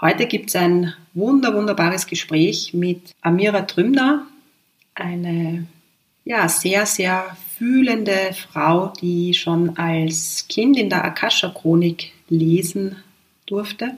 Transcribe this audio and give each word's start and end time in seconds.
Heute 0.00 0.26
gibt 0.26 0.50
es 0.50 0.56
ein 0.56 0.94
wunder, 1.12 1.54
wunderbares 1.54 2.06
Gespräch 2.06 2.72
mit 2.72 3.10
Amira 3.20 3.62
Trümner, 3.62 4.26
eine 4.94 5.66
ja, 6.24 6.48
sehr, 6.48 6.86
sehr 6.86 7.36
fühlende 7.56 8.32
Frau, 8.32 8.92
die 9.00 9.34
schon 9.34 9.76
als 9.76 10.46
Kind 10.48 10.76
in 10.76 10.88
der 10.88 11.04
Akasha-Chronik 11.04 12.12
lesen 12.28 12.96
durfte. 13.46 13.96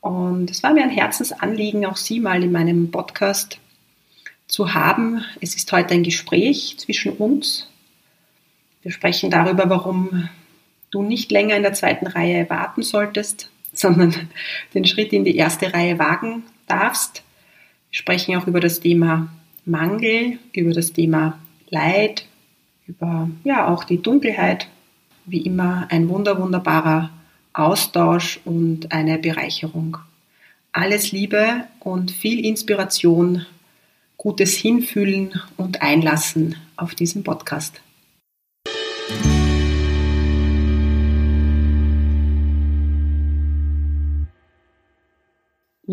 Und 0.00 0.50
es 0.50 0.62
war 0.62 0.74
mir 0.74 0.82
ein 0.82 0.90
Herzensanliegen, 0.90 1.86
auch 1.86 1.96
sie 1.96 2.20
mal 2.20 2.42
in 2.42 2.52
meinem 2.52 2.90
Podcast 2.90 3.58
zu 4.46 4.74
haben. 4.74 5.24
Es 5.40 5.54
ist 5.54 5.72
heute 5.72 5.94
ein 5.94 6.02
Gespräch 6.02 6.76
zwischen 6.78 7.12
uns. 7.12 7.66
Wir 8.82 8.92
sprechen 8.92 9.30
darüber, 9.30 9.70
warum 9.70 10.28
du 10.90 11.02
nicht 11.02 11.30
länger 11.30 11.56
in 11.56 11.62
der 11.62 11.72
zweiten 11.72 12.06
Reihe 12.06 12.50
warten 12.50 12.82
solltest, 12.82 13.49
sondern 13.72 14.14
den 14.74 14.84
Schritt 14.84 15.12
in 15.12 15.24
die 15.24 15.36
erste 15.36 15.72
Reihe 15.72 15.98
wagen 15.98 16.44
darfst. 16.66 17.22
Wir 17.90 17.98
sprechen 17.98 18.36
auch 18.36 18.46
über 18.46 18.60
das 18.60 18.80
Thema 18.80 19.28
Mangel, 19.64 20.38
über 20.52 20.72
das 20.72 20.92
Thema 20.92 21.38
Leid, 21.68 22.26
über 22.86 23.30
ja 23.44 23.68
auch 23.68 23.84
die 23.84 24.02
Dunkelheit. 24.02 24.68
Wie 25.26 25.42
immer 25.42 25.86
ein 25.90 26.08
wunder 26.08 26.40
wunderbarer 26.40 27.10
Austausch 27.52 28.40
und 28.44 28.92
eine 28.92 29.18
Bereicherung. 29.18 29.98
Alles 30.72 31.12
Liebe 31.12 31.64
und 31.80 32.10
viel 32.10 32.44
Inspiration, 32.44 33.44
gutes 34.16 34.54
Hinfühlen 34.54 35.40
und 35.56 35.82
Einlassen 35.82 36.56
auf 36.76 36.94
diesen 36.94 37.24
Podcast. 37.24 37.80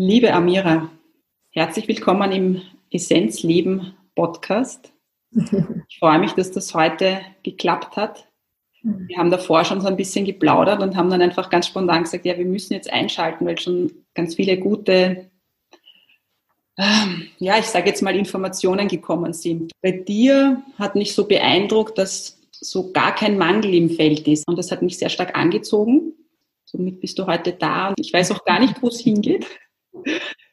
Liebe 0.00 0.32
Amira, 0.32 0.92
herzlich 1.50 1.88
willkommen 1.88 2.30
im 2.30 2.62
Essenzleben 2.88 3.94
Podcast. 4.14 4.92
Ich 5.88 5.98
freue 5.98 6.20
mich, 6.20 6.34
dass 6.34 6.52
das 6.52 6.72
heute 6.72 7.20
geklappt 7.42 7.96
hat. 7.96 8.28
Wir 8.84 9.18
haben 9.18 9.32
davor 9.32 9.64
schon 9.64 9.80
so 9.80 9.88
ein 9.88 9.96
bisschen 9.96 10.24
geplaudert 10.24 10.82
und 10.82 10.94
haben 10.94 11.10
dann 11.10 11.20
einfach 11.20 11.50
ganz 11.50 11.66
spontan 11.66 12.04
gesagt, 12.04 12.24
ja, 12.26 12.38
wir 12.38 12.44
müssen 12.44 12.74
jetzt 12.74 12.92
einschalten, 12.92 13.44
weil 13.44 13.58
schon 13.58 13.90
ganz 14.14 14.36
viele 14.36 14.56
gute, 14.56 15.32
ähm, 16.76 17.26
ja, 17.40 17.58
ich 17.58 17.66
sage 17.66 17.88
jetzt 17.88 18.02
mal 18.02 18.14
Informationen 18.14 18.86
gekommen 18.86 19.32
sind. 19.32 19.72
Bei 19.82 19.90
dir 19.90 20.62
hat 20.78 20.94
mich 20.94 21.12
so 21.12 21.26
beeindruckt, 21.26 21.98
dass 21.98 22.40
so 22.52 22.92
gar 22.92 23.16
kein 23.16 23.36
Mangel 23.36 23.74
im 23.74 23.90
Feld 23.90 24.28
ist 24.28 24.46
und 24.46 24.56
das 24.56 24.70
hat 24.70 24.80
mich 24.80 24.96
sehr 24.96 25.08
stark 25.08 25.36
angezogen. 25.36 26.12
Somit 26.64 27.00
bist 27.00 27.18
du 27.18 27.26
heute 27.26 27.52
da 27.52 27.88
und 27.88 27.98
ich 27.98 28.12
weiß 28.12 28.30
auch 28.30 28.44
gar 28.44 28.60
nicht, 28.60 28.80
wo 28.80 28.86
es 28.86 29.00
hingeht. 29.00 29.44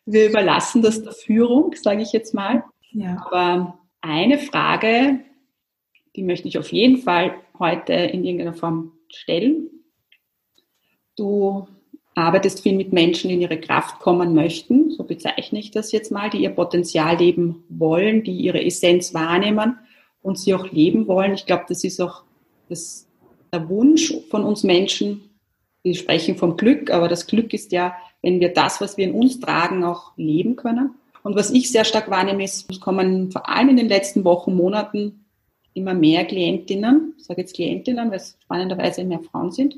Wir 0.05 0.29
überlassen 0.29 0.81
das 0.81 1.01
der 1.03 1.13
Führung, 1.13 1.73
sage 1.75 2.01
ich 2.01 2.11
jetzt 2.11 2.33
mal. 2.33 2.63
Ja. 2.91 3.25
Aber 3.25 3.79
eine 4.01 4.37
Frage, 4.37 5.19
die 6.15 6.23
möchte 6.23 6.47
ich 6.47 6.57
auf 6.57 6.71
jeden 6.71 6.97
Fall 6.97 7.35
heute 7.59 7.93
in 7.93 8.23
irgendeiner 8.23 8.53
Form 8.53 8.93
stellen. 9.09 9.69
Du 11.15 11.67
arbeitest 12.15 12.61
viel 12.61 12.75
mit 12.75 12.93
Menschen, 12.93 13.27
die 13.27 13.35
in 13.35 13.41
ihre 13.41 13.59
Kraft 13.59 13.99
kommen 13.99 14.33
möchten, 14.33 14.89
so 14.91 15.03
bezeichne 15.03 15.59
ich 15.59 15.71
das 15.71 15.91
jetzt 15.91 16.11
mal, 16.11 16.29
die 16.29 16.39
ihr 16.39 16.49
Potenzial 16.49 17.17
leben 17.17 17.63
wollen, 17.67 18.23
die 18.23 18.37
ihre 18.37 18.63
Essenz 18.63 19.13
wahrnehmen 19.13 19.77
und 20.21 20.39
sie 20.39 20.53
auch 20.53 20.71
leben 20.71 21.07
wollen. 21.07 21.33
Ich 21.33 21.45
glaube, 21.45 21.65
das 21.67 21.83
ist 21.83 21.99
auch 21.99 22.23
das, 22.69 23.07
der 23.53 23.67
Wunsch 23.69 24.13
von 24.29 24.43
uns 24.43 24.63
Menschen. 24.63 25.29
Wir 25.83 25.93
sprechen 25.93 26.37
vom 26.37 26.55
Glück, 26.55 26.89
aber 26.89 27.09
das 27.09 27.27
Glück 27.27 27.53
ist 27.53 27.71
ja 27.73 27.95
wenn 28.25 28.39
wir 28.39 28.49
das, 28.49 28.81
was 28.81 28.97
wir 28.97 29.05
in 29.05 29.13
uns 29.13 29.39
tragen, 29.39 29.83
auch 29.83 30.13
leben 30.17 30.55
können. 30.55 30.95
Und 31.21 31.35
was 31.35 31.51
ich 31.51 31.71
sehr 31.71 31.85
stark 31.85 32.09
wahrnehme, 32.09 32.43
ist, 32.43 32.69
es 32.71 32.79
kommen 32.79 33.31
vor 33.31 33.47
allem 33.47 33.69
in 33.69 33.77
den 33.77 33.87
letzten 33.87 34.23
Wochen, 34.23 34.55
Monaten 34.55 35.25
immer 35.75 35.93
mehr 35.93 36.25
Klientinnen, 36.25 37.13
ich 37.19 37.25
sage 37.25 37.41
jetzt 37.41 37.53
Klientinnen, 37.53 38.09
weil 38.09 38.17
es 38.17 38.35
spannenderweise 38.41 39.03
mehr 39.03 39.19
Frauen 39.19 39.51
sind, 39.51 39.75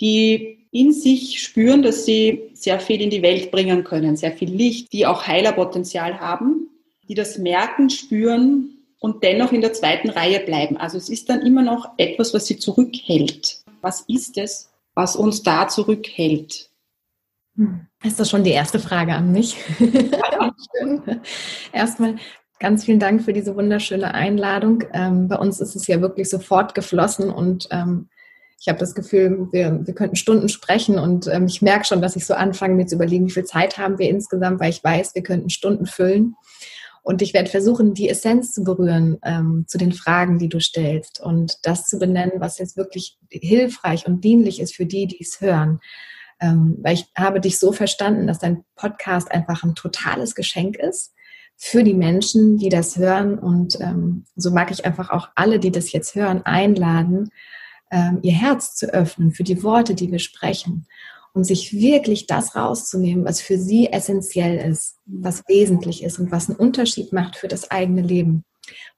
die 0.00 0.58
in 0.70 0.92
sich 0.92 1.40
spüren, 1.42 1.82
dass 1.82 2.04
sie 2.04 2.50
sehr 2.52 2.78
viel 2.78 3.00
in 3.00 3.10
die 3.10 3.22
Welt 3.22 3.50
bringen 3.50 3.82
können, 3.82 4.14
sehr 4.16 4.32
viel 4.32 4.50
Licht, 4.50 4.92
die 4.92 5.06
auch 5.06 5.26
Heilerpotenzial 5.26 6.20
haben, 6.20 6.68
die 7.08 7.14
das 7.14 7.36
merken, 7.38 7.90
spüren 7.90 8.76
und 9.00 9.24
dennoch 9.24 9.50
in 9.50 9.60
der 9.60 9.72
zweiten 9.72 10.10
Reihe 10.10 10.38
bleiben. 10.40 10.76
Also 10.76 10.98
es 10.98 11.08
ist 11.08 11.28
dann 11.30 11.40
immer 11.40 11.62
noch 11.62 11.88
etwas, 11.96 12.32
was 12.32 12.46
sie 12.46 12.58
zurückhält. 12.58 13.62
Was 13.80 14.02
ist 14.02 14.38
es, 14.38 14.70
was 14.94 15.16
uns 15.16 15.42
da 15.42 15.66
zurückhält? 15.66 16.67
Ist 18.04 18.20
das 18.20 18.30
schon 18.30 18.44
die 18.44 18.50
erste 18.50 18.78
Frage 18.78 19.14
an 19.14 19.32
mich? 19.32 19.56
Erstmal 21.72 22.16
ganz 22.60 22.84
vielen 22.84 23.00
Dank 23.00 23.22
für 23.22 23.32
diese 23.32 23.56
wunderschöne 23.56 24.14
Einladung. 24.14 24.84
Ähm, 24.92 25.28
bei 25.28 25.36
uns 25.36 25.60
ist 25.60 25.74
es 25.74 25.86
ja 25.86 26.00
wirklich 26.00 26.30
sofort 26.30 26.74
geflossen 26.74 27.30
und 27.30 27.68
ähm, 27.70 28.08
ich 28.60 28.68
habe 28.68 28.78
das 28.78 28.94
Gefühl, 28.94 29.48
wir, 29.52 29.86
wir 29.86 29.94
könnten 29.94 30.16
Stunden 30.16 30.48
sprechen 30.48 30.98
und 30.98 31.28
ähm, 31.28 31.46
ich 31.46 31.62
merke 31.62 31.84
schon, 31.84 32.02
dass 32.02 32.16
ich 32.16 32.26
so 32.26 32.34
anfange, 32.34 32.74
mir 32.74 32.86
zu 32.86 32.96
überlegen, 32.96 33.26
wie 33.26 33.32
viel 33.32 33.44
Zeit 33.44 33.78
haben 33.78 33.98
wir 33.98 34.08
insgesamt, 34.08 34.60
weil 34.60 34.70
ich 34.70 34.82
weiß, 34.82 35.14
wir 35.14 35.22
könnten 35.22 35.50
Stunden 35.50 35.86
füllen. 35.86 36.34
Und 37.02 37.22
ich 37.22 37.32
werde 37.32 37.48
versuchen, 37.48 37.94
die 37.94 38.08
Essenz 38.08 38.52
zu 38.52 38.64
berühren 38.64 39.18
ähm, 39.24 39.64
zu 39.66 39.78
den 39.78 39.92
Fragen, 39.92 40.38
die 40.38 40.48
du 40.48 40.60
stellst 40.60 41.20
und 41.20 41.58
das 41.62 41.86
zu 41.86 41.98
benennen, 41.98 42.34
was 42.38 42.58
jetzt 42.58 42.76
wirklich 42.76 43.16
hilfreich 43.30 44.06
und 44.06 44.24
dienlich 44.24 44.60
ist 44.60 44.74
für 44.74 44.86
die, 44.86 45.06
die 45.06 45.20
es 45.20 45.40
hören. 45.40 45.80
Ähm, 46.40 46.78
weil 46.82 46.94
ich 46.94 47.06
habe 47.16 47.40
dich 47.40 47.58
so 47.58 47.72
verstanden, 47.72 48.26
dass 48.26 48.38
dein 48.38 48.64
Podcast 48.76 49.30
einfach 49.30 49.64
ein 49.64 49.74
totales 49.74 50.34
Geschenk 50.34 50.76
ist 50.76 51.12
für 51.56 51.82
die 51.82 51.94
Menschen, 51.94 52.56
die 52.58 52.68
das 52.68 52.96
hören. 52.96 53.38
Und 53.38 53.80
ähm, 53.80 54.24
so 54.36 54.50
mag 54.50 54.70
ich 54.70 54.84
einfach 54.84 55.10
auch 55.10 55.28
alle, 55.34 55.58
die 55.58 55.72
das 55.72 55.92
jetzt 55.92 56.14
hören, 56.14 56.42
einladen, 56.42 57.30
ähm, 57.90 58.20
ihr 58.22 58.32
Herz 58.32 58.76
zu 58.76 58.92
öffnen 58.92 59.32
für 59.32 59.44
die 59.44 59.62
Worte, 59.62 59.94
die 59.94 60.12
wir 60.12 60.20
sprechen 60.20 60.86
und 61.32 61.44
sich 61.44 61.72
wirklich 61.72 62.26
das 62.26 62.54
rauszunehmen, 62.54 63.24
was 63.24 63.40
für 63.40 63.58
sie 63.58 63.92
essentiell 63.92 64.58
ist, 64.58 64.96
was 65.06 65.44
wesentlich 65.48 66.02
ist 66.02 66.18
und 66.18 66.30
was 66.30 66.48
einen 66.48 66.58
Unterschied 66.58 67.12
macht 67.12 67.36
für 67.36 67.48
das 67.48 67.70
eigene 67.70 68.02
Leben. 68.02 68.44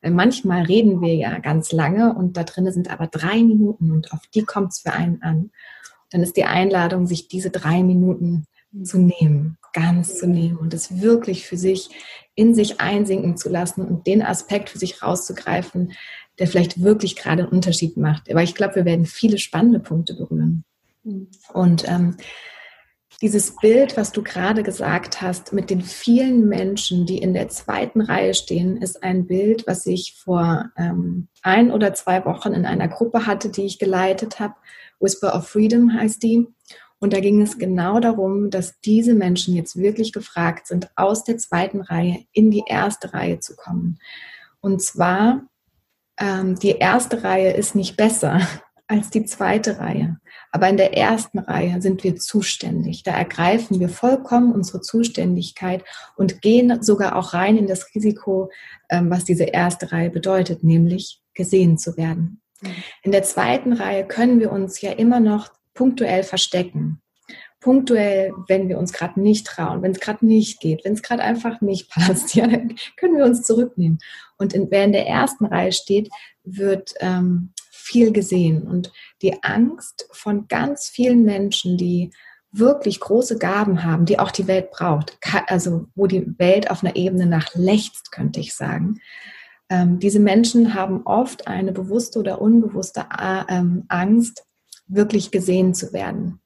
Weil 0.03 0.11
manchmal 0.11 0.65
reden 0.65 1.01
wir 1.01 1.15
ja 1.15 1.39
ganz 1.39 1.73
lange 1.73 2.15
und 2.15 2.37
da 2.37 2.45
drin 2.45 2.71
sind 2.73 2.91
aber 2.91 3.07
drei 3.07 3.43
Minuten 3.43 3.93
und 3.93 4.13
auf 4.13 4.21
die 4.35 4.43
kommt 4.43 4.73
es 4.73 4.81
für 4.81 4.93
einen 4.93 5.23
an 5.23 5.51
dann 6.11 6.23
ist 6.23 6.37
die 6.37 6.45
Einladung, 6.45 7.07
sich 7.07 7.29
diese 7.29 7.51
drei 7.51 7.83
Minuten 7.83 8.47
zu 8.85 8.99
nehmen, 8.99 9.59
ganz 9.73 10.19
zu 10.19 10.27
nehmen 10.27 10.57
und 10.57 10.75
es 10.75 11.01
wirklich 11.01 11.47
für 11.47 11.57
sich 11.57 11.91
in 12.35 12.55
sich 12.55 12.81
einsinken 12.81 13.37
zu 13.37 13.49
lassen 13.49 13.85
und 13.85 14.07
den 14.07 14.23
Aspekt 14.23 14.71
für 14.71 14.79
sich 14.79 15.03
rauszugreifen, 15.03 15.93
der 16.39 16.47
vielleicht 16.47 16.83
wirklich 16.83 17.17
gerade 17.17 17.43
einen 17.43 17.53
Unterschied 17.53 17.97
macht. 17.97 18.31
Aber 18.31 18.43
ich 18.43 18.55
glaube, 18.55 18.77
wir 18.77 18.85
werden 18.85 19.07
viele 19.07 19.39
spannende 19.39 19.81
Punkte 19.81 20.15
berühren. 20.15 20.65
Und 21.53 21.89
ähm, 21.89 22.17
dieses 23.23 23.57
Bild, 23.57 23.97
was 23.97 24.13
du 24.13 24.23
gerade 24.23 24.63
gesagt 24.63 25.21
hast, 25.21 25.53
mit 25.53 25.69
den 25.69 25.83
vielen 25.83 26.49
Menschen, 26.49 27.05
die 27.05 27.19
in 27.19 27.35
der 27.35 27.49
zweiten 27.49 28.01
Reihe 28.01 28.33
stehen, 28.33 28.79
ist 28.79 29.03
ein 29.03 29.27
Bild, 29.27 29.67
was 29.67 29.85
ich 29.87 30.15
vor 30.17 30.71
ähm, 30.79 31.29
ein 31.43 31.71
oder 31.71 31.93
zwei 31.93 32.25
Wochen 32.25 32.53
in 32.53 32.65
einer 32.65 32.89
Gruppe 32.89 33.27
hatte, 33.27 33.51
die 33.51 33.67
ich 33.67 33.79
geleitet 33.79 34.41
habe 34.41 34.55
Whisper 35.01 35.35
of 35.35 35.49
Freedom 35.49 35.93
heißt 35.93 36.23
die. 36.23 36.47
Und 37.01 37.15
da 37.15 37.21
ging 37.21 37.41
es 37.41 37.59
genau 37.59 37.99
darum, 37.99 38.51
dass 38.51 38.79
diese 38.81 39.15
Menschen 39.15 39.55
jetzt 39.55 39.77
wirklich 39.77 40.13
gefragt 40.13 40.67
sind, 40.67 40.91
aus 40.97 41.25
der 41.25 41.39
zweiten 41.39 41.81
Reihe 41.81 42.25
in 42.33 42.51
die 42.51 42.65
erste 42.67 43.15
Reihe 43.15 43.41
zu 43.41 43.57
kommen. 43.57 43.99
Und 44.61 44.83
zwar, 44.83 45.47
ähm, 46.19 46.59
die 46.59 46.73
erste 46.73 47.25
Reihe 47.25 47.53
ist 47.53 47.75
nicht 47.75 47.97
besser 47.97 48.41
als 48.87 49.09
die 49.09 49.25
zweite 49.25 49.79
Reihe. 49.79 50.19
Aber 50.53 50.69
in 50.69 50.77
der 50.77 50.95
ersten 50.97 51.39
Reihe 51.39 51.81
sind 51.81 52.05
wir 52.05 52.17
zuständig. 52.17 53.03
Da 53.03 53.13
ergreifen 53.13 53.81
wir 53.81 53.89
vollkommen 53.89 54.53
unsere 54.53 54.83
Zuständigkeit 54.83 55.85
und 56.17 56.43
gehen 56.43 56.83
sogar 56.83 57.17
auch 57.17 57.33
rein 57.33 57.57
in 57.57 57.67
das 57.67 57.95
Risiko, 57.95 58.51
ähm, 58.91 59.09
was 59.09 59.25
diese 59.25 59.45
erste 59.45 59.91
Reihe 59.91 60.11
bedeutet, 60.11 60.65
nämlich 60.65 61.23
gesehen 61.33 61.79
zu 61.79 61.97
werden. 61.97 62.43
Mhm. 62.63 62.75
In 63.03 63.13
der 63.13 63.23
zweiten 63.23 63.73
Reihe 63.73 64.07
können 64.07 64.41
wir 64.41 64.51
uns 64.53 64.81
ja 64.81 64.93
immer 64.93 65.21
noch 65.21 65.49
punktuell 65.75 66.23
verstecken. 66.23 67.01
Punktuell, 67.61 68.33
wenn 68.49 68.69
wir 68.69 68.79
uns 68.79 68.93
gerade 68.93 69.21
nicht 69.21 69.47
trauen, 69.47 69.83
wenn 69.83 69.93
es 69.93 70.01
gerade 70.01 70.25
nicht 70.25 70.61
geht, 70.61 70.85
wenn 70.85 70.95
es 70.95 71.03
gerade 71.03 71.23
einfach 71.23 71.61
nicht 71.61 71.91
passt, 71.95 72.35
ja, 72.35 72.47
dann 72.47 72.75
können 72.97 73.17
wir 73.17 73.25
uns 73.25 73.43
zurücknehmen. 73.43 73.99
Und 74.39 74.55
in, 74.55 74.71
wer 74.71 74.85
in 74.85 74.93
der 74.93 75.07
ersten 75.07 75.45
Reihe 75.45 75.73
steht, 75.73 76.09
wird 76.45 76.95
ähm, 77.01 77.53
viel 77.71 78.13
gesehen. 78.13 78.63
Und 78.63 78.93
die 79.21 79.43
Angst 79.43 80.09
von 80.13 80.49
ganz 80.49 80.89
vielen 80.89 81.25
Menschen, 81.25 81.77
die 81.77 82.11
wirklich 82.53 82.99
große 83.01 83.39
Gaben 83.39 83.85
haben, 83.85 84.07
die 84.07 84.19
auch 84.19 84.31
die 84.31 84.49
Welt 84.49 84.71
braucht, 84.71 85.19
also 85.47 85.87
wo 85.95 86.07
die 86.07 86.39
Welt 86.39 86.71
auf 86.71 86.83
einer 86.83 86.97
Ebene 86.97 87.27
nach 87.27 87.55
lechzt, 87.55 88.11
könnte 88.11 88.41
ich 88.41 88.55
sagen. 88.55 89.01
Ähm, 89.71 90.01
diese 90.01 90.21
Menschen 90.21 90.75
haben 90.75 91.03
oft 91.05 91.47
eine 91.47 91.73
bewusste 91.73 92.19
oder 92.19 92.43
unbewusste 92.43 93.07
äh, 93.19 93.45
ähm, 93.49 93.85
Angst, 93.89 94.45
wirklich 94.87 95.31
gesehen 95.31 95.73
zu 95.73 95.93
werden. 95.93 96.41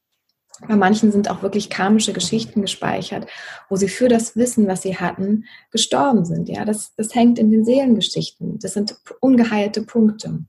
Bei 0.69 0.77
manchen 0.77 1.11
sind 1.11 1.29
auch 1.29 1.43
wirklich 1.43 1.69
karmische 1.69 2.13
Geschichten 2.13 2.63
gespeichert, 2.63 3.27
wo 3.69 3.77
sie 3.77 3.89
für 3.89 4.09
das 4.09 4.37
Wissen, 4.37 4.69
was 4.69 4.83
sie 4.83 4.97
hatten, 4.97 5.47
gestorben 5.73 6.25
sind. 6.25 6.49
Ja, 6.49 6.65
das, 6.65 6.95
das 6.97 7.15
hängt 7.15 7.39
in 7.39 7.51
den 7.51 7.65
Seelengeschichten. 7.65 8.59
Das 8.61 8.75
sind 8.75 8.95
ungeheilte 9.21 9.83
Punkte. 9.83 10.45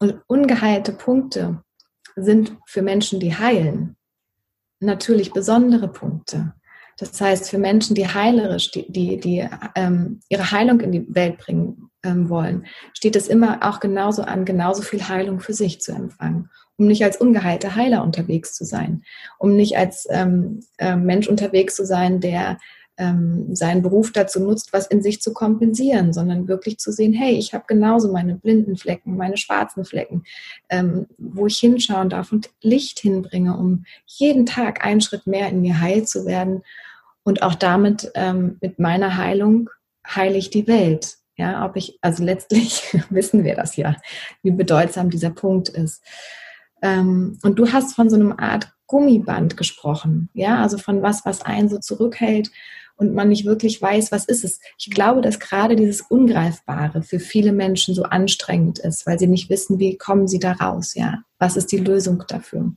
Und 0.00 0.20
ungeheilte 0.26 0.92
Punkte 0.92 1.62
sind 2.16 2.56
für 2.66 2.82
Menschen, 2.82 3.20
die 3.20 3.36
heilen, 3.36 3.96
natürlich 4.80 5.32
besondere 5.32 5.88
Punkte. 5.88 6.54
Das 7.02 7.20
heißt, 7.20 7.50
für 7.50 7.58
Menschen, 7.58 7.96
die 7.96 8.06
heilerisch, 8.06 8.70
die, 8.70 8.90
die, 8.90 9.18
die 9.18 9.44
ähm, 9.74 10.20
ihre 10.28 10.52
Heilung 10.52 10.78
in 10.78 10.92
die 10.92 11.04
Welt 11.12 11.36
bringen 11.38 11.90
ähm, 12.04 12.28
wollen, 12.28 12.66
steht 12.94 13.16
es 13.16 13.26
immer 13.26 13.58
auch 13.68 13.80
genauso 13.80 14.22
an, 14.22 14.44
genauso 14.44 14.82
viel 14.82 15.08
Heilung 15.08 15.40
für 15.40 15.52
sich 15.52 15.80
zu 15.80 15.90
empfangen, 15.90 16.48
um 16.76 16.86
nicht 16.86 17.02
als 17.02 17.16
ungeheilter 17.16 17.74
Heiler 17.74 18.04
unterwegs 18.04 18.54
zu 18.54 18.64
sein, 18.64 19.02
um 19.40 19.56
nicht 19.56 19.76
als 19.76 20.06
ähm, 20.10 20.60
äh, 20.78 20.94
Mensch 20.94 21.26
unterwegs 21.26 21.74
zu 21.74 21.84
sein, 21.84 22.20
der 22.20 22.58
ähm, 22.98 23.52
seinen 23.56 23.82
Beruf 23.82 24.12
dazu 24.12 24.38
nutzt, 24.38 24.72
was 24.72 24.86
in 24.86 25.02
sich 25.02 25.20
zu 25.20 25.32
kompensieren, 25.32 26.12
sondern 26.12 26.46
wirklich 26.46 26.78
zu 26.78 26.92
sehen, 26.92 27.14
hey, 27.14 27.32
ich 27.32 27.52
habe 27.52 27.64
genauso 27.66 28.12
meine 28.12 28.36
blinden 28.36 28.76
Flecken, 28.76 29.16
meine 29.16 29.38
schwarzen 29.38 29.84
Flecken, 29.84 30.22
ähm, 30.68 31.06
wo 31.18 31.48
ich 31.48 31.58
hinschauen 31.58 32.10
darf 32.10 32.30
und 32.30 32.50
Licht 32.60 33.00
hinbringe, 33.00 33.56
um 33.56 33.86
jeden 34.06 34.46
Tag 34.46 34.84
einen 34.84 35.00
Schritt 35.00 35.26
mehr 35.26 35.48
in 35.48 35.62
mir 35.62 35.80
heil 35.80 36.04
zu 36.04 36.26
werden 36.26 36.62
und 37.24 37.42
auch 37.42 37.54
damit 37.54 38.10
ähm, 38.14 38.58
mit 38.60 38.78
meiner 38.78 39.16
Heilung 39.16 39.70
heile 40.06 40.36
ich 40.36 40.50
die 40.50 40.66
Welt. 40.66 41.16
Ja, 41.36 41.64
ob 41.64 41.76
ich, 41.76 41.98
also 42.02 42.22
letztlich 42.22 42.96
wissen 43.10 43.44
wir 43.44 43.54
das 43.54 43.76
ja, 43.76 43.96
wie 44.42 44.50
bedeutsam 44.50 45.10
dieser 45.10 45.30
Punkt 45.30 45.68
ist. 45.68 46.02
Ähm, 46.82 47.38
und 47.42 47.58
du 47.58 47.72
hast 47.72 47.94
von 47.94 48.10
so 48.10 48.16
einem 48.16 48.32
Art 48.32 48.72
Gummiband 48.86 49.56
gesprochen, 49.56 50.28
ja, 50.34 50.60
also 50.60 50.76
von 50.76 51.00
was, 51.00 51.24
was 51.24 51.40
einen 51.42 51.70
so 51.70 51.78
zurückhält 51.78 52.50
und 52.96 53.14
man 53.14 53.28
nicht 53.28 53.46
wirklich 53.46 53.80
weiß, 53.80 54.12
was 54.12 54.26
ist 54.26 54.44
es. 54.44 54.60
Ich 54.78 54.90
glaube, 54.90 55.22
dass 55.22 55.40
gerade 55.40 55.76
dieses 55.76 56.02
Ungreifbare 56.02 57.02
für 57.02 57.18
viele 57.18 57.52
Menschen 57.52 57.94
so 57.94 58.02
anstrengend 58.02 58.78
ist, 58.80 59.06
weil 59.06 59.18
sie 59.18 59.28
nicht 59.28 59.48
wissen, 59.48 59.78
wie 59.78 59.96
kommen 59.96 60.28
sie 60.28 60.38
da 60.38 60.52
raus, 60.52 60.94
ja. 60.94 61.22
Was 61.38 61.56
ist 61.56 61.72
die 61.72 61.78
Lösung 61.78 62.22
dafür? 62.28 62.72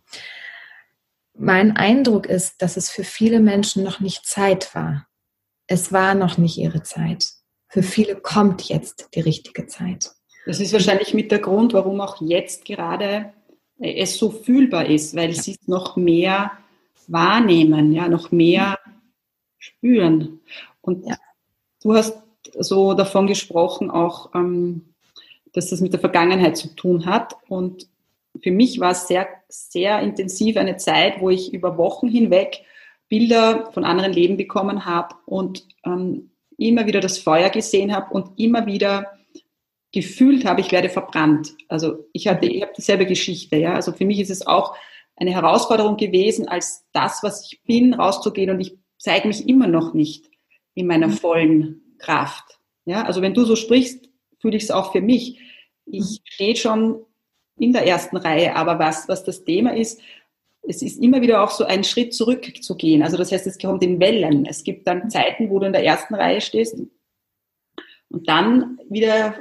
Mein 1.37 1.75
Eindruck 1.75 2.27
ist, 2.27 2.61
dass 2.61 2.77
es 2.77 2.89
für 2.89 3.03
viele 3.03 3.39
Menschen 3.39 3.83
noch 3.83 3.99
nicht 3.99 4.25
Zeit 4.25 4.73
war. 4.73 5.07
Es 5.67 5.91
war 5.91 6.15
noch 6.15 6.37
nicht 6.37 6.57
ihre 6.57 6.83
Zeit. 6.83 7.29
Für 7.67 7.83
viele 7.83 8.15
kommt 8.15 8.63
jetzt 8.69 9.09
die 9.15 9.19
richtige 9.19 9.67
Zeit. 9.67 10.11
Das 10.45 10.59
ist 10.59 10.71
wahrscheinlich 10.71 11.13
mit 11.13 11.31
der 11.31 11.39
Grund, 11.39 11.73
warum 11.73 11.99
auch 11.99 12.21
jetzt 12.21 12.65
gerade 12.65 13.33
es 13.77 14.17
so 14.17 14.29
fühlbar 14.29 14.85
ist, 14.85 15.15
weil 15.15 15.33
sie 15.33 15.51
es 15.51 15.67
noch 15.67 15.97
mehr 15.97 16.51
wahrnehmen, 17.07 17.91
ja, 17.91 18.07
noch 18.07 18.31
mehr 18.31 18.79
spüren. 19.57 20.39
Und 20.81 21.05
ja. 21.05 21.17
du 21.81 21.95
hast 21.95 22.17
so 22.57 22.93
davon 22.93 23.27
gesprochen, 23.27 23.89
auch, 23.91 24.33
ähm, 24.33 24.93
dass 25.51 25.69
das 25.69 25.81
mit 25.81 25.93
der 25.93 25.99
Vergangenheit 25.99 26.55
zu 26.55 26.73
tun 26.75 27.05
hat. 27.05 27.35
Und 27.49 27.87
für 28.41 28.51
mich 28.51 28.79
war 28.79 28.91
es 28.91 29.07
sehr, 29.07 29.27
sehr 29.47 29.99
intensiv 29.99 30.57
eine 30.57 30.77
Zeit, 30.77 31.19
wo 31.19 31.29
ich 31.29 31.53
über 31.53 31.77
Wochen 31.77 32.07
hinweg 32.07 32.63
Bilder 33.07 33.71
von 33.71 33.83
anderen 33.85 34.13
Leben 34.13 34.37
bekommen 34.37 34.85
habe 34.85 35.15
und 35.25 35.67
ähm, 35.85 36.31
immer 36.57 36.85
wieder 36.87 36.99
das 36.99 37.17
Feuer 37.17 37.49
gesehen 37.49 37.95
habe 37.95 38.13
und 38.13 38.39
immer 38.39 38.65
wieder 38.65 39.11
gefühlt 39.91 40.45
habe, 40.45 40.61
ich 40.61 40.71
werde 40.71 40.89
verbrannt. 40.89 41.55
Also 41.69 42.05
ich 42.11 42.27
hatte, 42.27 42.47
ich 42.47 42.61
habe 42.61 42.73
dieselbe 42.75 43.05
Geschichte, 43.05 43.55
ja. 43.57 43.73
Also 43.73 43.93
für 43.93 44.05
mich 44.05 44.19
ist 44.19 44.31
es 44.31 44.45
auch 44.45 44.75
eine 45.15 45.31
Herausforderung 45.31 45.97
gewesen, 45.97 46.47
als 46.47 46.85
das, 46.91 47.23
was 47.23 47.49
ich 47.49 47.61
bin, 47.63 47.93
rauszugehen 47.93 48.49
und 48.49 48.59
ich 48.59 48.77
zeige 48.97 49.27
mich 49.27 49.47
immer 49.47 49.67
noch 49.67 49.93
nicht 49.93 50.29
in 50.73 50.87
meiner 50.87 51.07
mhm. 51.07 51.13
vollen 51.13 51.95
Kraft. 51.99 52.59
Ja, 52.85 53.03
also 53.03 53.21
wenn 53.21 53.33
du 53.33 53.45
so 53.45 53.55
sprichst, 53.55 54.09
fühle 54.39 54.57
ich 54.57 54.63
es 54.63 54.71
auch 54.71 54.91
für 54.91 55.01
mich. 55.01 55.39
Ich 55.85 56.01
mhm. 56.01 56.19
stehe 56.25 56.55
schon 56.55 57.05
in 57.57 57.73
der 57.73 57.87
ersten 57.87 58.17
Reihe, 58.17 58.55
aber 58.55 58.79
was, 58.79 59.07
was 59.07 59.23
das 59.23 59.43
Thema 59.43 59.75
ist, 59.75 60.01
es 60.67 60.81
ist 60.81 61.01
immer 61.01 61.21
wieder 61.21 61.43
auch 61.43 61.51
so 61.51 61.63
ein 61.63 61.83
Schritt 61.83 62.13
zurück 62.13 62.63
zu 62.63 62.75
gehen. 62.75 63.03
Also 63.03 63.17
das 63.17 63.31
heißt, 63.31 63.45
es 63.47 63.59
kommt 63.59 63.83
in 63.83 63.99
Wellen. 63.99 64.45
Es 64.45 64.63
gibt 64.63 64.87
dann 64.87 65.09
Zeiten, 65.09 65.49
wo 65.49 65.59
du 65.59 65.67
in 65.67 65.73
der 65.73 65.83
ersten 65.83 66.15
Reihe 66.15 66.41
stehst 66.41 66.75
und 68.09 68.27
dann 68.27 68.79
wieder 68.89 69.35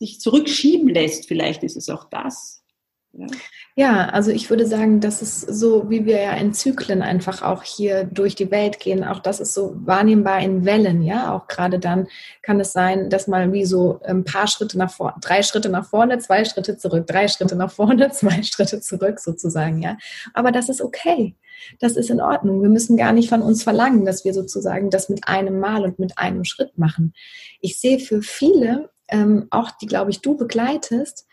dich 0.00 0.20
zurückschieben 0.20 0.88
lässt. 0.88 1.26
Vielleicht 1.26 1.62
ist 1.62 1.76
es 1.76 1.88
auch 1.88 2.04
das. 2.04 2.61
Ja. 3.74 4.08
Also 4.08 4.30
ich 4.30 4.48
würde 4.48 4.66
sagen, 4.66 5.00
das 5.00 5.20
ist 5.20 5.40
so, 5.40 5.90
wie 5.90 6.06
wir 6.06 6.20
ja 6.20 6.32
in 6.32 6.54
Zyklen 6.54 7.02
einfach 7.02 7.42
auch 7.42 7.62
hier 7.62 8.04
durch 8.04 8.34
die 8.34 8.50
Welt 8.50 8.80
gehen. 8.80 9.04
Auch 9.04 9.20
das 9.20 9.40
ist 9.40 9.54
so 9.54 9.74
wahrnehmbar 9.76 10.40
in 10.40 10.64
Wellen, 10.64 11.02
ja. 11.02 11.34
Auch 11.34 11.46
gerade 11.46 11.78
dann 11.78 12.08
kann 12.40 12.58
es 12.60 12.72
sein, 12.72 13.10
dass 13.10 13.28
mal 13.28 13.52
wie 13.52 13.64
so 13.66 14.00
ein 14.04 14.24
paar 14.24 14.46
Schritte 14.46 14.78
nach 14.78 14.90
vorne, 14.90 15.16
drei 15.20 15.42
Schritte 15.42 15.68
nach 15.68 15.86
vorne, 15.86 16.18
zwei 16.18 16.44
Schritte 16.44 16.78
zurück, 16.78 17.06
drei 17.06 17.28
Schritte 17.28 17.56
nach 17.56 17.70
vorne, 17.70 18.10
zwei 18.12 18.42
Schritte 18.42 18.80
zurück 18.80 19.20
sozusagen, 19.20 19.82
ja. 19.82 19.98
Aber 20.32 20.50
das 20.50 20.68
ist 20.68 20.80
okay. 20.80 21.36
Das 21.80 21.96
ist 21.96 22.10
in 22.10 22.20
Ordnung. 22.20 22.62
Wir 22.62 22.70
müssen 22.70 22.96
gar 22.96 23.12
nicht 23.12 23.28
von 23.28 23.42
uns 23.42 23.62
verlangen, 23.62 24.04
dass 24.04 24.24
wir 24.24 24.34
sozusagen 24.34 24.90
das 24.90 25.08
mit 25.08 25.28
einem 25.28 25.60
Mal 25.60 25.84
und 25.84 25.98
mit 25.98 26.18
einem 26.18 26.44
Schritt 26.44 26.76
machen. 26.78 27.14
Ich 27.60 27.78
sehe 27.78 27.98
für 28.00 28.22
viele, 28.22 28.90
ähm, 29.08 29.46
auch 29.50 29.70
die, 29.70 29.86
glaube 29.86 30.10
ich, 30.10 30.20
du 30.20 30.36
begleitest, 30.36 31.26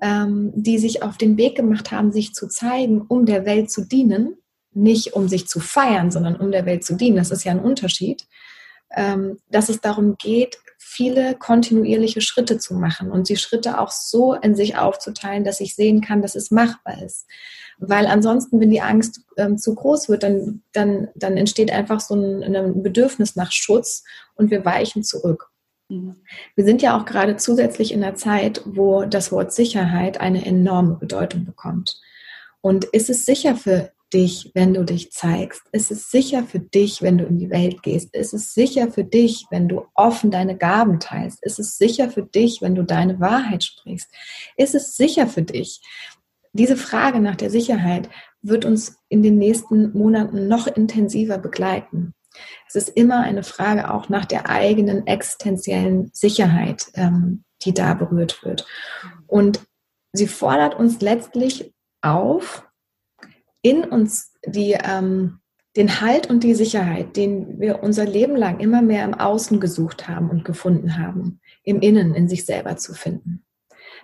ähm, 0.00 0.52
die 0.54 0.78
sich 0.78 1.02
auf 1.02 1.16
den 1.16 1.36
Weg 1.36 1.56
gemacht 1.56 1.90
haben, 1.90 2.12
sich 2.12 2.34
zu 2.34 2.48
zeigen, 2.48 3.02
um 3.02 3.26
der 3.26 3.46
Welt 3.46 3.70
zu 3.70 3.86
dienen, 3.86 4.36
nicht 4.72 5.14
um 5.14 5.28
sich 5.28 5.46
zu 5.46 5.60
feiern, 5.60 6.10
sondern 6.10 6.36
um 6.36 6.50
der 6.50 6.66
Welt 6.66 6.84
zu 6.84 6.96
dienen. 6.96 7.16
Das 7.16 7.30
ist 7.30 7.44
ja 7.44 7.52
ein 7.52 7.60
Unterschied. 7.60 8.26
Ähm, 8.96 9.38
dass 9.50 9.68
es 9.68 9.80
darum 9.80 10.16
geht, 10.18 10.58
viele 10.78 11.34
kontinuierliche 11.34 12.20
Schritte 12.20 12.58
zu 12.58 12.74
machen 12.74 13.10
und 13.10 13.28
die 13.28 13.36
Schritte 13.36 13.80
auch 13.80 13.90
so 13.90 14.34
in 14.34 14.54
sich 14.54 14.76
aufzuteilen, 14.76 15.42
dass 15.42 15.60
ich 15.60 15.74
sehen 15.74 16.00
kann, 16.00 16.22
dass 16.22 16.36
es 16.36 16.50
machbar 16.50 17.02
ist. 17.02 17.26
Weil 17.78 18.06
ansonsten, 18.06 18.60
wenn 18.60 18.70
die 18.70 18.82
Angst 18.82 19.22
ähm, 19.36 19.58
zu 19.58 19.74
groß 19.74 20.08
wird, 20.08 20.22
dann, 20.22 20.62
dann, 20.72 21.08
dann 21.16 21.36
entsteht 21.36 21.72
einfach 21.72 22.00
so 22.00 22.14
ein, 22.14 22.42
ein 22.44 22.82
Bedürfnis 22.82 23.34
nach 23.34 23.50
Schutz 23.50 24.04
und 24.36 24.50
wir 24.50 24.64
weichen 24.64 25.02
zurück. 25.02 25.50
Wir 26.54 26.64
sind 26.64 26.82
ja 26.82 26.98
auch 26.98 27.04
gerade 27.04 27.36
zusätzlich 27.36 27.92
in 27.92 28.02
einer 28.02 28.14
Zeit, 28.14 28.62
wo 28.64 29.04
das 29.04 29.32
Wort 29.32 29.52
Sicherheit 29.52 30.20
eine 30.20 30.44
enorme 30.44 30.94
Bedeutung 30.94 31.44
bekommt. 31.44 32.00
Und 32.60 32.84
ist 32.86 33.10
es 33.10 33.24
sicher 33.24 33.56
für 33.56 33.92
dich, 34.14 34.52
wenn 34.54 34.72
du 34.72 34.84
dich 34.84 35.10
zeigst? 35.12 35.62
Ist 35.72 35.90
es 35.90 36.10
sicher 36.10 36.44
für 36.44 36.60
dich, 36.60 37.02
wenn 37.02 37.18
du 37.18 37.24
in 37.24 37.38
die 37.38 37.50
Welt 37.50 37.82
gehst? 37.82 38.14
Ist 38.14 38.32
es 38.32 38.54
sicher 38.54 38.90
für 38.90 39.04
dich, 39.04 39.46
wenn 39.50 39.68
du 39.68 39.86
offen 39.94 40.30
deine 40.30 40.56
Gaben 40.56 41.00
teilst? 41.00 41.42
Ist 41.44 41.58
es 41.58 41.76
sicher 41.76 42.10
für 42.10 42.22
dich, 42.22 42.62
wenn 42.62 42.74
du 42.74 42.84
deine 42.84 43.18
Wahrheit 43.20 43.64
sprichst? 43.64 44.08
Ist 44.56 44.74
es 44.74 44.96
sicher 44.96 45.26
für 45.26 45.42
dich? 45.42 45.80
Diese 46.52 46.76
Frage 46.76 47.18
nach 47.18 47.34
der 47.34 47.50
Sicherheit 47.50 48.08
wird 48.40 48.64
uns 48.64 48.96
in 49.08 49.22
den 49.22 49.38
nächsten 49.38 49.92
Monaten 49.92 50.46
noch 50.46 50.68
intensiver 50.68 51.38
begleiten. 51.38 52.14
Es 52.66 52.74
ist 52.74 52.88
immer 52.88 53.20
eine 53.20 53.42
Frage 53.42 53.92
auch 53.92 54.08
nach 54.08 54.24
der 54.24 54.48
eigenen 54.48 55.06
existenziellen 55.06 56.10
Sicherheit, 56.12 56.86
ähm, 56.94 57.44
die 57.62 57.74
da 57.74 57.94
berührt 57.94 58.44
wird. 58.44 58.66
Und 59.26 59.60
sie 60.12 60.26
fordert 60.26 60.74
uns 60.74 61.00
letztlich 61.00 61.74
auf, 62.02 62.66
in 63.62 63.84
uns 63.84 64.32
die, 64.46 64.72
ähm, 64.72 65.40
den 65.76 66.00
Halt 66.00 66.28
und 66.30 66.44
die 66.44 66.54
Sicherheit, 66.54 67.16
den 67.16 67.58
wir 67.58 67.82
unser 67.82 68.04
Leben 68.04 68.36
lang 68.36 68.60
immer 68.60 68.82
mehr 68.82 69.04
im 69.04 69.14
Außen 69.14 69.58
gesucht 69.58 70.06
haben 70.08 70.30
und 70.30 70.44
gefunden 70.44 70.98
haben, 70.98 71.40
im 71.64 71.80
Innen, 71.80 72.14
in 72.14 72.28
sich 72.28 72.44
selber 72.44 72.76
zu 72.76 72.94
finden. 72.94 73.43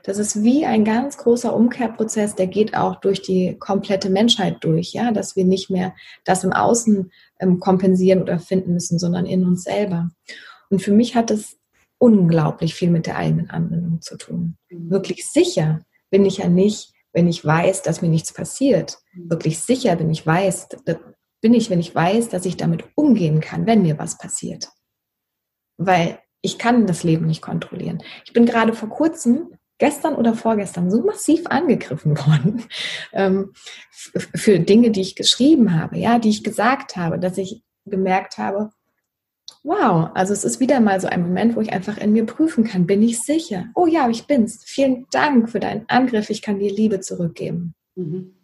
Das 0.02 0.19
ist 0.19 0.42
wie 0.42 0.64
ein 0.64 0.85
ganz 0.85 1.19
großer 1.19 1.54
Umkehrprozess, 1.54 2.35
der 2.35 2.47
geht 2.47 2.76
auch 2.76 2.97
durch 3.00 3.23
die 3.23 3.57
komplette 3.59 4.11
Menschheit 4.11 4.59
durch, 4.61 4.92
ja, 4.92 5.12
dass 5.12 5.37
wir 5.37 5.45
nicht 5.45 5.71
mehr 5.71 5.95
das 6.25 6.45
im 6.45 6.52
Außen 6.52 7.11
ähm, 7.38 7.61
kompensieren 7.61 8.23
oder 8.23 8.38
finden 8.38 8.73
müssen, 8.73 8.99
sondern 8.99 9.26
in 9.26 9.45
uns 9.45 9.64
selber. 9.64 10.11
Und 10.71 10.83
für 10.83 10.92
mich 10.92 11.14
hat 11.16 11.30
es 11.30 11.59
unglaublich 11.99 12.75
viel 12.75 12.90
mit 12.90 13.07
der 13.07 13.16
eigenen 13.16 13.50
Anwendung 13.50 14.00
zu 14.00 14.16
tun. 14.16 14.57
Mhm. 14.71 14.90
Wirklich 14.90 15.28
sicher 15.28 15.80
bin 16.11 16.25
ich 16.25 16.38
ja 16.38 16.49
nicht, 16.49 16.92
wenn 17.12 17.28
ich 17.28 17.45
weiß, 17.45 17.83
dass 17.83 18.02
mir 18.02 18.09
nichts 18.09 18.33
passiert. 18.33 18.99
Mhm. 19.12 19.30
Wirklich 19.30 19.61
sicher 19.61 19.97
bin 19.97 20.11
ich 20.11 20.26
weiß, 20.26 20.69
bin 21.40 21.54
ich, 21.54 21.71
wenn 21.71 21.80
ich 21.80 21.95
weiß, 21.95 22.28
dass 22.28 22.47
ich 22.47 22.57
damit 22.57 22.85
umgehen 22.95 23.40
kann, 23.40 23.66
wenn 23.66 23.83
mir 23.83 23.99
was 23.99 24.19
passiert. 24.19 24.71
Weil 25.76 26.19
ich 26.42 26.59
kann 26.59 26.87
das 26.87 27.02
Leben 27.02 27.26
nicht 27.26 27.42
kontrollieren. 27.42 28.02
Ich 28.25 28.33
bin 28.33 28.47
gerade 28.47 28.73
vor 28.73 28.88
kurzem, 28.88 29.50
gestern 29.80 30.14
oder 30.14 30.34
vorgestern, 30.34 30.90
so 30.90 31.02
massiv 31.02 31.46
angegriffen 31.46 32.16
worden 32.26 32.64
ähm, 33.12 33.52
für 33.90 34.60
Dinge, 34.60 34.92
die 34.92 35.00
ich 35.00 35.16
geschrieben 35.16 35.75
habe, 35.75 35.99
ja, 35.99 36.20
die 36.20 36.28
ich 36.28 36.44
gesagt 36.44 36.96
habe, 36.96 37.18
dass 37.18 37.37
ich 37.38 37.62
gemerkt 37.87 38.38
habe, 38.38 38.70
wow, 39.64 40.10
also 40.14 40.32
es 40.32 40.44
ist 40.44 40.60
wieder 40.60 40.80
mal 40.80 41.00
so 41.00 41.08
ein 41.08 41.22
Moment, 41.22 41.56
wo 41.56 41.60
ich 41.60 41.72
einfach 41.72 41.99
in 41.99 42.12
mir 42.12 42.25
prüfen 42.25 42.64
kann, 42.64 42.87
bin 42.87 43.02
ich 43.02 43.20
sicher? 43.20 43.66
Oh 43.75 43.87
ja, 43.87 44.08
ich 44.08 44.26
bin's. 44.26 44.62
Vielen 44.64 45.06
Dank 45.10 45.50
für 45.50 45.60
deinen 45.60 45.84
Angriff, 45.88 46.30
ich 46.30 46.42
kann 46.42 46.58
dir 46.58 46.72
Liebe 46.72 47.00
zurückgeben. 47.00 47.75
Mhm. 47.96 48.37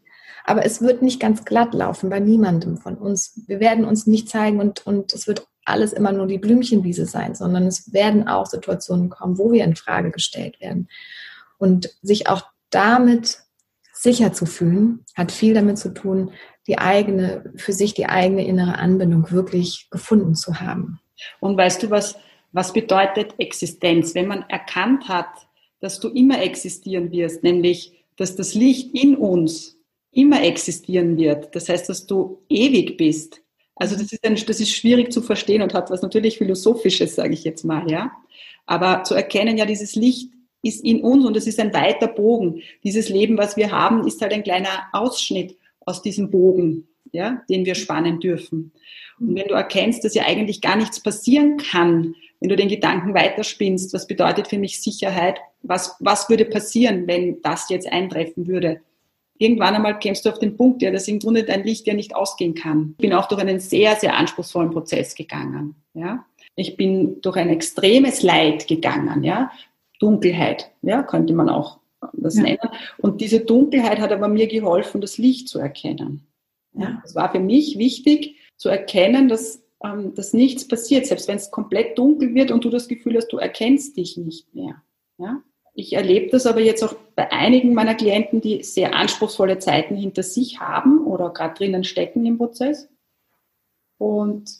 Aber 0.44 0.64
es 0.64 0.80
wird 0.80 1.02
nicht 1.02 1.20
ganz 1.20 1.44
glatt 1.44 1.74
laufen 1.74 2.08
bei 2.08 2.20
niemandem 2.20 2.76
von 2.76 2.96
uns. 2.96 3.42
Wir 3.46 3.60
werden 3.60 3.84
uns 3.84 4.06
nicht 4.06 4.28
zeigen 4.28 4.60
und, 4.60 4.86
und 4.86 5.12
es 5.12 5.26
wird 5.26 5.46
alles 5.68 5.92
immer 5.92 6.12
nur 6.12 6.26
die 6.26 6.38
Blümchenwiese 6.38 7.06
sein, 7.06 7.34
sondern 7.34 7.66
es 7.66 7.92
werden 7.92 8.28
auch 8.28 8.46
Situationen 8.46 9.10
kommen, 9.10 9.38
wo 9.38 9.52
wir 9.52 9.64
in 9.64 9.76
Frage 9.76 10.10
gestellt 10.10 10.60
werden. 10.60 10.88
Und 11.58 11.90
sich 12.02 12.28
auch 12.28 12.42
damit 12.70 13.38
sicher 13.92 14.32
zu 14.32 14.46
fühlen, 14.46 15.04
hat 15.14 15.32
viel 15.32 15.54
damit 15.54 15.78
zu 15.78 15.92
tun, 15.92 16.32
die 16.66 16.78
eigene, 16.78 17.52
für 17.56 17.72
sich 17.72 17.94
die 17.94 18.06
eigene 18.06 18.46
innere 18.46 18.78
Anbindung 18.78 19.30
wirklich 19.30 19.88
gefunden 19.90 20.34
zu 20.34 20.60
haben. 20.60 21.00
Und 21.40 21.56
weißt 21.56 21.82
du, 21.82 21.90
was, 21.90 22.16
was 22.52 22.72
bedeutet 22.72 23.34
Existenz? 23.38 24.14
Wenn 24.14 24.26
man 24.26 24.44
erkannt 24.48 25.08
hat, 25.08 25.28
dass 25.80 26.00
du 26.00 26.08
immer 26.08 26.42
existieren 26.42 27.10
wirst, 27.10 27.42
nämlich, 27.42 28.04
dass 28.16 28.36
das 28.36 28.54
Licht 28.54 28.94
in 28.94 29.16
uns 29.16 29.76
immer 30.10 30.42
existieren 30.42 31.16
wird. 31.16 31.54
Das 31.54 31.68
heißt, 31.68 31.88
dass 31.88 32.06
du 32.06 32.42
ewig 32.48 32.96
bist. 32.96 33.42
Also 33.76 33.94
das 33.94 34.12
ist, 34.12 34.24
ein, 34.24 34.34
das 34.34 34.60
ist 34.60 34.74
schwierig 34.74 35.12
zu 35.12 35.22
verstehen 35.22 35.62
und 35.62 35.74
hat 35.74 35.90
was 35.90 36.02
natürlich 36.02 36.38
Philosophisches, 36.38 37.14
sage 37.14 37.34
ich 37.34 37.44
jetzt 37.44 37.64
mal, 37.64 37.88
ja. 37.90 38.10
Aber 38.64 39.04
zu 39.04 39.14
erkennen, 39.14 39.58
ja, 39.58 39.66
dieses 39.66 39.94
Licht 39.94 40.32
ist 40.62 40.84
in 40.84 41.02
uns 41.02 41.24
und 41.24 41.36
es 41.36 41.46
ist 41.46 41.60
ein 41.60 41.72
weiter 41.72 42.08
Bogen. 42.08 42.62
Dieses 42.82 43.08
Leben, 43.08 43.38
was 43.38 43.56
wir 43.56 43.70
haben, 43.70 44.06
ist 44.06 44.20
halt 44.20 44.32
ein 44.32 44.42
kleiner 44.42 44.88
Ausschnitt 44.92 45.56
aus 45.80 46.02
diesem 46.02 46.30
Bogen, 46.30 46.88
ja, 47.12 47.42
den 47.48 47.64
wir 47.64 47.74
spannen 47.74 48.18
dürfen. 48.18 48.72
Und 49.20 49.36
wenn 49.36 49.48
du 49.48 49.54
erkennst, 49.54 50.04
dass 50.04 50.14
ja 50.14 50.24
eigentlich 50.24 50.60
gar 50.60 50.76
nichts 50.76 51.00
passieren 51.00 51.58
kann, 51.58 52.14
wenn 52.40 52.48
du 52.48 52.56
den 52.56 52.68
Gedanken 52.68 53.14
weiterspinnst, 53.14 53.92
was 53.94 54.06
bedeutet 54.06 54.48
für 54.48 54.58
mich 54.58 54.82
Sicherheit? 54.82 55.38
Was, 55.62 55.96
was 56.00 56.28
würde 56.28 56.44
passieren, 56.44 57.06
wenn 57.06 57.40
das 57.42 57.68
jetzt 57.68 57.90
eintreffen 57.90 58.46
würde? 58.46 58.80
Irgendwann 59.38 59.74
einmal 59.74 59.98
kämst 59.98 60.24
du 60.24 60.30
auf 60.30 60.38
den 60.38 60.56
Punkt, 60.56 60.82
ja, 60.82 60.90
dass 60.90 61.08
im 61.08 61.18
Grunde 61.18 61.44
dein 61.44 61.64
Licht 61.64 61.86
ja 61.86 61.94
nicht 61.94 62.14
ausgehen 62.14 62.54
kann. 62.54 62.94
Ich 62.98 63.02
bin 63.02 63.12
auch 63.12 63.26
durch 63.26 63.40
einen 63.40 63.60
sehr, 63.60 63.96
sehr 63.96 64.16
anspruchsvollen 64.16 64.70
Prozess 64.70 65.14
gegangen. 65.14 65.74
Ja. 65.94 66.24
Ich 66.54 66.76
bin 66.76 67.20
durch 67.20 67.36
ein 67.36 67.50
extremes 67.50 68.22
Leid 68.22 68.66
gegangen, 68.66 69.22
ja. 69.24 69.50
Dunkelheit, 69.98 70.70
ja, 70.82 71.02
könnte 71.02 71.32
man 71.32 71.48
auch 71.48 71.78
das 72.12 72.36
ja. 72.36 72.42
nennen. 72.42 72.68
Und 72.98 73.20
diese 73.20 73.40
Dunkelheit 73.40 73.98
hat 73.98 74.12
aber 74.12 74.28
mir 74.28 74.46
geholfen, 74.46 75.00
das 75.00 75.18
Licht 75.18 75.48
zu 75.48 75.58
erkennen. 75.58 76.26
Ja. 76.74 77.02
Es 77.04 77.14
war 77.14 77.32
für 77.32 77.40
mich 77.40 77.78
wichtig 77.78 78.36
zu 78.56 78.68
erkennen, 78.68 79.28
dass, 79.28 79.62
ähm, 79.82 80.14
dass 80.14 80.32
nichts 80.32 80.68
passiert, 80.68 81.06
selbst 81.06 81.28
wenn 81.28 81.36
es 81.36 81.50
komplett 81.50 81.98
dunkel 81.98 82.34
wird 82.34 82.50
und 82.50 82.64
du 82.64 82.70
das 82.70 82.88
Gefühl 82.88 83.16
hast, 83.16 83.28
du 83.28 83.38
erkennst 83.38 83.96
dich 83.96 84.16
nicht 84.16 84.54
mehr. 84.54 84.82
Ja. 85.18 85.42
Ich 85.78 85.92
erlebe 85.92 86.30
das 86.30 86.46
aber 86.46 86.60
jetzt 86.60 86.82
auch 86.82 86.94
bei 87.14 87.30
einigen 87.30 87.74
meiner 87.74 87.94
Klienten, 87.94 88.40
die 88.40 88.62
sehr 88.62 88.94
anspruchsvolle 88.94 89.58
Zeiten 89.58 89.94
hinter 89.94 90.22
sich 90.22 90.58
haben 90.58 91.06
oder 91.06 91.28
gerade 91.28 91.52
drinnen 91.52 91.84
stecken 91.84 92.24
im 92.24 92.38
Prozess. 92.38 92.88
Und 93.98 94.50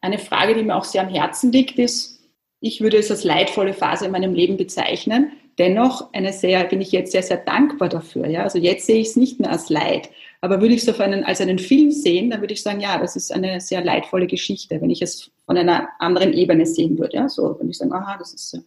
eine 0.00 0.18
Frage, 0.18 0.56
die 0.56 0.64
mir 0.64 0.74
auch 0.74 0.82
sehr 0.82 1.02
am 1.02 1.08
Herzen 1.08 1.52
liegt, 1.52 1.78
ist, 1.78 2.20
ich 2.58 2.80
würde 2.80 2.96
es 2.96 3.12
als 3.12 3.22
leidvolle 3.22 3.74
Phase 3.74 4.06
in 4.06 4.10
meinem 4.10 4.34
Leben 4.34 4.56
bezeichnen. 4.56 5.30
Dennoch 5.56 6.12
eine 6.12 6.32
sehr, 6.32 6.64
bin 6.64 6.80
ich 6.80 6.90
jetzt 6.90 7.12
sehr, 7.12 7.22
sehr 7.22 7.36
dankbar 7.36 7.88
dafür. 7.88 8.26
Ja? 8.26 8.42
Also 8.42 8.58
jetzt 8.58 8.86
sehe 8.86 9.00
ich 9.00 9.08
es 9.08 9.16
nicht 9.16 9.38
mehr 9.38 9.52
als 9.52 9.70
Leid. 9.70 10.10
Aber 10.40 10.60
würde 10.60 10.74
ich 10.74 10.82
es 10.82 10.88
auf 10.88 10.98
einen, 10.98 11.22
als 11.22 11.40
einen 11.40 11.60
Film 11.60 11.92
sehen, 11.92 12.28
dann 12.30 12.40
würde 12.40 12.54
ich 12.54 12.62
sagen, 12.62 12.80
ja, 12.80 12.98
das 12.98 13.14
ist 13.14 13.32
eine 13.32 13.60
sehr 13.60 13.84
leidvolle 13.84 14.26
Geschichte, 14.26 14.80
wenn 14.80 14.90
ich 14.90 15.00
es 15.00 15.30
von 15.44 15.56
einer 15.56 15.90
anderen 16.00 16.32
Ebene 16.32 16.66
sehen 16.66 16.98
würde. 16.98 17.18
Ja? 17.18 17.28
So, 17.28 17.56
wenn 17.60 17.70
ich 17.70 17.78
sage, 17.78 17.94
aha, 17.94 18.16
das 18.18 18.34
ist 18.34 18.50
so. 18.50 18.58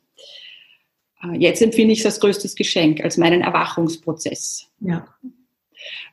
Äh, 1.24 1.38
jetzt 1.38 1.62
empfinde 1.62 1.94
ich 1.94 2.00
es 2.00 2.06
als 2.06 2.20
größtes 2.20 2.56
Geschenk, 2.56 3.02
als 3.04 3.18
meinen 3.18 3.42
Erwachungsprozess. 3.42 4.68
Ja. 4.80 5.08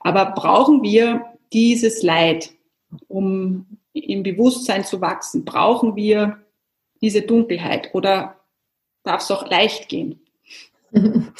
Aber 0.01 0.27
brauchen 0.33 0.83
wir 0.83 1.25
dieses 1.53 2.03
Leid, 2.03 2.51
um 3.09 3.67
im 3.93 4.23
Bewusstsein 4.23 4.85
zu 4.85 5.01
wachsen? 5.01 5.45
Brauchen 5.45 5.97
wir 5.97 6.39
diese 7.01 7.23
Dunkelheit 7.23 7.95
oder 7.95 8.41
darf 9.03 9.23
es 9.23 9.31
auch 9.31 9.49
leicht 9.49 9.89
gehen? 9.89 10.21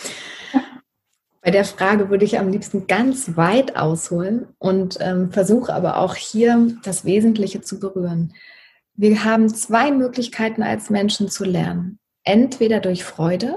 Bei 1.43 1.51
der 1.53 1.65
Frage 1.65 2.11
würde 2.11 2.25
ich 2.25 2.41
am 2.41 2.49
liebsten 2.49 2.89
ganz 2.89 3.37
weit 3.37 3.77
ausholen 3.77 4.49
und 4.59 4.99
ähm, 5.01 5.31
versuche 5.31 5.73
aber 5.73 5.99
auch 5.99 6.17
hier 6.17 6.77
das 6.83 7.05
Wesentliche 7.05 7.61
zu 7.61 7.79
berühren. 7.79 8.35
Wir 8.95 9.23
haben 9.23 9.49
zwei 9.49 9.93
Möglichkeiten 9.93 10.65
als 10.65 10.91
Menschen 10.91 11.29
zu 11.29 11.45
lernen 11.45 12.01
entweder 12.27 12.81
durch 12.81 13.05
Freude 13.05 13.57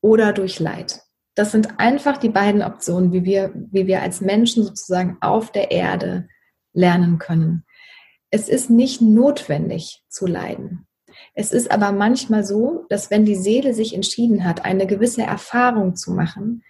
oder 0.00 0.32
durch 0.32 0.60
Leid. 0.60 1.02
Das 1.34 1.50
sind 1.50 1.80
einfach 1.80 2.18
die 2.18 2.28
beiden 2.28 2.62
Optionen, 2.62 3.12
wie 3.12 3.24
wir, 3.24 3.52
wie 3.54 3.86
wir 3.86 4.02
als 4.02 4.20
Menschen 4.20 4.62
sozusagen 4.62 5.16
auf 5.20 5.50
der 5.50 5.70
Erde 5.70 6.28
lernen 6.72 7.18
können. 7.18 7.64
Es 8.30 8.48
ist 8.48 8.70
nicht 8.70 9.00
notwendig 9.00 10.04
zu 10.08 10.26
leiden. 10.26 10.86
Es 11.34 11.52
ist 11.52 11.70
aber 11.70 11.92
manchmal 11.92 12.44
so, 12.44 12.86
dass 12.88 13.10
wenn 13.10 13.24
die 13.24 13.34
Seele 13.34 13.74
sich 13.74 13.94
entschieden 13.94 14.44
hat, 14.44 14.64
eine 14.64 14.86
gewisse 14.86 15.22
Erfahrung 15.22 15.96
zu 15.96 16.12
machen, 16.12 16.62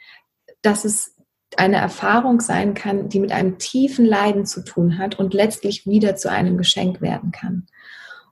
dass 0.63 0.85
es 0.85 1.17
eine 1.57 1.77
Erfahrung 1.77 2.41
sein 2.41 2.75
kann, 2.75 3.09
die 3.09 3.21
mit 3.21 3.33
einem 3.33 3.59
tiefen 3.59 4.05
Leiden 4.05 4.47
zu 4.47 4.65
tun 4.65 4.99
hat 4.99 5.19
und 5.19 5.35
letztlich 5.35 5.87
wieder 5.87 6.17
zu 6.17 6.31
einem 6.31 6.57
Geschenk 6.57 7.01
werden 7.01 7.31
kann. 7.31 7.67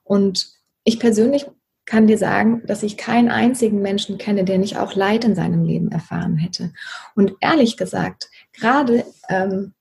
Und 0.04 0.48
ich 0.84 0.98
persönlich 0.98 1.46
kann 1.90 2.06
dir 2.06 2.18
sagen, 2.18 2.62
dass 2.66 2.84
ich 2.84 2.96
keinen 2.96 3.30
einzigen 3.30 3.82
Menschen 3.82 4.16
kenne, 4.16 4.44
der 4.44 4.58
nicht 4.58 4.78
auch 4.78 4.94
Leid 4.94 5.24
in 5.24 5.34
seinem 5.34 5.64
Leben 5.64 5.90
erfahren 5.90 6.36
hätte. 6.36 6.72
Und 7.16 7.34
ehrlich 7.40 7.76
gesagt, 7.76 8.30
gerade 8.52 9.04
ähm, 9.28 9.72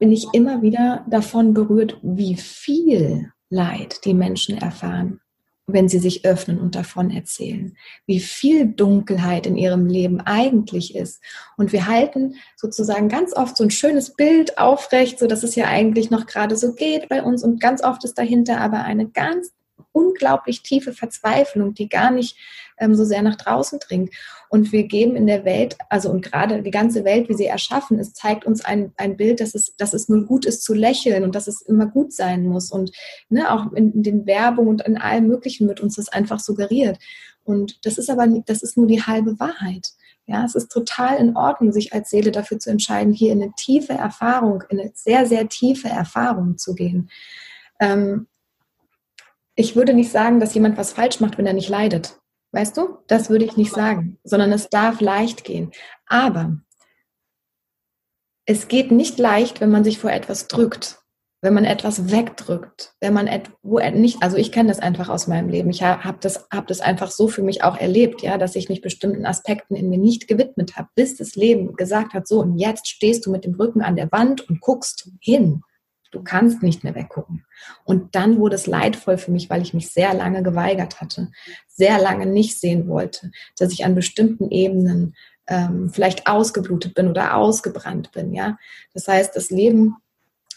bin 0.00 0.10
ich 0.10 0.26
immer 0.32 0.62
wieder 0.62 1.06
davon 1.08 1.54
berührt, 1.54 1.96
wie 2.02 2.34
viel 2.34 3.30
Leid 3.50 4.04
die 4.04 4.14
Menschen 4.14 4.58
erfahren, 4.58 5.20
wenn 5.68 5.88
sie 5.88 6.00
sich 6.00 6.24
öffnen 6.24 6.58
und 6.58 6.74
davon 6.74 7.12
erzählen, 7.12 7.76
wie 8.04 8.18
viel 8.18 8.66
Dunkelheit 8.66 9.46
in 9.46 9.56
ihrem 9.56 9.86
Leben 9.86 10.20
eigentlich 10.22 10.96
ist. 10.96 11.22
Und 11.56 11.72
wir 11.72 11.86
halten 11.86 12.34
sozusagen 12.56 13.08
ganz 13.08 13.32
oft 13.32 13.56
so 13.56 13.62
ein 13.62 13.70
schönes 13.70 14.16
Bild 14.16 14.58
aufrecht, 14.58 15.20
so 15.20 15.28
dass 15.28 15.44
es 15.44 15.54
ja 15.54 15.66
eigentlich 15.66 16.10
noch 16.10 16.26
gerade 16.26 16.56
so 16.56 16.74
geht 16.74 17.08
bei 17.08 17.22
uns 17.22 17.44
und 17.44 17.60
ganz 17.60 17.84
oft 17.84 18.02
ist 18.02 18.18
dahinter 18.18 18.60
aber 18.60 18.82
eine 18.82 19.06
ganz 19.06 19.52
unglaublich 19.92 20.62
tiefe 20.62 20.92
Verzweiflung, 20.92 21.74
die 21.74 21.88
gar 21.88 22.10
nicht 22.10 22.36
ähm, 22.78 22.94
so 22.94 23.04
sehr 23.04 23.22
nach 23.22 23.36
draußen 23.36 23.78
dringt. 23.78 24.14
Und 24.48 24.72
wir 24.72 24.84
geben 24.84 25.16
in 25.16 25.26
der 25.26 25.44
Welt, 25.44 25.76
also 25.88 26.10
und 26.10 26.22
gerade 26.22 26.62
die 26.62 26.70
ganze 26.70 27.04
Welt, 27.04 27.28
wie 27.28 27.34
sie 27.34 27.46
erschaffen 27.46 27.98
ist, 27.98 28.16
zeigt 28.16 28.44
uns 28.44 28.64
ein, 28.64 28.92
ein 28.96 29.16
Bild, 29.16 29.40
dass 29.40 29.54
es, 29.54 29.74
dass 29.76 29.94
es 29.94 30.08
nur 30.08 30.26
gut 30.26 30.44
ist 30.44 30.62
zu 30.62 30.74
lächeln 30.74 31.24
und 31.24 31.34
dass 31.34 31.46
es 31.46 31.62
immer 31.62 31.86
gut 31.86 32.12
sein 32.12 32.46
muss. 32.46 32.70
Und 32.70 32.92
ne, 33.28 33.50
auch 33.50 33.72
in, 33.72 33.92
in 33.92 34.02
den 34.02 34.26
Werbung 34.26 34.68
und 34.68 34.82
in 34.82 34.98
allem 34.98 35.26
Möglichen 35.26 35.68
wird 35.68 35.80
uns 35.80 35.96
das 35.96 36.08
einfach 36.08 36.40
suggeriert. 36.40 36.98
Und 37.44 37.84
das 37.86 37.98
ist 37.98 38.10
aber, 38.10 38.26
das 38.46 38.62
ist 38.62 38.76
nur 38.76 38.86
die 38.86 39.02
halbe 39.02 39.38
Wahrheit. 39.40 39.88
Ja, 40.26 40.44
es 40.44 40.54
ist 40.54 40.70
total 40.70 41.16
in 41.18 41.36
Ordnung, 41.36 41.72
sich 41.72 41.92
als 41.92 42.10
Seele 42.10 42.30
dafür 42.30 42.58
zu 42.58 42.70
entscheiden, 42.70 43.12
hier 43.12 43.32
in 43.32 43.42
eine 43.42 43.52
tiefe 43.56 43.94
Erfahrung, 43.94 44.62
in 44.68 44.80
eine 44.80 44.92
sehr, 44.94 45.26
sehr 45.26 45.48
tiefe 45.48 45.88
Erfahrung 45.88 46.58
zu 46.58 46.74
gehen. 46.74 47.10
Ähm, 47.80 48.28
ich 49.54 49.76
würde 49.76 49.94
nicht 49.94 50.10
sagen, 50.10 50.40
dass 50.40 50.54
jemand 50.54 50.76
was 50.76 50.92
falsch 50.92 51.20
macht, 51.20 51.38
wenn 51.38 51.46
er 51.46 51.52
nicht 51.52 51.68
leidet. 51.68 52.18
Weißt 52.52 52.76
du? 52.76 52.98
Das 53.06 53.30
würde 53.30 53.44
ich 53.44 53.56
nicht 53.56 53.72
sagen, 53.72 54.18
sondern 54.24 54.52
es 54.52 54.68
darf 54.68 55.00
leicht 55.00 55.44
gehen. 55.44 55.72
Aber 56.06 56.58
es 58.44 58.68
geht 58.68 58.90
nicht 58.90 59.18
leicht, 59.18 59.60
wenn 59.60 59.70
man 59.70 59.84
sich 59.84 59.98
vor 59.98 60.10
etwas 60.10 60.48
drückt, 60.48 61.02
wenn 61.40 61.54
man 61.54 61.64
etwas 61.64 62.10
wegdrückt, 62.10 62.94
wenn 63.00 63.14
man 63.14 63.26
et, 63.26 63.50
wo 63.62 63.78
nicht, 63.78 64.22
also 64.22 64.36
ich 64.36 64.52
kenne 64.52 64.68
das 64.68 64.80
einfach 64.80 65.08
aus 65.08 65.26
meinem 65.26 65.48
Leben. 65.48 65.70
Ich 65.70 65.82
habe 65.82 66.18
das, 66.20 66.46
hab 66.50 66.66
das 66.66 66.80
einfach 66.80 67.10
so 67.10 67.28
für 67.28 67.42
mich 67.42 67.64
auch 67.64 67.78
erlebt, 67.78 68.22
ja, 68.22 68.38
dass 68.38 68.54
ich 68.54 68.68
mich 68.68 68.80
bestimmten 68.80 69.24
Aspekten 69.24 69.74
in 69.74 69.88
mir 69.88 69.98
nicht 69.98 70.28
gewidmet 70.28 70.76
habe, 70.76 70.88
bis 70.94 71.16
das 71.16 71.34
Leben 71.34 71.74
gesagt 71.74 72.12
hat, 72.12 72.28
so 72.28 72.40
und 72.40 72.58
jetzt 72.58 72.86
stehst 72.86 73.24
du 73.26 73.30
mit 73.30 73.44
dem 73.44 73.54
Rücken 73.54 73.82
an 73.82 73.96
der 73.96 74.12
Wand 74.12 74.48
und 74.48 74.60
guckst 74.60 75.10
hin. 75.20 75.62
Du 76.12 76.22
kannst 76.22 76.62
nicht 76.62 76.84
mehr 76.84 76.94
weggucken. 76.94 77.44
Und 77.84 78.14
dann 78.14 78.38
wurde 78.38 78.54
es 78.54 78.66
leidvoll 78.66 79.18
für 79.18 79.32
mich, 79.32 79.50
weil 79.50 79.62
ich 79.62 79.74
mich 79.74 79.88
sehr 79.88 80.14
lange 80.14 80.42
geweigert 80.42 81.00
hatte, 81.00 81.32
sehr 81.66 81.98
lange 81.98 82.26
nicht 82.26 82.60
sehen 82.60 82.86
wollte, 82.86 83.32
dass 83.58 83.72
ich 83.72 83.84
an 83.84 83.94
bestimmten 83.94 84.50
Ebenen 84.50 85.16
ähm, 85.46 85.90
vielleicht 85.90 86.26
ausgeblutet 86.26 86.94
bin 86.94 87.08
oder 87.08 87.34
ausgebrannt 87.36 88.12
bin. 88.12 88.34
Ja, 88.34 88.58
das 88.92 89.08
heißt, 89.08 89.34
das 89.34 89.50
Leben 89.50 89.96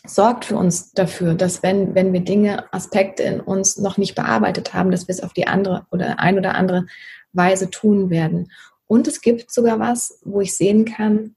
sorgt 0.06 0.46
für 0.46 0.58
uns 0.58 0.92
dafür, 0.92 1.34
dass 1.34 1.64
wenn, 1.64 1.96
wenn 1.96 2.14
wir 2.14 2.20
Dinge, 2.20 2.72
Aspekte 2.74 3.24
in 3.24 3.40
uns 3.40 3.78
noch 3.78 3.98
nicht 3.98 4.14
bearbeitet 4.14 4.74
haben, 4.74 4.92
dass 4.92 5.08
wir 5.08 5.14
es 5.14 5.24
auf 5.24 5.34
die 5.34 5.48
andere 5.48 5.86
oder 5.90 6.20
ein 6.20 6.38
oder 6.38 6.56
andere 6.56 6.86
Weise 7.34 7.70
tun 7.70 8.10
werden. 8.10 8.52
Und 8.88 9.08
es 9.08 9.22
gibt 9.22 9.52
sogar 9.52 9.80
was, 9.80 10.20
wo 10.24 10.42
ich 10.42 10.56
sehen 10.56 10.86
kann, 10.86 11.36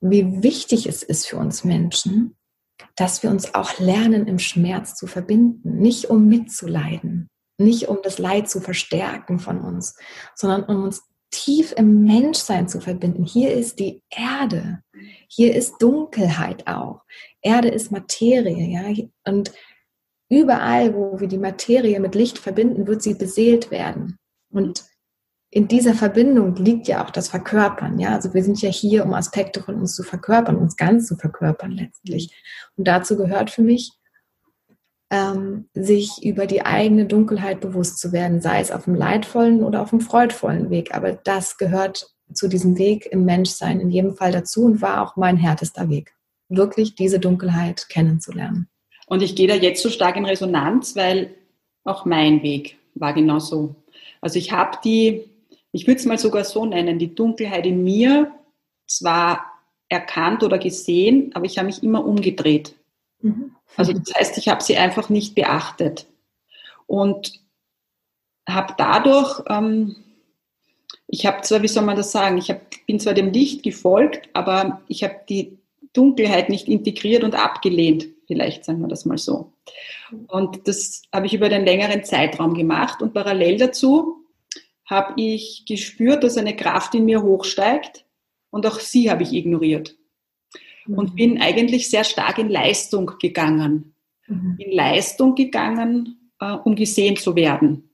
wie 0.00 0.42
wichtig 0.42 0.86
es 0.86 1.02
ist 1.02 1.26
für 1.26 1.38
uns 1.38 1.64
Menschen, 1.64 2.36
dass 2.94 3.22
wir 3.22 3.30
uns 3.30 3.54
auch 3.54 3.78
lernen, 3.78 4.26
im 4.26 4.38
Schmerz 4.38 4.94
zu 4.94 5.06
verbinden, 5.06 5.78
nicht 5.78 6.06
um 6.06 6.26
mitzuleiden, 6.26 7.28
nicht 7.58 7.88
um 7.88 7.98
das 8.02 8.18
Leid 8.18 8.48
zu 8.48 8.60
verstärken 8.60 9.38
von 9.38 9.60
uns, 9.60 9.96
sondern 10.34 10.64
um 10.64 10.84
uns 10.84 11.02
tief 11.30 11.72
im 11.76 12.04
Menschsein 12.04 12.68
zu 12.68 12.80
verbinden. 12.80 13.24
Hier 13.24 13.52
ist 13.52 13.78
die 13.78 14.02
Erde. 14.10 14.80
Hier 15.28 15.54
ist 15.54 15.78
Dunkelheit 15.82 16.66
auch. 16.66 17.02
Erde 17.42 17.68
ist 17.68 17.90
Materie, 17.92 18.66
ja. 18.68 19.04
Und 19.24 19.52
überall, 20.30 20.94
wo 20.94 21.20
wir 21.20 21.28
die 21.28 21.38
Materie 21.38 22.00
mit 22.00 22.14
Licht 22.14 22.38
verbinden, 22.38 22.86
wird 22.86 23.02
sie 23.02 23.14
beseelt 23.14 23.70
werden. 23.70 24.18
Und 24.50 24.84
in 25.50 25.68
dieser 25.68 25.94
Verbindung 25.94 26.56
liegt 26.56 26.88
ja 26.88 27.04
auch 27.04 27.10
das 27.10 27.28
Verkörpern, 27.28 27.98
ja. 27.98 28.14
Also 28.14 28.34
wir 28.34 28.42
sind 28.42 28.60
ja 28.60 28.68
hier, 28.68 29.04
um 29.04 29.14
Aspekte 29.14 29.62
von 29.62 29.76
uns 29.76 29.94
zu 29.94 30.02
verkörpern, 30.02 30.56
uns 30.56 30.76
ganz 30.76 31.06
zu 31.06 31.16
verkörpern 31.16 31.70
letztlich. 31.70 32.34
Und 32.76 32.86
dazu 32.86 33.16
gehört 33.16 33.50
für 33.50 33.62
mich, 33.62 33.92
ähm, 35.10 35.68
sich 35.72 36.24
über 36.24 36.46
die 36.46 36.62
eigene 36.62 37.06
Dunkelheit 37.06 37.60
bewusst 37.60 37.98
zu 38.00 38.12
werden, 38.12 38.40
sei 38.40 38.60
es 38.60 38.72
auf 38.72 38.84
dem 38.84 38.94
leidvollen 38.94 39.62
oder 39.62 39.82
auf 39.82 39.90
dem 39.90 40.00
freudvollen 40.00 40.70
Weg. 40.70 40.94
Aber 40.94 41.12
das 41.12 41.58
gehört 41.58 42.12
zu 42.32 42.48
diesem 42.48 42.76
Weg 42.76 43.06
im 43.06 43.24
Menschsein 43.24 43.80
in 43.80 43.90
jedem 43.90 44.16
Fall 44.16 44.32
dazu 44.32 44.64
und 44.64 44.82
war 44.82 45.02
auch 45.02 45.16
mein 45.16 45.36
härtester 45.36 45.88
Weg, 45.88 46.14
wirklich 46.48 46.96
diese 46.96 47.20
Dunkelheit 47.20 47.88
kennenzulernen. 47.88 48.68
Und 49.06 49.22
ich 49.22 49.36
gehe 49.36 49.46
da 49.46 49.54
jetzt 49.54 49.82
so 49.82 49.90
stark 49.90 50.16
in 50.16 50.24
Resonanz, 50.24 50.96
weil 50.96 51.34
auch 51.84 52.04
mein 52.04 52.42
Weg 52.42 52.76
war 52.94 53.14
genau 53.14 53.38
so. 53.38 53.76
Also 54.20 54.38
ich 54.40 54.50
habe 54.50 54.78
die, 54.82 55.30
ich 55.72 55.86
würde 55.86 55.98
es 55.98 56.06
mal 56.06 56.18
sogar 56.18 56.44
so 56.44 56.64
nennen, 56.64 56.98
die 56.98 57.14
Dunkelheit 57.14 57.66
in 57.66 57.82
mir 57.84 58.32
zwar 58.86 59.44
erkannt 59.88 60.42
oder 60.42 60.58
gesehen, 60.58 61.30
aber 61.34 61.44
ich 61.44 61.58
habe 61.58 61.66
mich 61.66 61.82
immer 61.82 62.04
umgedreht. 62.04 62.74
Mhm. 63.20 63.54
Also 63.76 63.92
das 63.92 64.14
heißt, 64.14 64.38
ich 64.38 64.48
habe 64.48 64.62
sie 64.62 64.76
einfach 64.76 65.08
nicht 65.08 65.34
beachtet 65.34 66.06
und 66.86 67.40
habe 68.48 68.74
dadurch, 68.78 69.42
ähm, 69.48 69.96
ich 71.08 71.26
habe 71.26 71.42
zwar, 71.42 71.62
wie 71.62 71.68
soll 71.68 71.84
man 71.84 71.96
das 71.96 72.12
sagen, 72.12 72.38
ich 72.38 72.50
hab, 72.50 72.60
bin 72.86 73.00
zwar 73.00 73.14
dem 73.14 73.32
Licht 73.32 73.62
gefolgt, 73.62 74.28
aber 74.32 74.82
ich 74.88 75.04
habe 75.04 75.20
die 75.28 75.58
Dunkelheit 75.92 76.48
nicht 76.48 76.68
integriert 76.68 77.24
und 77.24 77.34
abgelehnt, 77.34 78.06
vielleicht 78.26 78.64
sagen 78.64 78.80
wir 78.80 78.88
das 78.88 79.04
mal 79.04 79.18
so. 79.18 79.52
Und 80.28 80.68
das 80.68 81.02
habe 81.12 81.26
ich 81.26 81.34
über 81.34 81.48
den 81.48 81.64
längeren 81.64 82.04
Zeitraum 82.04 82.54
gemacht 82.54 83.02
und 83.02 83.14
parallel 83.14 83.58
dazu 83.58 84.25
habe 84.86 85.14
ich 85.16 85.64
gespürt, 85.66 86.24
dass 86.24 86.36
eine 86.36 86.56
Kraft 86.56 86.94
in 86.94 87.04
mir 87.04 87.22
hochsteigt 87.22 88.04
und 88.50 88.66
auch 88.66 88.80
sie 88.80 89.10
habe 89.10 89.24
ich 89.24 89.32
ignoriert 89.32 89.96
und 90.88 91.12
mhm. 91.12 91.16
bin 91.16 91.42
eigentlich 91.42 91.90
sehr 91.90 92.04
stark 92.04 92.38
in 92.38 92.48
Leistung 92.48 93.12
gegangen. 93.20 93.94
Mhm. 94.26 94.56
In 94.58 94.72
Leistung 94.72 95.34
gegangen, 95.34 96.30
äh, 96.40 96.52
um 96.52 96.76
gesehen 96.76 97.16
zu 97.16 97.34
werden. 97.34 97.90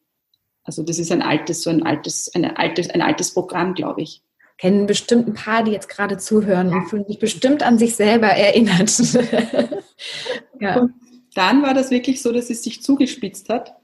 Also 0.65 0.83
das 0.83 0.99
ist 0.99 1.11
ein 1.11 1.23
altes, 1.23 1.63
so 1.63 1.71
ein 1.71 1.83
altes, 1.83 2.33
eine 2.35 2.59
altes, 2.59 2.91
ein 2.91 3.03
altes 3.03 3.35
Programm, 3.35 3.75
glaube 3.75 4.03
ich. 4.03 4.23
Kennen 4.59 4.87
bestimmt 4.87 5.27
ein 5.27 5.35
paar, 5.35 5.65
die 5.65 5.73
jetzt 5.73 5.89
gerade 5.89 6.19
zuhören 6.19 6.69
und 6.73 6.87
fühlen 6.87 7.07
sich 7.07 7.19
bestimmt 7.19 7.63
an 7.63 7.79
sich 7.79 7.97
selber 7.97 8.29
erinnert. 8.29 8.97
ja. 10.61 10.79
Und 10.79 10.95
dann 11.35 11.63
war 11.63 11.75
das 11.75 11.91
wirklich 11.91 12.23
so, 12.23 12.31
dass 12.33 12.51
es 12.51 12.63
sich 12.63 12.83
zugespitzt 12.83 13.49
hat 13.49 13.75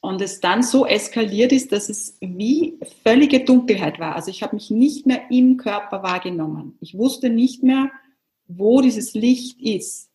und 0.00 0.22
es 0.22 0.40
dann 0.40 0.62
so 0.62 0.86
eskaliert 0.86 1.52
ist, 1.52 1.72
dass 1.72 1.88
es 1.88 2.16
wie 2.20 2.78
völlige 3.04 3.44
Dunkelheit 3.44 3.98
war. 3.98 4.16
Also 4.16 4.30
ich 4.30 4.42
habe 4.42 4.56
mich 4.56 4.70
nicht 4.70 5.06
mehr 5.06 5.30
im 5.30 5.58
Körper 5.58 6.02
wahrgenommen. 6.02 6.78
Ich 6.80 6.96
wusste 6.96 7.28
nicht 7.28 7.62
mehr, 7.62 7.90
wo 8.46 8.80
dieses 8.80 9.14
Licht 9.14 9.60
ist. 9.60 10.10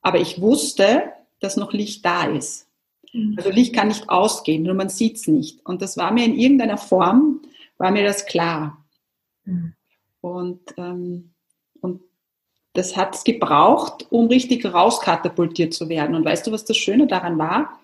Aber 0.00 0.20
ich 0.20 0.40
wusste, 0.40 1.12
dass 1.40 1.56
noch 1.56 1.72
Licht 1.72 2.04
da 2.04 2.26
ist. 2.26 2.68
Mhm. 3.12 3.34
Also 3.36 3.50
Licht 3.50 3.74
kann 3.74 3.88
nicht 3.88 4.08
ausgehen, 4.08 4.62
nur 4.62 4.74
man 4.74 4.88
sieht 4.88 5.16
es 5.16 5.26
nicht. 5.26 5.64
Und 5.66 5.82
das 5.82 5.96
war 5.96 6.12
mir 6.12 6.24
in 6.24 6.38
irgendeiner 6.38 6.78
Form, 6.78 7.42
war 7.76 7.90
mir 7.90 8.04
das 8.04 8.26
klar. 8.26 8.84
Mhm. 9.44 9.74
Und, 10.20 10.60
ähm, 10.76 11.32
und 11.80 12.02
das 12.72 12.96
hat 12.96 13.16
es 13.16 13.24
gebraucht, 13.24 14.06
um 14.10 14.28
richtig 14.28 14.64
rauskatapultiert 14.64 15.74
zu 15.74 15.88
werden. 15.88 16.14
Und 16.14 16.24
weißt 16.24 16.46
du, 16.46 16.52
was 16.52 16.64
das 16.64 16.76
Schöne 16.76 17.06
daran 17.08 17.36
war? 17.36 17.80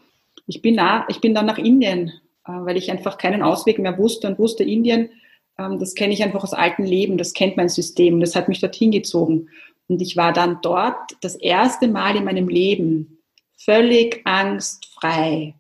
Ich 0.51 0.63
bin, 0.63 0.75
nah, 0.75 1.07
ich 1.09 1.21
bin 1.21 1.33
dann 1.33 1.47
nach 1.47 1.59
Indien, 1.59 2.09
äh, 2.45 2.51
weil 2.51 2.77
ich 2.77 2.91
einfach 2.91 3.19
keinen 3.19 3.43
Ausweg 3.43 3.79
mehr 3.79 3.97
wusste 3.97 4.27
und 4.27 4.39
wusste, 4.41 4.65
Indien, 4.65 5.11
ähm, 5.57 5.79
das 5.79 5.95
kenne 5.95 6.13
ich 6.13 6.25
einfach 6.25 6.43
aus 6.43 6.53
altem 6.53 6.85
Leben, 6.85 7.19
das 7.19 7.35
kennt 7.35 7.57
mein 7.57 7.69
System, 7.69 8.19
das 8.21 8.35
hat 8.35 8.49
mich 8.49 8.61
dorthin 8.61 8.91
gezogen. 8.91 9.49
Und 9.87 10.03
ich 10.03 10.17
war 10.17 10.33
dann 10.33 10.59
dort 10.61 11.17
das 11.21 11.37
erste 11.37 11.87
Mal 11.87 12.17
in 12.17 12.25
meinem 12.25 12.49
Leben 12.49 13.19
völlig 13.57 14.23
angstfrei, 14.25 15.55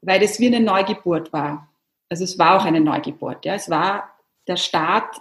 weil 0.00 0.22
es 0.22 0.40
wie 0.40 0.46
eine 0.46 0.60
Neugeburt 0.60 1.34
war. 1.34 1.68
Also 2.08 2.24
es 2.24 2.38
war 2.38 2.58
auch 2.58 2.64
eine 2.64 2.80
Neugeburt. 2.80 3.44
Ja. 3.44 3.54
Es 3.54 3.68
war 3.68 4.16
der 4.46 4.56
Start 4.56 5.16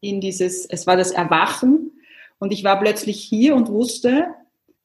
in 0.00 0.22
dieses, 0.22 0.64
es 0.64 0.86
war 0.86 0.96
das 0.96 1.10
Erwachen 1.10 1.92
und 2.38 2.50
ich 2.50 2.64
war 2.64 2.80
plötzlich 2.80 3.22
hier 3.22 3.54
und 3.54 3.68
wusste, 3.68 4.34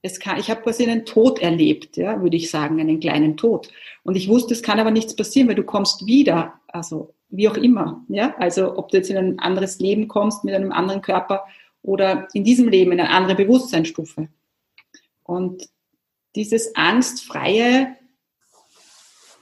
es 0.08 0.20
kann, 0.20 0.40
ich 0.40 0.50
habe 0.50 0.62
quasi 0.62 0.84
einen 0.84 1.06
Tod 1.06 1.40
erlebt, 1.40 1.98
ja, 1.98 2.22
würde 2.22 2.38
ich 2.38 2.50
sagen, 2.50 2.80
einen 2.80 3.00
kleinen 3.00 3.38
Tod. 3.38 3.70
Und 4.04 4.16
ich 4.16 4.28
wusste, 4.28 4.54
es 4.54 4.64
kann 4.64 4.80
aber 4.80 4.92
nichts 4.92 5.16
passieren, 5.16 5.48
weil 5.48 5.56
du 5.56 5.64
kommst 5.64 6.06
wieder, 6.08 6.54
also 6.68 7.14
wie 7.30 7.48
auch 7.50 7.58
immer, 7.58 8.04
ja, 8.08 8.36
also 8.38 8.78
ob 8.78 8.90
du 8.90 8.98
jetzt 8.98 9.10
in 9.10 9.18
ein 9.18 9.40
anderes 9.40 9.80
Leben 9.80 10.08
kommst 10.08 10.44
mit 10.44 10.56
einem 10.56 10.72
anderen 10.72 11.02
Körper 11.02 11.46
oder 11.82 12.28
in 12.34 12.44
diesem 12.44 12.68
Leben 12.70 12.92
in 12.92 13.00
eine 13.00 13.10
andere 13.10 13.36
Bewusstseinsstufe. 13.36 14.30
Und 15.24 15.68
dieses 16.36 16.76
Angstfreie 16.76 17.96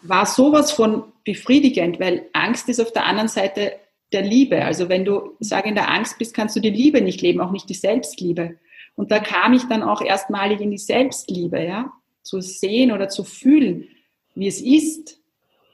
war 0.01 0.25
sowas 0.25 0.71
von 0.71 1.03
befriedigend, 1.23 1.99
weil 1.99 2.27
Angst 2.33 2.69
ist 2.69 2.79
auf 2.79 2.91
der 2.91 3.05
anderen 3.05 3.27
Seite 3.27 3.73
der 4.11 4.21
Liebe. 4.21 4.63
Also 4.63 4.89
wenn 4.89 5.05
du, 5.05 5.35
sage 5.39 5.69
in 5.69 5.75
der 5.75 5.89
Angst 5.89 6.17
bist, 6.17 6.33
kannst 6.33 6.55
du 6.55 6.59
die 6.59 6.69
Liebe 6.69 7.01
nicht 7.01 7.21
leben, 7.21 7.41
auch 7.41 7.51
nicht 7.51 7.69
die 7.69 7.75
Selbstliebe. 7.75 8.57
Und 8.95 9.11
da 9.11 9.19
kam 9.19 9.53
ich 9.53 9.63
dann 9.67 9.83
auch 9.83 10.01
erstmalig 10.01 10.61
in 10.61 10.71
die 10.71 10.77
Selbstliebe, 10.77 11.63
ja, 11.63 11.91
zu 12.21 12.41
sehen 12.41 12.91
oder 12.91 13.09
zu 13.09 13.23
fühlen, 13.23 13.87
wie 14.33 14.47
es 14.47 14.61
ist, 14.61 15.19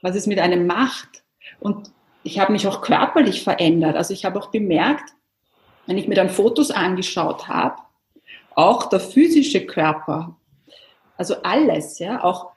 was 0.02 0.16
es 0.16 0.28
mit 0.28 0.40
einem 0.40 0.66
macht. 0.68 1.24
Und 1.60 1.92
ich 2.24 2.40
habe 2.40 2.52
mich 2.52 2.68
auch 2.68 2.82
körperlich 2.82 3.44
verändert. 3.44 3.96
Also 3.96 4.14
ich 4.14 4.26
habe 4.26 4.40
auch 4.40 4.52
bemerkt, 4.52 5.14
wenn 5.86 5.98
ich 5.98 6.08
mir 6.08 6.16
dann 6.16 6.30
Fotos 6.30 6.72
angeschaut 6.72 7.48
habe, 7.48 7.82
auch 8.56 8.90
der 8.90 9.00
physische 9.00 9.66
Körper, 9.66 10.36
also 11.18 11.36
alles, 11.44 12.00
ja, 12.00 12.24
auch 12.24 12.52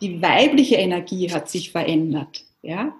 die 0.00 0.20
weibliche 0.22 0.76
Energie 0.76 1.32
hat 1.32 1.48
sich 1.48 1.72
verändert, 1.72 2.44
ja. 2.62 2.94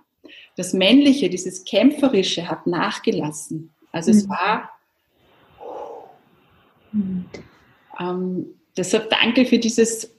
Das 0.57 0.73
männliche, 0.73 1.29
dieses 1.29 1.65
kämpferische 1.65 2.49
hat 2.49 2.67
nachgelassen. 2.67 3.75
Also 3.93 4.11
mhm. 4.11 4.19
es 4.19 4.29
war 4.29 4.71
ähm, 8.01 8.47
deshalb 8.77 9.11
danke 9.11 9.47
für 9.47 9.59
dieses, 9.59 10.11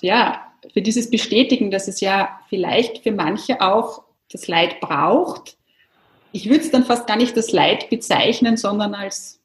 ja, 0.00 0.46
für 0.72 0.82
dieses 0.82 1.10
Bestätigen, 1.10 1.70
dass 1.70 1.88
es 1.88 2.00
ja 2.00 2.40
vielleicht 2.48 3.02
für 3.02 3.12
manche 3.12 3.60
auch 3.60 4.02
das 4.30 4.46
Leid 4.48 4.80
braucht. 4.80 5.56
Ich 6.32 6.48
würde 6.48 6.60
es 6.60 6.70
dann 6.70 6.84
fast 6.84 7.06
gar 7.06 7.16
nicht 7.16 7.36
das 7.36 7.52
Leid 7.52 7.90
bezeichnen, 7.90 8.56
sondern 8.56 8.94
als 8.94 9.40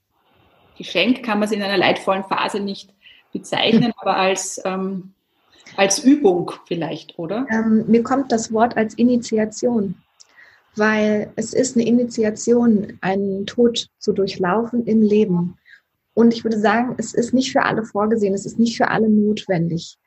Geschenk 0.77 1.23
kann 1.23 1.39
man 1.39 1.47
es 1.47 1.53
in 1.53 1.63
einer 1.63 1.77
leidvollen 1.77 2.23
Phase 2.23 2.59
nicht 2.59 2.93
bezeichnen, 3.33 3.93
aber 3.97 4.17
als, 4.17 4.61
ähm, 4.65 5.13
als 5.77 5.99
Übung 5.99 6.51
vielleicht, 6.67 7.17
oder? 7.17 7.47
Ähm, 7.49 7.85
mir 7.87 8.03
kommt 8.03 8.31
das 8.31 8.51
Wort 8.51 8.77
als 8.77 8.93
Initiation. 8.95 9.95
weil 10.77 11.31
es 11.37 11.53
ist 11.53 11.77
eine 11.77 11.87
Initiation, 11.87 12.97
einen 12.99 13.45
Tod 13.45 13.87
zu 13.97 14.11
durchlaufen 14.11 14.85
im 14.85 15.01
Leben. 15.01 15.57
Und 16.15 16.33
ich 16.33 16.43
würde 16.43 16.59
sagen, 16.59 16.95
es 16.97 17.13
ist 17.13 17.33
nicht 17.33 17.51
für 17.51 17.61
alle 17.61 17.83
vorgesehen, 17.83 18.33
es 18.33 18.45
ist 18.45 18.57
nicht 18.57 18.77
für 18.77 18.87
alle 18.87 19.09
notwendig. 19.09 19.97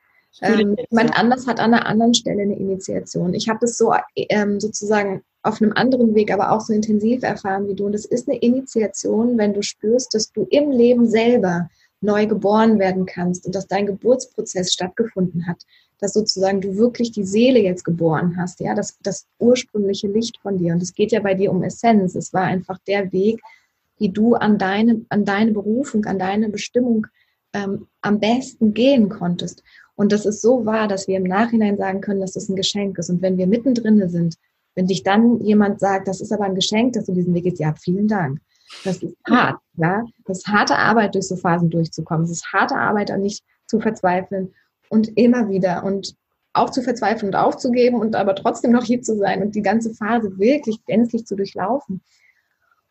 Ähm, 0.41 0.75
jemand 0.89 1.17
anders 1.17 1.47
hat 1.47 1.59
an 1.59 1.73
einer 1.73 1.85
anderen 1.85 2.13
Stelle 2.13 2.41
eine 2.41 2.57
Initiation. 2.57 3.33
Ich 3.33 3.47
habe 3.47 3.59
das 3.61 3.77
so 3.77 3.93
ähm, 4.15 4.59
sozusagen 4.59 5.21
auf 5.43 5.61
einem 5.61 5.71
anderen 5.73 6.15
Weg, 6.15 6.33
aber 6.33 6.51
auch 6.51 6.61
so 6.61 6.73
intensiv 6.73 7.23
erfahren 7.23 7.67
wie 7.67 7.75
du. 7.75 7.85
Und 7.85 7.93
es 7.93 8.05
ist 8.05 8.27
eine 8.27 8.39
Initiation, 8.39 9.37
wenn 9.37 9.53
du 9.53 9.61
spürst, 9.61 10.13
dass 10.13 10.31
du 10.31 10.47
im 10.49 10.71
Leben 10.71 11.07
selber 11.07 11.69
neu 12.01 12.27
geboren 12.27 12.79
werden 12.79 13.05
kannst 13.05 13.45
und 13.45 13.55
dass 13.55 13.67
dein 13.67 13.85
Geburtsprozess 13.85 14.73
stattgefunden 14.73 15.47
hat, 15.47 15.63
dass 15.99 16.13
sozusagen 16.13 16.61
du 16.61 16.77
wirklich 16.77 17.11
die 17.11 17.25
Seele 17.25 17.59
jetzt 17.59 17.83
geboren 17.83 18.37
hast, 18.37 18.59
ja, 18.61 18.73
das, 18.73 18.97
das 19.03 19.27
ursprüngliche 19.37 20.07
Licht 20.07 20.39
von 20.41 20.57
dir. 20.57 20.73
Und 20.73 20.81
es 20.81 20.93
geht 20.93 21.11
ja 21.11 21.19
bei 21.19 21.33
dir 21.33 21.51
um 21.51 21.61
Essenz. 21.61 22.15
Es 22.15 22.33
war 22.33 22.43
einfach 22.43 22.79
der 22.87 23.11
Weg, 23.11 23.41
wie 23.99 24.09
du 24.09 24.35
an 24.35 24.57
deine, 24.57 25.05
an 25.09 25.25
deine 25.25 25.51
Berufung, 25.51 26.05
an 26.05 26.19
deine 26.19 26.49
Bestimmung 26.49 27.07
ähm, 27.53 27.87
am 28.01 28.19
besten 28.19 28.73
gehen 28.73 29.09
konntest. 29.09 29.63
Und 29.95 30.11
das 30.11 30.25
ist 30.25 30.41
so 30.41 30.65
wahr, 30.65 30.87
dass 30.87 31.07
wir 31.07 31.17
im 31.17 31.23
Nachhinein 31.23 31.77
sagen 31.77 32.01
können, 32.01 32.21
dass 32.21 32.33
das 32.33 32.49
ein 32.49 32.55
Geschenk 32.55 32.97
ist. 32.97 33.09
Und 33.09 33.21
wenn 33.21 33.37
wir 33.37 33.47
mittendrin 33.47 34.07
sind, 34.09 34.35
wenn 34.75 34.87
dich 34.87 35.03
dann 35.03 35.41
jemand 35.41 35.79
sagt, 35.79 36.07
das 36.07 36.21
ist 36.21 36.31
aber 36.31 36.45
ein 36.45 36.55
Geschenk, 36.55 36.93
dass 36.93 37.05
du 37.05 37.13
diesen 37.13 37.33
Weg 37.33 37.43
gehst, 37.43 37.59
ja, 37.59 37.73
vielen 37.73 38.07
Dank. 38.07 38.39
Das 38.83 39.03
ist 39.03 39.15
hart, 39.27 39.59
ja. 39.75 40.05
Das 40.25 40.39
ist 40.39 40.47
harte 40.47 40.77
Arbeit, 40.77 41.15
durch 41.15 41.27
so 41.27 41.35
Phasen 41.35 41.69
durchzukommen. 41.69 42.23
Es 42.23 42.31
ist 42.31 42.53
harte 42.53 42.75
Arbeit, 42.75 43.11
an 43.11 43.21
nicht 43.21 43.43
zu 43.65 43.79
verzweifeln 43.79 44.53
und 44.89 45.17
immer 45.17 45.49
wieder 45.49 45.83
und 45.83 46.15
auch 46.53 46.69
zu 46.69 46.81
verzweifeln 46.81 47.33
und 47.33 47.35
aufzugeben 47.35 47.99
und 47.99 48.15
aber 48.15 48.35
trotzdem 48.35 48.71
noch 48.71 48.83
hier 48.83 49.01
zu 49.01 49.17
sein 49.17 49.41
und 49.41 49.55
die 49.55 49.61
ganze 49.61 49.93
Phase 49.93 50.37
wirklich 50.37 50.83
gänzlich 50.85 51.25
zu 51.25 51.35
durchlaufen. 51.35 52.01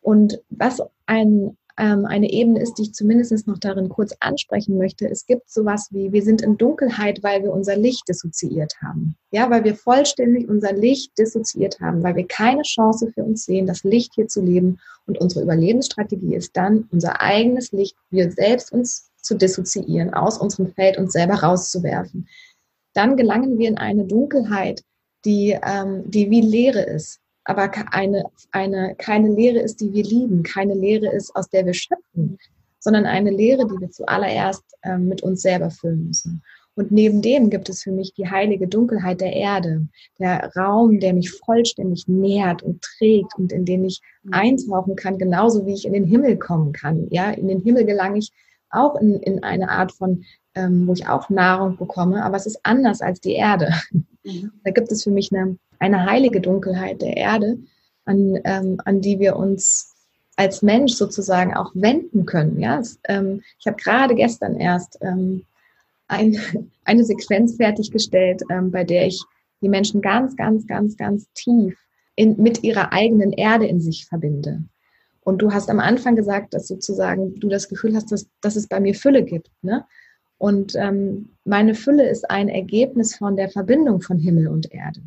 Und 0.08 0.40
was 0.48 0.80
ein 1.04 1.58
ähm, 1.76 2.06
eine 2.06 2.32
Ebene 2.32 2.62
ist, 2.62 2.78
die 2.78 2.84
ich 2.84 2.94
zumindest 2.94 3.46
noch 3.46 3.58
darin 3.58 3.90
kurz 3.90 4.16
ansprechen 4.20 4.78
möchte. 4.78 5.06
Es 5.06 5.26
gibt 5.26 5.50
sowas 5.50 5.88
wie, 5.90 6.12
wir 6.12 6.22
sind 6.22 6.40
in 6.40 6.56
Dunkelheit, 6.56 7.22
weil 7.22 7.42
wir 7.42 7.52
unser 7.52 7.76
Licht 7.76 8.08
dissoziiert 8.08 8.72
haben. 8.82 9.16
Ja, 9.32 9.50
weil 9.50 9.64
wir 9.64 9.74
vollständig 9.74 10.48
unser 10.48 10.72
Licht 10.72 11.18
dissoziiert 11.18 11.78
haben, 11.80 12.02
weil 12.02 12.16
wir 12.16 12.26
keine 12.26 12.62
Chance 12.62 13.12
für 13.12 13.22
uns 13.22 13.44
sehen, 13.44 13.66
das 13.66 13.84
Licht 13.84 14.14
hier 14.14 14.28
zu 14.28 14.40
leben. 14.40 14.80
Und 15.06 15.18
unsere 15.18 15.42
Überlebensstrategie 15.42 16.36
ist 16.36 16.56
dann, 16.56 16.88
unser 16.90 17.20
eigenes 17.20 17.70
Licht, 17.72 17.94
wir 18.08 18.32
selbst 18.32 18.72
uns 18.72 19.10
zu 19.20 19.34
dissoziieren, 19.36 20.14
aus 20.14 20.38
unserem 20.38 20.72
Feld 20.72 20.96
uns 20.96 21.12
selber 21.12 21.34
rauszuwerfen. 21.34 22.28
Dann 22.94 23.18
gelangen 23.18 23.58
wir 23.58 23.68
in 23.68 23.76
eine 23.76 24.06
Dunkelheit, 24.06 24.82
die, 25.26 25.54
ähm, 25.62 26.10
die 26.10 26.30
wie 26.30 26.40
Leere 26.40 26.80
ist 26.80 27.20
aber 27.48 27.70
eine, 27.92 28.24
eine, 28.52 28.94
keine 28.96 29.28
Lehre 29.34 29.58
ist, 29.60 29.80
die 29.80 29.92
wir 29.92 30.04
lieben, 30.04 30.42
keine 30.42 30.74
Lehre 30.74 31.10
ist, 31.10 31.34
aus 31.34 31.48
der 31.48 31.64
wir 31.64 31.74
schöpfen, 31.74 32.38
sondern 32.78 33.06
eine 33.06 33.30
Lehre, 33.30 33.66
die 33.66 33.80
wir 33.80 33.90
zuallererst 33.90 34.64
äh, 34.82 34.98
mit 34.98 35.22
uns 35.22 35.40
selber 35.42 35.70
füllen 35.70 36.08
müssen. 36.08 36.42
Und 36.74 36.92
neben 36.92 37.22
dem 37.22 37.50
gibt 37.50 37.70
es 37.70 37.82
für 37.82 37.90
mich 37.90 38.12
die 38.14 38.28
heilige 38.28 38.68
Dunkelheit 38.68 39.20
der 39.20 39.32
Erde, 39.32 39.88
der 40.20 40.52
Raum, 40.56 41.00
der 41.00 41.14
mich 41.14 41.30
vollständig 41.30 42.06
nährt 42.06 42.62
und 42.62 42.82
trägt 42.82 43.34
und 43.36 43.50
in 43.50 43.64
den 43.64 43.84
ich 43.84 44.00
mhm. 44.22 44.32
eintauchen 44.34 44.94
kann, 44.94 45.18
genauso 45.18 45.66
wie 45.66 45.72
ich 45.72 45.86
in 45.86 45.94
den 45.94 46.04
Himmel 46.04 46.36
kommen 46.36 46.72
kann. 46.72 47.08
Ja, 47.10 47.30
in 47.30 47.48
den 47.48 47.60
Himmel 47.60 47.86
gelange 47.86 48.18
ich 48.18 48.30
auch 48.70 48.94
in, 49.00 49.14
in 49.14 49.42
eine 49.42 49.70
Art 49.70 49.92
von, 49.92 50.24
ähm, 50.58 50.86
wo 50.86 50.92
ich 50.92 51.08
auch 51.08 51.30
Nahrung 51.30 51.76
bekomme, 51.76 52.24
aber 52.24 52.36
es 52.36 52.46
ist 52.46 52.60
anders 52.64 53.00
als 53.00 53.20
die 53.20 53.34
Erde. 53.34 53.72
Mhm. 54.24 54.50
Da 54.64 54.70
gibt 54.72 54.92
es 54.92 55.04
für 55.04 55.10
mich 55.10 55.32
eine 55.32 55.58
eine 55.78 56.04
heilige 56.04 56.40
Dunkelheit 56.40 57.02
der 57.02 57.16
Erde, 57.16 57.58
an, 58.04 58.38
ähm, 58.44 58.80
an 58.84 59.00
die 59.00 59.18
wir 59.18 59.36
uns 59.36 59.94
als 60.36 60.62
Mensch 60.62 60.94
sozusagen 60.94 61.54
auch 61.54 61.72
wenden 61.74 62.26
können. 62.26 62.60
Ja? 62.60 62.78
Es, 62.78 62.98
ähm, 63.08 63.42
ich 63.58 63.66
habe 63.66 63.76
gerade 63.76 64.14
gestern 64.14 64.56
erst 64.56 64.98
ähm, 65.02 65.44
ein, 66.06 66.38
eine 66.84 67.04
Sequenz 67.04 67.56
fertiggestellt, 67.56 68.42
ähm, 68.50 68.70
bei 68.70 68.84
der 68.84 69.06
ich 69.06 69.22
die 69.60 69.68
Menschen 69.68 70.00
ganz, 70.00 70.36
ganz, 70.36 70.66
ganz, 70.66 70.96
ganz 70.96 71.26
tief 71.34 71.76
in, 72.14 72.40
mit 72.40 72.62
ihrer 72.62 72.92
eigenen 72.92 73.32
Erde 73.32 73.66
in 73.66 73.80
sich 73.80 74.06
verbinde. 74.06 74.62
Und 75.20 75.42
du 75.42 75.52
hast 75.52 75.68
am 75.68 75.80
Anfang 75.80 76.16
gesagt, 76.16 76.54
dass 76.54 76.68
sozusagen 76.68 77.38
du 77.38 77.48
das 77.48 77.68
Gefühl 77.68 77.94
hast, 77.94 78.10
dass, 78.12 78.28
dass 78.40 78.56
es 78.56 78.68
bei 78.68 78.80
mir 78.80 78.94
Fülle 78.94 79.24
gibt. 79.24 79.50
Ne? 79.60 79.84
Und 80.38 80.74
ähm, 80.76 81.30
meine 81.44 81.74
Fülle 81.74 82.08
ist 82.08 82.30
ein 82.30 82.48
Ergebnis 82.48 83.16
von 83.16 83.36
der 83.36 83.50
Verbindung 83.50 84.00
von 84.00 84.18
Himmel 84.18 84.48
und 84.48 84.72
Erde. 84.72 85.02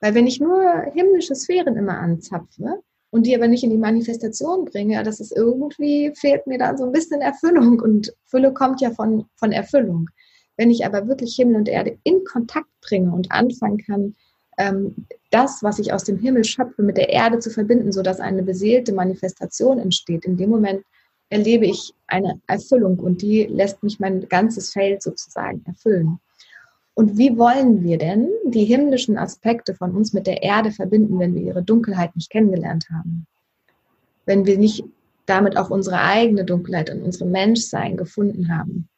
Weil 0.00 0.14
wenn 0.14 0.26
ich 0.26 0.40
nur 0.40 0.82
himmlische 0.92 1.34
Sphären 1.34 1.76
immer 1.76 1.98
anzapfe 1.98 2.82
und 3.10 3.26
die 3.26 3.34
aber 3.34 3.48
nicht 3.48 3.64
in 3.64 3.70
die 3.70 3.78
Manifestation 3.78 4.66
bringe, 4.66 5.02
das 5.02 5.20
ist 5.20 5.34
irgendwie, 5.34 6.12
fehlt 6.14 6.46
mir 6.46 6.58
da 6.58 6.76
so 6.76 6.84
ein 6.84 6.92
bisschen 6.92 7.22
Erfüllung 7.22 7.80
und 7.80 8.12
Fülle 8.26 8.52
kommt 8.52 8.82
ja 8.82 8.90
von, 8.90 9.24
von 9.36 9.52
Erfüllung. 9.52 10.10
Wenn 10.58 10.70
ich 10.70 10.84
aber 10.84 11.08
wirklich 11.08 11.34
Himmel 11.36 11.56
und 11.56 11.68
Erde 11.68 11.98
in 12.04 12.24
Kontakt 12.24 12.68
bringe 12.82 13.12
und 13.12 13.32
anfangen 13.32 13.78
kann, 13.78 14.14
ähm, 14.58 15.06
das, 15.30 15.62
was 15.62 15.78
ich 15.78 15.92
aus 15.92 16.04
dem 16.04 16.18
Himmel 16.18 16.44
schöpfe, 16.44 16.82
mit 16.82 16.96
der 16.96 17.10
Erde 17.10 17.38
zu 17.38 17.50
verbinden, 17.50 17.92
sodass 17.92 18.20
eine 18.20 18.42
beseelte 18.42 18.92
Manifestation 18.92 19.78
entsteht, 19.78 20.24
in 20.24 20.36
dem 20.36 20.50
Moment 20.50 20.82
erlebe 21.28 21.66
ich 21.66 21.92
eine 22.06 22.40
Erfüllung 22.46 22.98
und 22.98 23.22
die 23.22 23.44
lässt 23.44 23.82
mich 23.82 23.98
mein 23.98 24.28
ganzes 24.28 24.70
Feld 24.70 25.02
sozusagen 25.02 25.62
erfüllen. 25.66 26.18
Und 26.94 27.18
wie 27.18 27.36
wollen 27.36 27.82
wir 27.82 27.98
denn 27.98 28.30
die 28.44 28.64
himmlischen 28.64 29.18
Aspekte 29.18 29.74
von 29.74 29.94
uns 29.94 30.12
mit 30.12 30.26
der 30.26 30.42
Erde 30.42 30.70
verbinden, 30.70 31.18
wenn 31.18 31.34
wir 31.34 31.42
ihre 31.42 31.62
Dunkelheit 31.62 32.16
nicht 32.16 32.30
kennengelernt 32.30 32.86
haben? 32.90 33.26
Wenn 34.24 34.46
wir 34.46 34.56
nicht 34.56 34.84
damit 35.26 35.56
auch 35.56 35.70
unsere 35.70 36.00
eigene 36.00 36.44
Dunkelheit 36.44 36.88
und 36.90 37.02
unsere 37.02 37.26
Menschsein 37.26 37.96
gefunden 37.96 38.48
haben. 38.48 38.88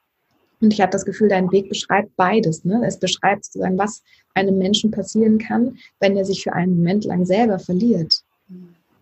Und 0.60 0.72
ich 0.72 0.80
habe 0.80 0.92
das 0.92 1.04
Gefühl, 1.04 1.28
dein 1.28 1.50
Weg 1.50 1.68
beschreibt 1.68 2.14
beides. 2.16 2.64
Ne? 2.64 2.82
Es 2.86 2.98
beschreibt 2.98 3.44
sozusagen, 3.44 3.78
was 3.78 4.02
einem 4.34 4.58
Menschen 4.58 4.90
passieren 4.90 5.38
kann, 5.38 5.78
wenn 6.00 6.16
er 6.16 6.24
sich 6.24 6.42
für 6.42 6.52
einen 6.52 6.76
Moment 6.76 7.04
lang 7.04 7.24
selber 7.24 7.58
verliert. 7.58 8.22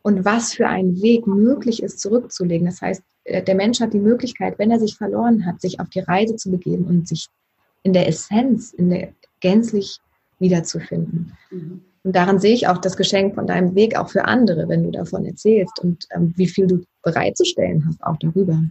Und 0.03 0.25
was 0.25 0.55
für 0.55 0.69
ein 0.69 1.03
Weg 1.03 1.27
möglich 1.27 1.83
ist, 1.83 2.01
zurückzulegen. 2.01 2.67
Das 2.67 2.81
heißt, 2.81 3.03
der 3.29 3.55
Mensch 3.55 3.81
hat 3.81 3.93
die 3.93 4.01
Möglichkeit, 4.01 4.59
wenn 4.59 4.71
er 4.71 4.79
sich 4.79 4.97
verloren 4.97 5.47
hat, 5.47 5.61
sich 5.61 5.81
auf 5.81 5.89
die 5.89 6.01
Reise 6.01 6.37
zu 6.37 6.51
begeben 6.51 6.85
und 6.85 7.09
sich 7.09 7.27
in 7.83 7.93
der 7.93 8.09
Essenz, 8.09 8.73
in 8.73 8.91
der 8.91 9.09
gänzlich 9.41 9.99
wiederzufinden. 10.39 11.37
Mhm. 11.51 11.83
Und 12.05 12.15
daran 12.15 12.39
sehe 12.39 12.55
ich 12.55 12.69
auch 12.69 12.79
das 12.79 12.97
Geschenk 12.97 13.35
von 13.35 13.49
deinem 13.49 13.75
Weg 13.75 13.99
auch 13.99 14.11
für 14.11 14.27
andere, 14.27 14.69
wenn 14.69 14.85
du 14.85 14.93
davon 14.93 15.27
erzählst 15.27 15.81
und 15.81 16.07
ähm, 16.15 16.33
wie 16.37 16.47
viel 16.47 16.69
du 16.69 16.85
bereitzustellen 17.03 17.85
hast 17.87 18.03
auch 18.05 18.17
darüber. 18.19 18.63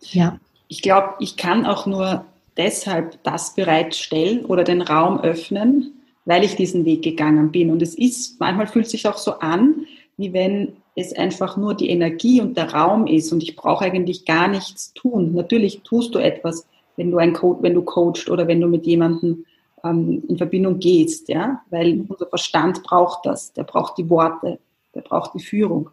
Ja. 0.00 0.38
Ich 0.68 0.82
glaube, 0.82 1.14
ich 1.20 1.36
kann 1.38 1.64
auch 1.64 1.86
nur 1.86 2.26
deshalb 2.56 3.22
das 3.22 3.54
bereitstellen 3.54 4.44
oder 4.44 4.64
den 4.64 4.82
Raum 4.82 5.20
öffnen, 5.20 5.92
weil 6.26 6.44
ich 6.44 6.56
diesen 6.56 6.84
Weg 6.84 7.02
gegangen 7.02 7.50
bin. 7.50 7.70
Und 7.70 7.80
es 7.80 7.94
ist, 7.94 8.38
manchmal 8.40 8.66
fühlt 8.66 8.86
es 8.86 8.92
sich 8.92 9.06
auch 9.06 9.16
so 9.16 9.38
an, 9.38 9.86
wie 10.16 10.32
wenn 10.32 10.76
es 10.94 11.12
einfach 11.12 11.56
nur 11.56 11.74
die 11.74 11.90
Energie 11.90 12.40
und 12.40 12.56
der 12.56 12.72
Raum 12.72 13.06
ist 13.06 13.32
und 13.32 13.42
ich 13.42 13.56
brauche 13.56 13.84
eigentlich 13.84 14.24
gar 14.24 14.48
nichts 14.48 14.92
tun. 14.94 15.34
Natürlich 15.34 15.80
tust 15.82 16.14
du 16.14 16.18
etwas, 16.18 16.66
wenn 16.96 17.10
du 17.10 17.18
ein 17.18 17.32
Co 17.32 17.58
wenn 17.60 17.74
du 17.74 17.82
coachst 17.82 18.30
oder 18.30 18.46
wenn 18.46 18.60
du 18.60 18.68
mit 18.68 18.86
jemandem 18.86 19.44
ähm, 19.82 20.22
in 20.28 20.36
Verbindung 20.36 20.78
gehst, 20.78 21.28
ja, 21.28 21.62
weil 21.70 22.04
unser 22.08 22.26
Verstand 22.26 22.82
braucht 22.84 23.26
das, 23.26 23.52
der 23.52 23.64
braucht 23.64 23.98
die 23.98 24.08
Worte, 24.08 24.58
der 24.94 25.00
braucht 25.00 25.34
die 25.34 25.42
Führung. 25.42 25.90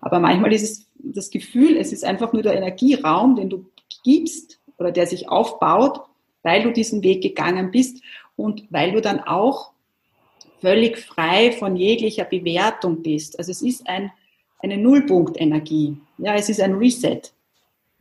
Aber 0.00 0.18
manchmal 0.18 0.52
ist 0.52 0.62
es 0.62 0.86
das 0.98 1.30
Gefühl, 1.30 1.76
es 1.76 1.92
ist 1.92 2.04
einfach 2.04 2.32
nur 2.32 2.42
der 2.42 2.54
Energieraum, 2.54 3.36
den 3.36 3.50
du 3.50 3.66
gibst 4.02 4.58
oder 4.78 4.90
der 4.90 5.06
sich 5.06 5.28
aufbaut, 5.28 6.00
weil 6.42 6.62
du 6.62 6.72
diesen 6.72 7.02
Weg 7.02 7.22
gegangen 7.22 7.70
bist 7.70 8.02
und 8.36 8.64
weil 8.70 8.92
du 8.92 9.00
dann 9.00 9.20
auch 9.20 9.72
völlig 10.60 10.98
frei 10.98 11.52
von 11.52 11.76
jeglicher 11.76 12.24
Bewertung 12.24 13.02
bist. 13.02 13.38
Also 13.38 13.50
es 13.50 13.62
ist 13.62 13.88
ein, 13.88 14.10
eine 14.62 14.76
Nullpunktenergie. 14.76 15.96
Ja, 16.18 16.34
es 16.34 16.48
ist 16.48 16.60
ein 16.60 16.74
Reset. 16.74 17.22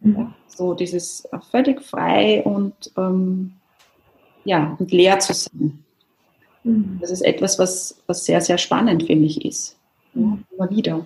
Mhm. 0.02 0.16
Ja, 0.16 0.34
so 0.48 0.74
dieses 0.74 1.28
völlig 1.52 1.82
frei 1.82 2.44
und, 2.44 2.92
ähm, 2.98 3.54
ja, 4.46 4.76
und 4.80 4.92
leer 4.92 5.20
zu 5.20 5.34
sein. 5.34 5.84
Mhm. 6.64 6.98
Das 7.02 7.12
ist 7.12 7.22
etwas, 7.22 7.60
was, 7.60 8.02
was 8.08 8.26
sehr, 8.26 8.42
sehr 8.42 8.58
spannend, 8.58 9.04
finde 9.04 9.26
ich, 9.26 9.46
ist. 9.46 9.78
Ja, 10.14 10.22
mhm. 10.22 10.44
immer 10.56 10.70
wieder. 10.70 11.06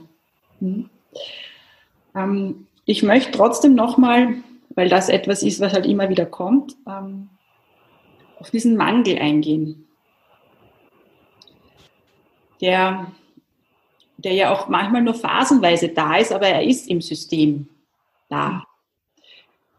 Mhm. 0.60 0.90
Ähm, 2.16 2.68
ich 2.86 3.04
möchte 3.04 3.32
trotzdem 3.32 3.76
nochmal, 3.76 4.36
weil 4.76 4.90
das 4.90 5.10
etwas 5.10 5.44
ist, 5.44 5.60
was 5.60 5.74
halt 5.74 5.86
immer 5.86 6.10
wieder 6.10 6.26
kommt, 6.26 6.76
ähm, 6.88 7.30
auf 8.40 8.52
diesen 8.52 8.76
Mangel 8.76 9.20
eingehen. 9.20 9.86
Der, 12.60 13.08
der 14.24 14.34
ja 14.34 14.54
auch 14.54 14.68
manchmal 14.68 15.02
nur 15.02 15.14
phasenweise 15.14 15.90
da 15.90 16.18
ist, 16.18 16.32
aber 16.32 16.48
er 16.48 16.64
ist 16.64 16.90
im 16.90 17.02
System 17.02 17.68
da. 18.30 18.64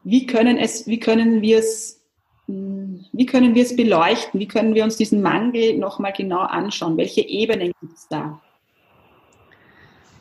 Wie 0.02 0.26
können, 0.26 0.59
es, 0.59 0.87
wie 0.87 1.00
können 1.00 1.40
wir 1.40 1.59
es 1.59 2.04
hm, 2.46 3.04
wie 3.12 3.26
können 3.26 3.54
wir 3.54 3.62
es 3.62 3.74
beleuchten? 3.74 4.38
Wie 4.40 4.48
können 4.48 4.74
wir 4.74 4.85
uns 4.85 4.96
diesen 4.96 5.22
Mangel 5.22 5.78
nochmal 5.78 6.12
genau 6.12 6.40
anschauen? 6.40 6.96
Welche 6.96 7.22
Ebenen 7.22 7.72
gibt 7.80 7.96
es 7.96 8.07
da? 8.09 8.40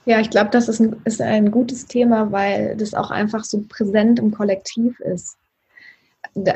Ja, 0.06 0.20
ich 0.20 0.30
glaube, 0.30 0.50
das 0.52 0.68
ist 0.68 0.80
ein, 0.80 1.02
ist 1.06 1.22
ein 1.22 1.52
gutes 1.52 1.86
Thema, 1.86 2.32
weil 2.32 2.76
das 2.76 2.94
auch 2.94 3.10
einfach 3.10 3.44
so 3.44 3.64
präsent 3.68 4.20
im 4.20 4.32
Kollektiv 4.32 5.00
ist. 5.00 5.38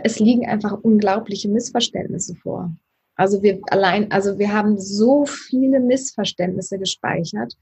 Es 0.03 0.19
liegen 0.19 0.47
einfach 0.47 0.73
unglaubliche 0.81 1.47
Missverständnisse 1.47 2.35
vor. 2.35 2.71
Also 3.17 3.41
wir 3.41 3.59
allein, 3.69 4.11
also 4.11 4.37
wir 4.37 4.53
haben 4.53 4.79
so 4.79 5.25
viele 5.25 5.79
Missverständnisse 5.79 6.77
gespeichert 6.77 7.55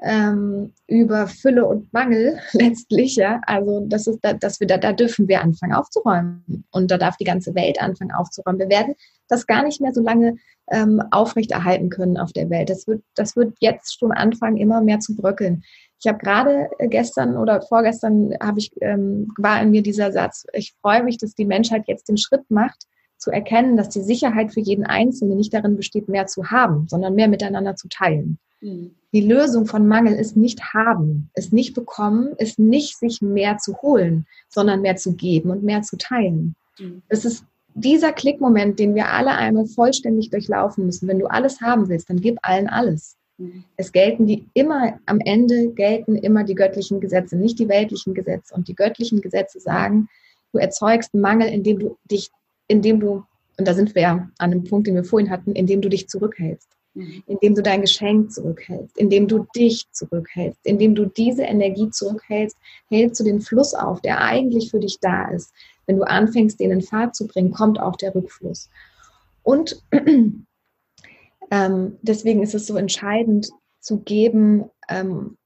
ähm, 0.00 0.72
über 0.86 1.26
Fülle 1.26 1.66
und 1.66 1.92
Mangel 1.92 2.38
letztlich, 2.52 3.16
ja. 3.16 3.40
Also 3.46 3.84
das 3.86 4.06
ist, 4.06 4.20
da, 4.22 4.32
dass 4.32 4.60
wir 4.60 4.66
da, 4.66 4.76
da 4.76 4.92
dürfen 4.92 5.28
wir 5.28 5.40
anfangen 5.40 5.72
aufzuräumen 5.72 6.64
und 6.70 6.90
da 6.90 6.98
darf 6.98 7.16
die 7.16 7.24
ganze 7.24 7.54
Welt 7.54 7.80
anfangen 7.80 8.12
aufzuräumen. 8.12 8.60
Wir 8.60 8.68
werden 8.68 8.94
das 9.28 9.46
gar 9.46 9.62
nicht 9.62 9.80
mehr 9.80 9.92
so 9.92 10.02
lange 10.02 10.36
ähm, 10.70 11.02
aufrechterhalten 11.10 11.90
können 11.90 12.16
auf 12.16 12.32
der 12.32 12.50
Welt. 12.50 12.70
Das 12.70 12.86
wird, 12.86 13.02
das 13.14 13.36
wird 13.36 13.56
jetzt 13.60 13.98
schon 13.98 14.12
anfangen, 14.12 14.56
immer 14.56 14.80
mehr 14.80 15.00
zu 15.00 15.16
bröckeln. 15.16 15.62
Ich 16.00 16.06
habe 16.06 16.18
gerade 16.18 16.70
gestern 16.88 17.36
oder 17.36 17.60
vorgestern 17.62 18.34
habe 18.40 18.60
ich 18.60 18.70
ähm, 18.80 19.32
war 19.36 19.60
in 19.60 19.70
mir 19.70 19.82
dieser 19.82 20.12
Satz: 20.12 20.44
Ich 20.52 20.74
freue 20.80 21.02
mich, 21.02 21.18
dass 21.18 21.34
die 21.34 21.44
Menschheit 21.44 21.84
jetzt 21.86 22.08
den 22.08 22.18
Schritt 22.18 22.48
macht, 22.50 22.84
zu 23.18 23.30
erkennen, 23.30 23.76
dass 23.76 23.88
die 23.88 24.02
Sicherheit 24.02 24.52
für 24.52 24.60
jeden 24.60 24.84
Einzelnen 24.84 25.36
nicht 25.36 25.52
darin 25.52 25.76
besteht, 25.76 26.08
mehr 26.08 26.26
zu 26.26 26.50
haben, 26.50 26.86
sondern 26.88 27.14
mehr 27.14 27.28
miteinander 27.28 27.76
zu 27.76 27.88
teilen. 27.88 28.38
Mhm. 28.60 28.92
Die 29.12 29.20
Lösung 29.22 29.66
von 29.66 29.86
Mangel 29.86 30.14
ist 30.14 30.36
nicht 30.36 30.74
haben, 30.74 31.30
ist 31.34 31.52
nicht 31.52 31.74
bekommen, 31.74 32.34
ist 32.38 32.58
nicht 32.58 32.98
sich 32.98 33.22
mehr 33.22 33.58
zu 33.58 33.76
holen, 33.82 34.26
sondern 34.48 34.82
mehr 34.82 34.96
zu 34.96 35.14
geben 35.14 35.50
und 35.50 35.62
mehr 35.62 35.82
zu 35.82 35.96
teilen. 35.96 36.54
Mhm. 36.78 37.02
Es 37.08 37.24
ist 37.24 37.44
dieser 37.74 38.12
Klickmoment, 38.12 38.78
den 38.78 38.94
wir 38.94 39.08
alle 39.08 39.32
einmal 39.32 39.66
vollständig 39.66 40.30
durchlaufen 40.30 40.86
müssen. 40.86 41.08
Wenn 41.08 41.18
du 41.18 41.26
alles 41.26 41.60
haben 41.60 41.88
willst, 41.88 42.10
dann 42.10 42.20
gib 42.20 42.38
allen 42.42 42.68
alles. 42.68 43.16
Mhm. 43.38 43.64
Es 43.76 43.92
gelten 43.92 44.26
die 44.26 44.46
immer, 44.54 44.98
am 45.06 45.20
Ende 45.20 45.68
gelten 45.68 46.16
immer 46.16 46.44
die 46.44 46.54
göttlichen 46.54 47.00
Gesetze, 47.00 47.36
nicht 47.36 47.58
die 47.58 47.68
weltlichen 47.68 48.14
Gesetze. 48.14 48.54
Und 48.54 48.68
die 48.68 48.74
göttlichen 48.74 49.20
Gesetze 49.20 49.60
sagen, 49.60 50.08
du 50.52 50.58
erzeugst 50.58 51.14
Mangel, 51.14 51.48
indem 51.48 51.78
du 51.78 51.96
dich, 52.10 52.30
indem 52.68 53.00
du, 53.00 53.24
und 53.58 53.66
da 53.66 53.74
sind 53.74 53.94
wir 53.94 54.02
ja 54.02 54.30
an 54.38 54.50
dem 54.50 54.64
Punkt, 54.64 54.86
den 54.86 54.94
wir 54.94 55.04
vorhin 55.04 55.30
hatten, 55.30 55.52
indem 55.52 55.80
du 55.80 55.88
dich 55.88 56.08
zurückhältst. 56.08 56.68
Mhm. 56.98 57.22
indem 57.26 57.54
du 57.54 57.62
dein 57.62 57.82
Geschenk 57.82 58.32
zurückhältst, 58.32 58.98
indem 58.98 59.28
du 59.28 59.46
dich 59.54 59.84
zurückhältst, 59.92 60.58
indem 60.64 60.96
du 60.96 61.06
diese 61.06 61.42
Energie 61.42 61.90
zurückhältst, 61.90 62.56
hältst 62.88 63.20
du 63.20 63.24
den 63.24 63.40
Fluss 63.40 63.72
auf, 63.74 64.00
der 64.00 64.20
eigentlich 64.20 64.70
für 64.70 64.80
dich 64.80 64.98
da 65.00 65.30
ist. 65.30 65.52
Wenn 65.86 65.98
du 65.98 66.02
anfängst, 66.02 66.58
den 66.58 66.72
in 66.72 66.82
Fahrt 66.82 67.14
zu 67.14 67.28
bringen, 67.28 67.52
kommt 67.52 67.78
auch 67.78 67.94
der 67.96 68.14
Rückfluss. 68.14 68.68
Und 69.42 69.80
ähm, 71.50 71.98
deswegen 72.02 72.42
ist 72.42 72.54
es 72.54 72.66
so 72.66 72.76
entscheidend 72.76 73.48
zu 73.80 74.00
geben, 74.00 74.64
ähm, 74.88 75.36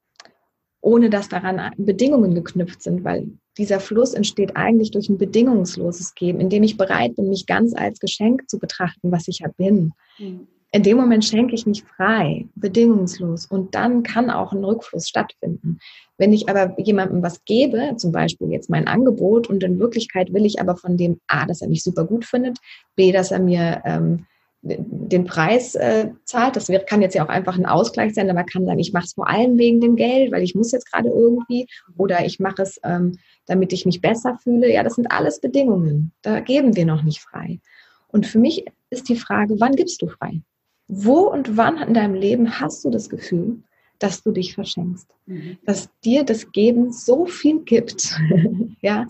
ohne 0.80 1.10
dass 1.10 1.28
daran 1.28 1.72
Bedingungen 1.76 2.34
geknüpft 2.34 2.82
sind, 2.82 3.04
weil 3.04 3.30
dieser 3.58 3.80
Fluss 3.80 4.14
entsteht 4.14 4.56
eigentlich 4.56 4.90
durch 4.90 5.08
ein 5.08 5.18
bedingungsloses 5.18 6.14
Geben, 6.14 6.40
indem 6.40 6.62
ich 6.62 6.76
bereit 6.76 7.16
bin, 7.16 7.28
mich 7.28 7.46
ganz 7.46 7.74
als 7.74 8.00
Geschenk 8.00 8.48
zu 8.48 8.58
betrachten, 8.58 9.12
was 9.12 9.28
ich 9.28 9.40
ja 9.40 9.48
bin. 9.56 9.92
Mhm 10.18 10.46
in 10.74 10.82
dem 10.82 10.96
Moment 10.96 11.24
schenke 11.24 11.54
ich 11.54 11.66
mich 11.66 11.84
frei, 11.84 12.46
bedingungslos 12.54 13.44
und 13.44 13.74
dann 13.74 14.02
kann 14.02 14.30
auch 14.30 14.52
ein 14.52 14.64
Rückfluss 14.64 15.06
stattfinden. 15.06 15.78
Wenn 16.16 16.32
ich 16.32 16.48
aber 16.48 16.74
jemandem 16.80 17.22
was 17.22 17.44
gebe, 17.44 17.94
zum 17.96 18.10
Beispiel 18.10 18.50
jetzt 18.50 18.70
mein 18.70 18.86
Angebot 18.86 19.48
und 19.48 19.62
in 19.62 19.78
Wirklichkeit 19.78 20.32
will 20.32 20.46
ich 20.46 20.60
aber 20.60 20.76
von 20.76 20.96
dem 20.96 21.20
A, 21.26 21.44
dass 21.44 21.60
er 21.60 21.68
mich 21.68 21.84
super 21.84 22.06
gut 22.06 22.24
findet, 22.24 22.58
B, 22.96 23.12
dass 23.12 23.30
er 23.30 23.40
mir 23.40 23.82
ähm, 23.84 24.24
den 24.62 25.24
Preis 25.24 25.74
äh, 25.74 26.10
zahlt. 26.24 26.56
Das 26.56 26.68
wird, 26.68 26.86
kann 26.86 27.02
jetzt 27.02 27.14
ja 27.14 27.24
auch 27.24 27.28
einfach 27.28 27.58
ein 27.58 27.66
Ausgleich 27.66 28.14
sein, 28.14 28.30
aber 28.30 28.44
kann 28.44 28.64
sagen, 28.64 28.78
ich 28.78 28.92
mache 28.92 29.04
es 29.04 29.14
vor 29.14 29.28
allem 29.28 29.58
wegen 29.58 29.80
dem 29.80 29.96
Geld, 29.96 30.32
weil 30.32 30.42
ich 30.42 30.54
muss 30.54 30.70
jetzt 30.70 30.90
gerade 30.90 31.08
irgendwie 31.08 31.66
oder 31.96 32.24
ich 32.24 32.38
mache 32.38 32.62
es, 32.62 32.80
ähm, 32.84 33.18
damit 33.46 33.72
ich 33.72 33.86
mich 33.86 34.00
besser 34.00 34.38
fühle. 34.42 34.72
Ja, 34.72 34.84
das 34.84 34.94
sind 34.94 35.10
alles 35.10 35.40
Bedingungen. 35.40 36.12
Da 36.22 36.40
geben 36.40 36.76
wir 36.76 36.86
noch 36.86 37.02
nicht 37.02 37.20
frei. 37.20 37.60
Und 38.08 38.26
für 38.26 38.38
mich 38.38 38.64
ist 38.90 39.08
die 39.08 39.16
Frage, 39.16 39.58
wann 39.58 39.74
gibst 39.74 40.00
du 40.00 40.06
frei? 40.06 40.40
Wo 40.86 41.20
und 41.20 41.56
wann 41.56 41.78
in 41.78 41.94
deinem 41.94 42.14
Leben 42.14 42.60
hast 42.60 42.84
du 42.84 42.90
das 42.90 43.08
Gefühl, 43.08 43.62
dass 43.98 44.22
du 44.22 44.30
dich 44.30 44.54
verschenkst? 44.54 45.08
Mhm. 45.26 45.58
Dass 45.64 45.88
dir 46.04 46.22
das 46.22 46.52
Geben 46.52 46.92
so 46.92 47.26
viel 47.26 47.60
gibt, 47.60 48.16
ja, 48.80 49.06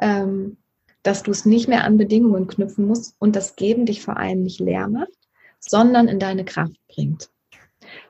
ähm, 0.00 0.56
dass 1.02 1.22
du 1.22 1.30
es 1.30 1.44
nicht 1.44 1.68
mehr 1.68 1.84
an 1.84 1.96
Bedingungen 1.96 2.46
knüpfen 2.46 2.86
musst 2.86 3.14
und 3.18 3.36
das 3.36 3.56
Geben 3.56 3.86
dich 3.86 4.02
vor 4.02 4.16
allem 4.16 4.42
nicht 4.42 4.60
leer 4.60 4.88
macht, 4.88 5.18
sondern 5.58 6.08
in 6.08 6.18
deine 6.18 6.44
Kraft 6.44 6.76
bringt. 6.88 7.30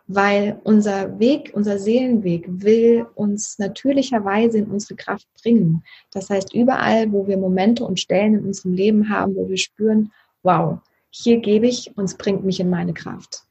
Weil 0.07 0.61
unser 0.64 1.20
Weg, 1.20 1.53
unser 1.55 1.79
Seelenweg 1.79 2.44
will 2.48 3.07
uns 3.14 3.59
natürlicherweise 3.59 4.59
in 4.59 4.66
unsere 4.66 4.96
Kraft 4.96 5.29
bringen. 5.40 5.85
Das 6.11 6.31
heißt, 6.31 6.53
überall, 6.53 7.12
wo 7.12 7.29
wir 7.29 7.37
Momente 7.37 7.85
und 7.85 8.00
Stellen 8.00 8.35
in 8.35 8.46
unserem 8.46 8.74
Leben 8.74 9.09
haben, 9.09 9.37
wo 9.37 9.48
wir 9.48 9.57
spüren, 9.57 10.12
wow, 10.42 10.79
hier 11.11 11.38
gebe 11.38 11.66
ich 11.66 11.96
und 11.96 12.05
es 12.05 12.16
bringt 12.16 12.44
mich 12.44 12.59
in 12.59 12.70
meine 12.70 12.94
Kraft. 12.94 13.44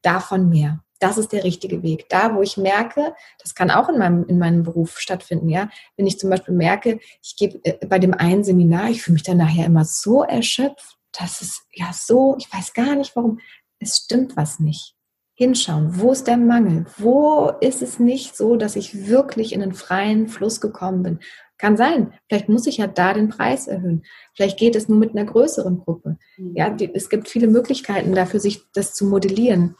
Davon 0.00 0.48
mehr. 0.48 0.82
Das 1.02 1.18
ist 1.18 1.32
der 1.32 1.42
richtige 1.42 1.82
Weg. 1.82 2.08
Da, 2.08 2.36
wo 2.36 2.42
ich 2.42 2.56
merke, 2.56 3.12
das 3.42 3.56
kann 3.56 3.72
auch 3.72 3.88
in 3.88 3.98
meinem, 3.98 4.24
in 4.28 4.38
meinem 4.38 4.62
Beruf 4.62 5.00
stattfinden, 5.00 5.48
ja. 5.48 5.68
Wenn 5.96 6.06
ich 6.06 6.20
zum 6.20 6.30
Beispiel 6.30 6.54
merke, 6.54 7.00
ich 7.20 7.34
gebe 7.36 7.58
äh, 7.64 7.84
bei 7.86 7.98
dem 7.98 8.14
einen 8.14 8.44
Seminar, 8.44 8.88
ich 8.88 9.02
fühle 9.02 9.14
mich 9.14 9.24
dann 9.24 9.38
nachher 9.38 9.66
immer 9.66 9.84
so 9.84 10.22
erschöpft, 10.22 10.96
das 11.10 11.42
ist 11.42 11.64
ja 11.72 11.90
so, 11.92 12.36
ich 12.38 12.52
weiß 12.52 12.72
gar 12.72 12.94
nicht 12.94 13.16
warum, 13.16 13.40
es 13.80 13.96
stimmt 13.96 14.36
was 14.36 14.60
nicht. 14.60 14.94
Hinschauen, 15.34 15.98
wo 15.98 16.12
ist 16.12 16.28
der 16.28 16.36
Mangel? 16.36 16.86
Wo 16.98 17.50
ist 17.60 17.82
es 17.82 17.98
nicht 17.98 18.36
so, 18.36 18.54
dass 18.54 18.76
ich 18.76 19.08
wirklich 19.08 19.52
in 19.54 19.62
einen 19.62 19.74
freien 19.74 20.28
Fluss 20.28 20.60
gekommen 20.60 21.02
bin? 21.02 21.18
Kann 21.58 21.76
sein. 21.76 22.12
Vielleicht 22.28 22.48
muss 22.48 22.68
ich 22.68 22.76
ja 22.76 22.86
da 22.86 23.12
den 23.12 23.28
Preis 23.28 23.66
erhöhen. 23.66 24.04
Vielleicht 24.34 24.56
geht 24.56 24.76
es 24.76 24.88
nur 24.88 24.98
mit 24.98 25.16
einer 25.16 25.24
größeren 25.24 25.78
Gruppe. 25.78 26.18
Mhm. 26.36 26.54
Ja, 26.54 26.70
die, 26.70 26.94
es 26.94 27.08
gibt 27.08 27.28
viele 27.28 27.48
Möglichkeiten 27.48 28.14
dafür, 28.14 28.38
sich 28.38 28.60
das 28.72 28.94
zu 28.94 29.06
modellieren. 29.06 29.74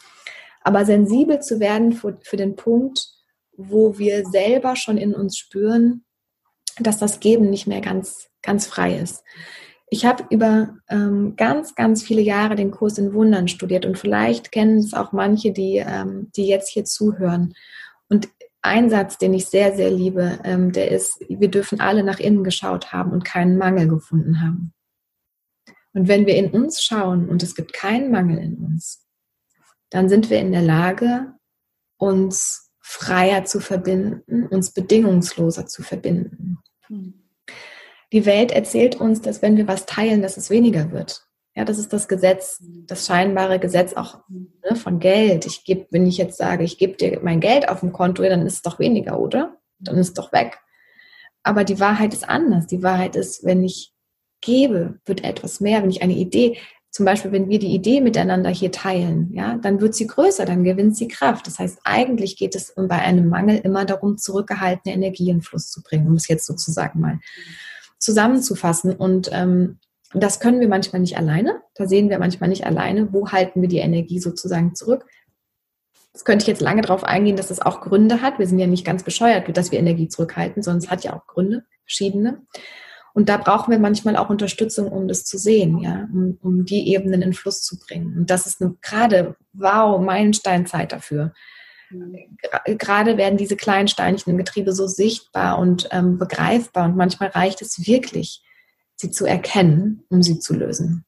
Aber 0.64 0.84
sensibel 0.84 1.40
zu 1.40 1.60
werden 1.60 1.92
für, 1.92 2.18
für 2.22 2.36
den 2.36 2.56
Punkt, 2.56 3.08
wo 3.56 3.98
wir 3.98 4.24
selber 4.26 4.76
schon 4.76 4.96
in 4.96 5.14
uns 5.14 5.36
spüren, 5.36 6.04
dass 6.78 6.98
das 6.98 7.20
Geben 7.20 7.50
nicht 7.50 7.66
mehr 7.66 7.80
ganz, 7.80 8.28
ganz 8.42 8.66
frei 8.66 8.96
ist. 8.96 9.22
Ich 9.88 10.06
habe 10.06 10.24
über 10.30 10.74
ähm, 10.88 11.34
ganz, 11.36 11.74
ganz 11.74 12.02
viele 12.02 12.22
Jahre 12.22 12.54
den 12.56 12.70
Kurs 12.70 12.96
in 12.96 13.12
Wundern 13.12 13.48
studiert 13.48 13.84
und 13.84 13.98
vielleicht 13.98 14.50
kennen 14.50 14.78
es 14.78 14.94
auch 14.94 15.12
manche, 15.12 15.52
die, 15.52 15.76
ähm, 15.86 16.30
die 16.34 16.46
jetzt 16.46 16.70
hier 16.70 16.86
zuhören. 16.86 17.52
Und 18.08 18.28
ein 18.62 18.88
Satz, 18.88 19.18
den 19.18 19.34
ich 19.34 19.46
sehr, 19.46 19.74
sehr 19.74 19.90
liebe, 19.90 20.38
ähm, 20.44 20.72
der 20.72 20.90
ist, 20.90 21.20
wir 21.28 21.50
dürfen 21.50 21.80
alle 21.80 22.04
nach 22.04 22.20
innen 22.20 22.44
geschaut 22.44 22.92
haben 22.92 23.10
und 23.12 23.24
keinen 23.24 23.58
Mangel 23.58 23.88
gefunden 23.88 24.40
haben. 24.40 24.72
Und 25.92 26.08
wenn 26.08 26.26
wir 26.26 26.36
in 26.36 26.50
uns 26.50 26.82
schauen 26.82 27.28
und 27.28 27.42
es 27.42 27.54
gibt 27.54 27.74
keinen 27.74 28.10
Mangel 28.10 28.38
in 28.38 28.56
uns, 28.56 29.04
dann 29.92 30.08
sind 30.08 30.30
wir 30.30 30.40
in 30.40 30.52
der 30.52 30.62
Lage, 30.62 31.34
uns 31.98 32.70
freier 32.80 33.44
zu 33.44 33.60
verbinden, 33.60 34.46
uns 34.46 34.72
bedingungsloser 34.72 35.66
zu 35.66 35.82
verbinden. 35.82 36.58
Hm. 36.86 37.22
Die 38.12 38.26
Welt 38.26 38.52
erzählt 38.52 38.96
uns, 38.96 39.20
dass 39.20 39.42
wenn 39.42 39.56
wir 39.56 39.68
was 39.68 39.86
teilen, 39.86 40.22
dass 40.22 40.36
es 40.36 40.50
weniger 40.50 40.92
wird. 40.92 41.26
Ja, 41.54 41.66
das 41.66 41.78
ist 41.78 41.92
das 41.92 42.08
Gesetz, 42.08 42.62
das 42.86 43.06
scheinbare 43.06 43.58
Gesetz 43.58 43.92
auch 43.92 44.20
ne, 44.28 44.74
von 44.74 44.98
Geld. 44.98 45.44
Ich 45.44 45.64
gebe, 45.64 45.86
wenn 45.90 46.06
ich 46.06 46.16
jetzt 46.16 46.38
sage, 46.38 46.64
ich 46.64 46.78
gebe 46.78 46.94
dir 46.94 47.20
mein 47.22 47.40
Geld 47.40 47.68
auf 47.68 47.80
dem 47.80 47.92
Konto, 47.92 48.22
dann 48.22 48.46
ist 48.46 48.54
es 48.54 48.62
doch 48.62 48.78
weniger, 48.78 49.18
oder? 49.18 49.58
Dann 49.78 49.98
ist 49.98 50.08
es 50.08 50.14
doch 50.14 50.32
weg. 50.32 50.58
Aber 51.42 51.64
die 51.64 51.80
Wahrheit 51.80 52.14
ist 52.14 52.26
anders. 52.26 52.66
Die 52.66 52.82
Wahrheit 52.82 53.16
ist, 53.16 53.44
wenn 53.44 53.62
ich 53.62 53.92
gebe, 54.40 55.00
wird 55.04 55.24
etwas 55.24 55.60
mehr. 55.60 55.82
Wenn 55.82 55.90
ich 55.90 56.02
eine 56.02 56.14
Idee, 56.14 56.56
zum 56.92 57.06
Beispiel, 57.06 57.32
wenn 57.32 57.48
wir 57.48 57.58
die 57.58 57.74
Idee 57.74 58.02
miteinander 58.02 58.50
hier 58.50 58.70
teilen, 58.70 59.32
ja, 59.32 59.56
dann 59.56 59.80
wird 59.80 59.94
sie 59.94 60.06
größer, 60.06 60.44
dann 60.44 60.62
gewinnt 60.62 60.94
sie 60.94 61.08
Kraft. 61.08 61.46
Das 61.46 61.58
heißt, 61.58 61.80
eigentlich 61.84 62.36
geht 62.36 62.54
es 62.54 62.74
bei 62.76 62.98
einem 62.98 63.30
Mangel 63.30 63.56
immer 63.56 63.86
darum, 63.86 64.18
zurückgehaltene 64.18 64.94
Energie 64.94 65.30
in 65.30 65.40
Fluss 65.40 65.70
zu 65.70 65.82
bringen, 65.82 66.06
um 66.06 66.14
es 66.14 66.28
jetzt 66.28 66.44
sozusagen 66.46 67.00
mal 67.00 67.18
zusammenzufassen. 67.98 68.94
Und 68.94 69.30
ähm, 69.32 69.78
das 70.12 70.38
können 70.38 70.60
wir 70.60 70.68
manchmal 70.68 71.00
nicht 71.00 71.16
alleine. 71.16 71.62
Da 71.74 71.86
sehen 71.86 72.10
wir 72.10 72.18
manchmal 72.18 72.50
nicht 72.50 72.66
alleine, 72.66 73.10
wo 73.10 73.30
halten 73.30 73.62
wir 73.62 73.70
die 73.70 73.78
Energie 73.78 74.18
sozusagen 74.18 74.74
zurück. 74.74 75.06
Das 76.12 76.26
könnte 76.26 76.42
ich 76.42 76.48
jetzt 76.48 76.60
lange 76.60 76.82
darauf 76.82 77.04
eingehen, 77.04 77.36
dass 77.36 77.48
das 77.48 77.62
auch 77.62 77.80
Gründe 77.80 78.20
hat. 78.20 78.38
Wir 78.38 78.46
sind 78.46 78.58
ja 78.58 78.66
nicht 78.66 78.84
ganz 78.84 79.02
bescheuert, 79.02 79.56
dass 79.56 79.72
wir 79.72 79.78
Energie 79.78 80.08
zurückhalten, 80.08 80.62
sondern 80.62 80.84
es 80.84 80.90
hat 80.90 81.04
ja 81.04 81.14
auch 81.14 81.26
Gründe, 81.26 81.64
verschiedene. 81.86 82.42
Und 83.14 83.28
da 83.28 83.36
brauchen 83.36 83.70
wir 83.70 83.78
manchmal 83.78 84.16
auch 84.16 84.30
Unterstützung, 84.30 84.88
um 84.88 85.06
das 85.06 85.24
zu 85.24 85.36
sehen, 85.36 85.78
ja, 85.78 86.08
um, 86.12 86.38
um 86.42 86.64
die 86.64 86.92
Ebenen 86.92 87.22
in 87.22 87.34
Fluss 87.34 87.62
zu 87.62 87.78
bringen. 87.78 88.16
Und 88.16 88.30
das 88.30 88.46
ist 88.46 88.62
eine 88.62 88.74
gerade, 88.80 89.36
wow, 89.52 90.00
Meilensteinzeit 90.00 90.92
dafür. 90.92 91.32
Gerade 92.64 93.18
werden 93.18 93.36
diese 93.36 93.56
kleinen 93.56 93.88
Steinchen 93.88 94.30
im 94.30 94.38
Getriebe 94.38 94.72
so 94.72 94.86
sichtbar 94.86 95.58
und 95.58 95.88
ähm, 95.92 96.18
begreifbar 96.18 96.86
und 96.86 96.96
manchmal 96.96 97.28
reicht 97.28 97.60
es 97.60 97.86
wirklich, 97.86 98.42
sie 98.96 99.10
zu 99.10 99.26
erkennen, 99.26 100.04
um 100.08 100.22
sie 100.22 100.38
zu 100.38 100.54
lösen. 100.54 101.04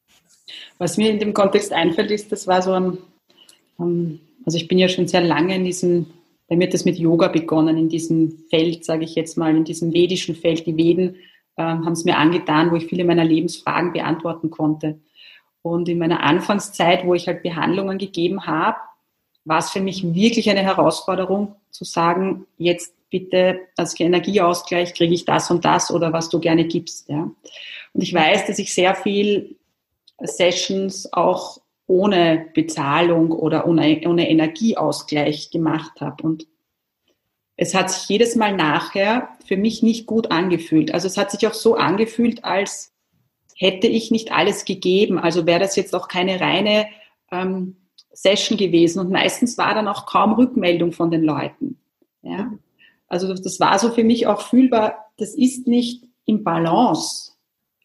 Was 0.77 0.99
mir 0.99 1.11
in 1.11 1.21
dem 1.21 1.33
Kontext 1.33 1.73
einfällt, 1.73 2.11
ist, 2.11 2.31
das 2.33 2.47
war 2.47 2.61
so 2.61 2.75
ein, 2.75 2.99
also 4.45 4.59
ich 4.59 4.69
bin 4.69 4.77
ja 4.77 4.89
schon 4.89 5.09
sehr 5.09 5.23
lange 5.23 5.55
in 5.55 5.65
diesem 5.65 6.07
Bei 6.49 6.57
mir 6.57 6.67
hat 6.67 6.75
das 6.75 6.85
mit 6.85 6.99
Yoga 6.99 7.29
begonnen, 7.29 7.79
in 7.79 7.89
diesem 7.89 8.45
Feld, 8.51 8.85
sage 8.85 9.05
ich 9.05 9.15
jetzt 9.15 9.39
mal, 9.39 9.57
in 9.57 9.65
diesem 9.65 9.93
vedischen 9.93 10.37
Feld. 10.37 10.67
Die 10.67 10.77
Veden 10.77 11.17
ähm, 11.17 11.19
haben 11.57 11.93
es 11.93 12.05
mir 12.05 12.19
angetan, 12.19 12.71
wo 12.71 12.77
ich 12.77 12.87
viele 12.87 13.05
meiner 13.05 13.25
Lebensfragen 13.25 13.93
beantworten 13.93 14.51
konnte. 14.51 15.01
Und 15.63 15.89
in 15.89 15.99
meiner 15.99 16.23
Anfangszeit, 16.23 17.07
wo 17.07 17.15
ich 17.15 17.27
halt 17.27 17.43
Behandlungen 17.43 17.99
gegeben 17.99 18.47
habe, 18.47 18.77
war 19.45 19.59
es 19.59 19.71
für 19.71 19.81
mich 19.81 20.03
wirklich 20.15 20.51
eine 20.51 20.63
Herausforderung 20.63 21.55
zu 21.71 21.85
sagen, 21.85 22.47
jetzt 22.59 22.95
bitte 23.11 23.61
als 23.77 23.99
Energieausgleich 23.99 24.95
kriege 24.95 25.15
ich 25.15 25.25
das 25.25 25.51
und 25.51 25.65
das 25.65 25.91
oder 25.91 26.13
was 26.13 26.29
du 26.31 26.41
gerne 26.41 26.65
gibst. 26.65 27.09
Ja. 27.09 27.31
Und 27.93 28.03
ich 28.03 28.13
weiß, 28.13 28.47
dass 28.47 28.59
ich 28.59 28.75
sehr 28.75 28.95
viel 28.95 29.57
Sessions 30.21 31.13
auch 31.13 31.61
ohne 31.87 32.47
Bezahlung 32.55 33.31
oder 33.31 33.67
ohne, 33.67 34.01
ohne 34.07 34.29
Energieausgleich 34.29 35.51
gemacht 35.51 36.01
habe. 36.01 36.23
Und 36.23 36.47
es 37.57 37.75
hat 37.75 37.91
sich 37.91 38.09
jedes 38.09 38.35
Mal 38.35 38.55
nachher 38.55 39.29
für 39.47 39.57
mich 39.57 39.83
nicht 39.83 40.07
gut 40.07 40.31
angefühlt. 40.31 40.93
Also 40.93 41.07
es 41.07 41.17
hat 41.17 41.31
sich 41.31 41.47
auch 41.47 41.55
so 41.55 41.75
angefühlt, 41.77 42.45
als 42.45 42.93
hätte 43.57 43.87
ich 43.87 44.11
nicht 44.11 44.33
alles 44.33 44.65
gegeben. 44.65 45.19
Also 45.19 45.47
wäre 45.47 45.61
das 45.61 45.77
jetzt 45.77 45.95
auch 45.95 46.09
keine 46.09 46.41
reine 46.41 46.87
ähm, 47.31 47.77
Session 48.13 48.59
gewesen. 48.59 48.99
Und 48.99 49.11
meistens 49.11 49.57
war 49.57 49.75
dann 49.75 49.89
auch 49.89 50.07
kaum 50.07 50.33
Rückmeldung 50.35 50.93
von 50.93 51.11
den 51.11 51.23
Leuten. 51.23 51.79
Ja? 52.23 52.53
Also 53.07 53.33
das 53.33 53.61
war 53.61 53.79
so 53.79 53.91
für 53.91 54.05
mich 54.05 54.27
auch 54.27 54.43
fühlbar, 54.43 55.13
das 55.17 55.35
ist 55.35 55.69
nicht 55.69 56.05
im 56.25 56.43
Balance. 56.43 57.33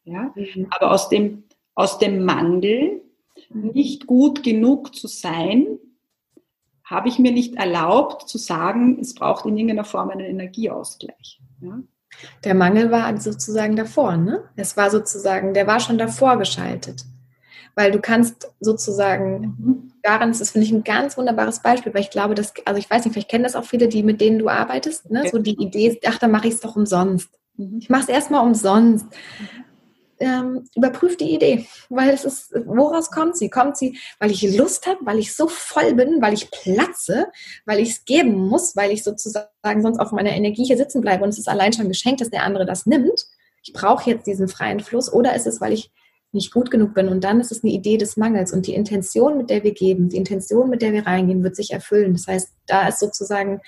Ja? 0.03 0.33
Mhm. 0.35 0.67
Aber 0.71 0.91
aus 0.91 1.09
dem, 1.09 1.43
aus 1.75 1.99
dem 1.99 2.25
Mangel, 2.25 3.01
mhm. 3.49 3.71
nicht 3.73 4.07
gut 4.07 4.41
genug 4.41 4.95
zu 4.95 5.07
sein, 5.07 5.77
habe 6.89 7.07
ich 7.07 7.19
mir 7.19 7.31
nicht 7.31 7.55
erlaubt 7.55 8.27
zu 8.27 8.37
sagen, 8.37 8.97
es 8.99 9.13
braucht 9.13 9.45
in 9.45 9.55
irgendeiner 9.55 9.85
Form 9.85 10.09
einen 10.09 10.25
Energieausgleich. 10.25 11.39
Ja? 11.61 11.79
Der 12.43 12.55
Mangel 12.55 12.91
war 12.91 13.15
sozusagen 13.19 13.75
davor, 13.75 14.17
ne? 14.17 14.43
Es 14.55 14.75
war 14.75 14.89
sozusagen, 14.89 15.53
der 15.53 15.67
war 15.67 15.79
schon 15.79 15.97
davor 15.97 16.37
geschaltet. 16.37 17.05
Weil 17.75 17.91
du 17.91 17.99
kannst 17.99 18.51
sozusagen, 18.59 19.55
mhm. 19.57 19.91
daran 20.01 20.31
ist 20.31 20.41
das, 20.41 20.51
finde 20.51 20.65
ich, 20.65 20.73
ein 20.73 20.83
ganz 20.83 21.17
wunderbares 21.17 21.61
Beispiel, 21.61 21.93
weil 21.93 22.01
ich 22.01 22.09
glaube, 22.09 22.33
dass, 22.35 22.53
also 22.65 22.79
ich 22.79 22.89
weiß 22.89 23.05
nicht, 23.05 23.13
vielleicht 23.13 23.29
kennen 23.29 23.43
das 23.43 23.55
auch 23.55 23.63
viele, 23.63 23.87
die 23.87 24.03
mit 24.03 24.19
denen 24.19 24.39
du 24.39 24.49
arbeitest, 24.49 25.11
ne? 25.11 25.29
So 25.31 25.37
die 25.37 25.61
Idee, 25.61 25.99
ach, 26.05 26.17
dann 26.17 26.31
mache 26.31 26.47
ich 26.47 26.55
es 26.55 26.59
doch 26.59 26.75
umsonst. 26.75 27.29
Mhm. 27.55 27.77
Ich 27.79 27.89
mache 27.89 28.03
es 28.03 28.09
erstmal 28.09 28.45
umsonst. 28.45 29.05
Ähm, 30.21 30.65
überprüf 30.75 31.15
die 31.15 31.33
Idee, 31.33 31.65
weil 31.87 32.09
es 32.09 32.25
ist, 32.25 32.53
woraus 32.65 33.09
kommt 33.09 33.37
sie? 33.37 33.49
Kommt 33.49 33.77
sie, 33.77 33.97
weil 34.19 34.31
ich 34.31 34.41
Lust 34.57 34.85
habe, 34.85 34.99
weil 35.03 35.17
ich 35.17 35.33
so 35.33 35.47
voll 35.47 35.93
bin, 35.93 36.21
weil 36.21 36.33
ich 36.33 36.51
platze, 36.51 37.27
weil 37.65 37.79
ich 37.79 37.91
es 37.91 38.05
geben 38.05 38.35
muss, 38.35 38.75
weil 38.75 38.91
ich 38.91 39.03
sozusagen 39.03 39.81
sonst 39.81 39.99
auf 39.99 40.11
meiner 40.11 40.31
Energie 40.31 40.65
hier 40.65 40.75
sitzen 40.75 40.99
bleibe 40.99 41.23
und 41.23 41.29
es 41.29 41.39
ist 41.39 41.47
allein 41.47 41.71
schon 41.71 41.87
geschenkt, 41.87 42.19
dass 42.19 42.29
der 42.29 42.43
andere 42.43 42.65
das 42.65 42.85
nimmt. 42.85 43.27
Ich 43.63 43.71
brauche 43.71 44.09
jetzt 44.09 44.27
diesen 44.27 44.49
freien 44.49 44.81
Fluss 44.81 45.11
oder 45.11 45.35
ist 45.35 45.47
es, 45.47 45.61
weil 45.61 45.71
ich 45.71 45.89
nicht 46.31 46.51
gut 46.51 46.69
genug 46.69 46.93
bin 46.93 47.07
und 47.07 47.23
dann 47.23 47.39
ist 47.39 47.51
es 47.51 47.63
eine 47.63 47.71
Idee 47.71 47.97
des 47.97 48.17
Mangels 48.17 48.53
und 48.53 48.67
die 48.67 48.75
Intention, 48.75 49.37
mit 49.37 49.49
der 49.49 49.63
wir 49.63 49.73
geben, 49.73 50.09
die 50.09 50.17
Intention, 50.17 50.69
mit 50.69 50.81
der 50.81 50.93
wir 50.93 51.07
reingehen, 51.07 51.43
wird 51.43 51.55
sich 51.55 51.71
erfüllen. 51.71 52.13
Das 52.13 52.27
heißt, 52.27 52.49
da 52.67 52.87
ist 52.87 52.99
sozusagen 52.99 53.61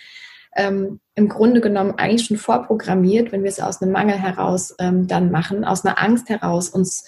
ähm, 0.55 0.99
im 1.15 1.29
Grunde 1.29 1.61
genommen 1.61 1.95
eigentlich 1.97 2.25
schon 2.25 2.37
vorprogrammiert, 2.37 3.31
wenn 3.31 3.43
wir 3.43 3.49
es 3.49 3.59
aus 3.59 3.81
einem 3.81 3.91
Mangel 3.91 4.17
heraus 4.17 4.75
ähm, 4.79 5.07
dann 5.07 5.31
machen, 5.31 5.63
aus 5.63 5.85
einer 5.85 6.01
Angst 6.01 6.29
heraus, 6.29 6.69
uns 6.69 7.05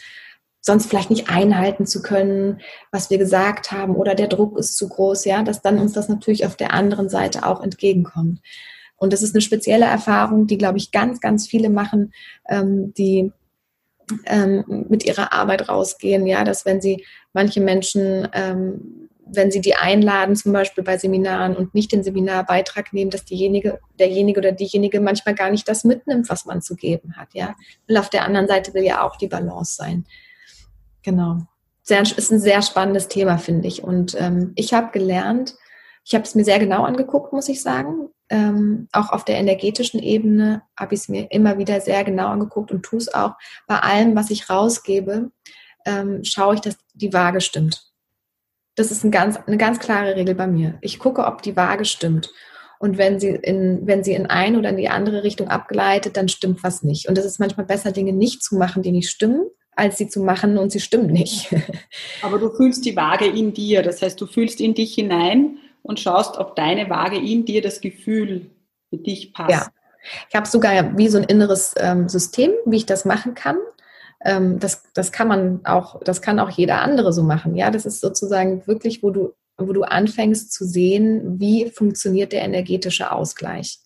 sonst 0.61 0.87
vielleicht 0.87 1.09
nicht 1.09 1.29
einhalten 1.29 1.85
zu 1.85 2.01
können, 2.01 2.61
was 2.91 3.09
wir 3.09 3.17
gesagt 3.17 3.71
haben 3.71 3.95
oder 3.95 4.15
der 4.15 4.27
Druck 4.27 4.57
ist 4.57 4.77
zu 4.77 4.87
groß, 4.87 5.25
ja, 5.25 5.43
dass 5.43 5.61
dann 5.61 5.77
uns 5.77 5.91
das 5.91 6.07
natürlich 6.07 6.45
auf 6.45 6.55
der 6.55 6.73
anderen 6.73 7.09
Seite 7.09 7.45
auch 7.45 7.61
entgegenkommt. 7.61 8.39
Und 8.95 9.11
das 9.11 9.21
ist 9.21 9.35
eine 9.35 9.41
spezielle 9.41 9.85
Erfahrung, 9.85 10.47
die, 10.47 10.57
glaube 10.57 10.77
ich, 10.77 10.91
ganz, 10.91 11.19
ganz 11.19 11.47
viele 11.47 11.69
machen, 11.69 12.13
ähm, 12.47 12.93
die 12.93 13.33
ähm, 14.25 14.85
mit 14.89 15.05
ihrer 15.05 15.33
Arbeit 15.33 15.67
rausgehen, 15.67 16.25
ja, 16.25 16.45
dass 16.45 16.65
wenn 16.65 16.79
sie 16.79 17.05
manche 17.33 17.59
Menschen 17.59 18.29
ähm, 18.33 19.02
wenn 19.25 19.51
sie 19.51 19.61
die 19.61 19.75
einladen, 19.75 20.35
zum 20.35 20.53
Beispiel 20.53 20.83
bei 20.83 20.97
Seminaren 20.97 21.55
und 21.55 21.73
nicht 21.73 21.91
den 21.91 22.03
Seminarbeitrag 22.03 22.93
nehmen, 22.93 23.11
dass 23.11 23.25
diejenige, 23.25 23.79
derjenige 23.99 24.39
oder 24.39 24.51
diejenige 24.51 24.99
manchmal 24.99 25.35
gar 25.35 25.49
nicht 25.49 25.67
das 25.67 25.83
mitnimmt, 25.83 26.29
was 26.29 26.45
man 26.45 26.61
zu 26.61 26.75
geben 26.75 27.15
hat. 27.15 27.29
Ja, 27.33 27.55
weil 27.87 27.97
auf 27.97 28.09
der 28.09 28.25
anderen 28.25 28.47
Seite 28.47 28.73
will 28.73 28.83
ja 28.83 29.01
auch 29.03 29.15
die 29.15 29.27
Balance 29.27 29.75
sein. 29.75 30.05
Genau. 31.03 31.39
Sehr, 31.81 32.01
ist 32.01 32.31
ein 32.31 32.39
sehr 32.39 32.61
spannendes 32.61 33.07
Thema, 33.07 33.37
finde 33.37 33.67
ich. 33.67 33.83
Und 33.83 34.15
ähm, 34.19 34.53
ich 34.55 34.73
habe 34.73 34.91
gelernt, 34.91 35.55
ich 36.05 36.13
habe 36.15 36.23
es 36.23 36.35
mir 36.35 36.43
sehr 36.43 36.59
genau 36.59 36.83
angeguckt, 36.83 37.33
muss 37.33 37.49
ich 37.49 37.61
sagen. 37.61 38.09
Ähm, 38.29 38.87
auch 38.91 39.11
auf 39.11 39.25
der 39.25 39.37
energetischen 39.37 40.01
Ebene 40.01 40.63
habe 40.77 40.95
ich 40.95 41.01
es 41.01 41.09
mir 41.09 41.31
immer 41.31 41.57
wieder 41.57 41.81
sehr 41.81 42.03
genau 42.03 42.27
angeguckt 42.27 42.71
und 42.71 42.83
tue 42.83 42.99
es 42.99 43.13
auch. 43.13 43.33
Bei 43.67 43.79
allem, 43.79 44.15
was 44.15 44.29
ich 44.29 44.49
rausgebe, 44.49 45.31
ähm, 45.85 46.23
schaue 46.23 46.55
ich, 46.55 46.61
dass 46.61 46.77
die 46.93 47.13
Waage 47.13 47.41
stimmt. 47.41 47.92
Das 48.75 48.91
ist 48.91 49.03
ein 49.03 49.11
ganz, 49.11 49.37
eine 49.37 49.57
ganz 49.57 49.79
klare 49.79 50.15
Regel 50.15 50.35
bei 50.35 50.47
mir. 50.47 50.77
Ich 50.81 50.99
gucke, 50.99 51.25
ob 51.25 51.41
die 51.41 51.55
Waage 51.55 51.85
stimmt. 51.85 52.31
Und 52.79 52.97
wenn 52.97 53.19
sie 53.19 53.29
in, 53.29 53.85
wenn 53.87 54.03
sie 54.03 54.13
in 54.13 54.25
eine 54.25 54.59
oder 54.59 54.69
in 54.69 54.77
die 54.77 54.89
andere 54.89 55.23
Richtung 55.23 55.47
abgleitet, 55.47 56.17
dann 56.17 56.27
stimmt 56.27 56.63
was 56.63 56.83
nicht. 56.83 57.07
Und 57.07 57.17
es 57.17 57.25
ist 57.25 57.39
manchmal 57.39 57.65
besser, 57.65 57.91
Dinge 57.91 58.13
nicht 58.13 58.43
zu 58.43 58.55
machen, 58.55 58.83
die 58.83 58.91
nicht 58.91 59.09
stimmen, 59.09 59.45
als 59.75 59.97
sie 59.97 60.09
zu 60.09 60.21
machen 60.21 60.57
und 60.57 60.71
sie 60.71 60.79
stimmen 60.79 61.07
nicht. 61.07 61.53
Aber 62.21 62.39
du 62.39 62.49
fühlst 62.49 62.83
die 62.85 62.95
Waage 62.95 63.25
in 63.25 63.53
dir. 63.53 63.83
Das 63.83 64.01
heißt, 64.01 64.19
du 64.19 64.25
fühlst 64.25 64.59
in 64.59 64.73
dich 64.73 64.95
hinein 64.95 65.59
und 65.81 65.99
schaust, 65.99 66.37
ob 66.37 66.55
deine 66.55 66.89
Waage 66.89 67.17
in 67.17 67.45
dir 67.45 67.61
das 67.61 67.79
Gefühl 67.79 68.49
für 68.89 68.97
dich 68.97 69.33
passt. 69.33 69.51
Ja. 69.51 69.67
Ich 70.29 70.35
habe 70.35 70.47
sogar 70.47 70.97
wie 70.97 71.07
so 71.07 71.17
ein 71.17 71.23
inneres 71.23 71.75
ähm, 71.77 72.09
System, 72.09 72.51
wie 72.65 72.77
ich 72.77 72.85
das 72.85 73.05
machen 73.05 73.35
kann 73.35 73.55
ähm, 74.23 74.59
das, 74.59 74.83
das 74.93 75.11
kann 75.11 75.27
man 75.27 75.65
auch, 75.65 76.01
das 76.03 76.21
kann 76.21 76.39
auch 76.39 76.49
jeder 76.49 76.81
andere 76.81 77.13
so 77.13 77.23
machen. 77.23 77.55
Ja, 77.55 77.71
das 77.71 77.85
ist 77.85 77.99
sozusagen 77.99 78.65
wirklich, 78.67 79.03
wo 79.03 79.11
du, 79.11 79.33
wo 79.57 79.73
du 79.73 79.83
anfängst 79.83 80.51
zu 80.51 80.65
sehen, 80.65 81.39
wie 81.39 81.69
funktioniert 81.69 82.31
der 82.31 82.41
energetische 82.41 83.11
Ausgleich. 83.11 83.79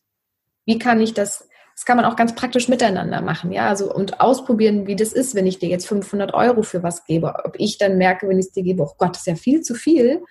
Wie 0.65 0.77
kann 0.77 1.01
ich 1.01 1.13
das, 1.13 1.47
das 1.75 1.85
kann 1.85 1.97
man 1.97 2.05
auch 2.05 2.15
ganz 2.15 2.35
praktisch 2.35 2.67
miteinander 2.67 3.21
machen, 3.21 3.51
ja, 3.51 3.67
also 3.67 3.93
und 3.93 4.19
ausprobieren, 4.19 4.87
wie 4.87 4.95
das 4.95 5.13
ist, 5.13 5.35
wenn 5.35 5.47
ich 5.47 5.59
dir 5.59 5.69
jetzt 5.69 5.87
500 5.87 6.33
Euro 6.33 6.61
für 6.61 6.83
was 6.83 7.05
gebe. 7.05 7.33
Ob 7.43 7.55
ich 7.57 7.77
dann 7.77 7.97
merke, 7.97 8.27
wenn 8.27 8.39
ich 8.39 8.47
es 8.47 8.51
dir 8.51 8.63
gebe, 8.63 8.83
oh 8.83 8.93
Gott, 8.97 9.11
das 9.11 9.19
ist 9.19 9.27
ja 9.27 9.35
viel 9.35 9.61
zu 9.61 9.73
viel. 9.73 10.21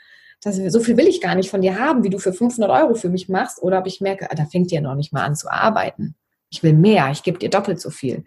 Das, 0.43 0.57
so 0.57 0.81
viel 0.81 0.97
will 0.97 1.09
ich 1.09 1.21
gar 1.21 1.35
nicht 1.35 1.51
von 1.51 1.63
dir 1.63 1.79
haben, 1.79 2.05
wie 2.05 2.11
du 2.11 2.19
für 2.19 2.33
500 2.33 2.71
Euro 2.71 2.95
für 2.95 3.09
mich 3.09 3.29
machst. 3.29 3.63
Oder 3.63 3.79
ob 3.79 3.87
ich 3.87 4.01
merke, 4.01 4.31
ah, 4.31 4.35
da 4.35 4.45
fängt 4.45 4.71
ihr 4.71 4.81
noch 4.81 4.95
nicht 4.95 5.13
mal 5.13 5.25
an 5.25 5.35
zu 5.35 5.51
arbeiten. 5.51 6.15
Ich 6.51 6.63
will 6.63 6.75
mehr, 6.75 7.11
ich 7.11 7.23
gebe 7.23 7.39
dir 7.39 7.51
doppelt 7.51 7.81
so 7.81 7.91
viel 7.91 8.25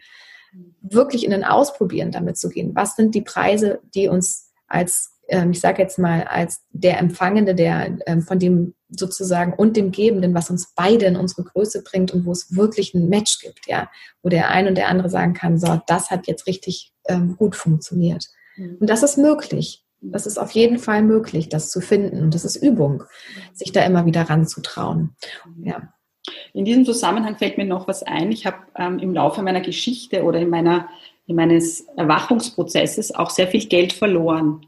wirklich 0.81 1.23
in 1.23 1.31
den 1.31 1.43
Ausprobieren 1.43 2.11
damit 2.11 2.37
zu 2.37 2.49
gehen. 2.49 2.75
Was 2.75 2.95
sind 2.95 3.15
die 3.15 3.21
Preise, 3.21 3.79
die 3.93 4.07
uns 4.07 4.51
als, 4.67 5.17
ähm, 5.27 5.51
ich 5.51 5.59
sage 5.59 5.81
jetzt 5.81 5.99
mal, 5.99 6.23
als 6.23 6.61
der 6.71 6.99
Empfangende, 6.99 7.55
der 7.55 7.97
ähm, 8.05 8.21
von 8.21 8.39
dem 8.39 8.73
sozusagen 8.89 9.53
und 9.53 9.77
dem 9.77 9.91
Gebenden, 9.91 10.33
was 10.33 10.49
uns 10.49 10.73
beide 10.75 11.05
in 11.05 11.15
unsere 11.15 11.43
Größe 11.43 11.83
bringt 11.83 12.11
und 12.11 12.25
wo 12.25 12.31
es 12.31 12.55
wirklich 12.55 12.93
ein 12.93 13.09
Match 13.09 13.39
gibt, 13.39 13.67
ja, 13.67 13.89
wo 14.23 14.29
der 14.29 14.49
eine 14.49 14.69
und 14.69 14.75
der 14.75 14.87
andere 14.87 15.09
sagen 15.09 15.33
kann, 15.33 15.59
so, 15.59 15.79
das 15.87 16.09
hat 16.09 16.27
jetzt 16.27 16.47
richtig 16.47 16.93
ähm, 17.07 17.35
gut 17.37 17.55
funktioniert. 17.55 18.25
Mhm. 18.55 18.77
Und 18.79 18.89
das 18.89 19.03
ist 19.03 19.17
möglich. 19.17 19.85
Das 20.01 20.25
ist 20.25 20.37
auf 20.37 20.51
jeden 20.51 20.79
Fall 20.79 21.03
möglich, 21.03 21.49
das 21.49 21.69
zu 21.69 21.81
finden. 21.81 22.23
Und 22.23 22.33
das 22.33 22.45
ist 22.45 22.55
Übung, 22.55 23.03
sich 23.53 23.73
da 23.73 23.83
immer 23.83 24.05
wieder 24.05 24.23
ranzutrauen. 24.23 25.15
Ja. 25.61 25.93
In 26.53 26.65
diesem 26.65 26.85
Zusammenhang 26.85 27.37
fällt 27.37 27.57
mir 27.57 27.65
noch 27.65 27.87
was 27.87 28.03
ein. 28.03 28.31
Ich 28.31 28.45
habe 28.45 28.57
ähm, 28.75 28.99
im 28.99 29.13
Laufe 29.13 29.41
meiner 29.41 29.61
Geschichte 29.61 30.23
oder 30.23 30.39
in, 30.39 30.49
meiner, 30.49 30.89
in 31.27 31.35
meines 31.35 31.81
Erwachungsprozesses 31.95 33.13
auch 33.13 33.29
sehr 33.29 33.47
viel 33.47 33.65
Geld 33.67 33.93
verloren. 33.93 34.65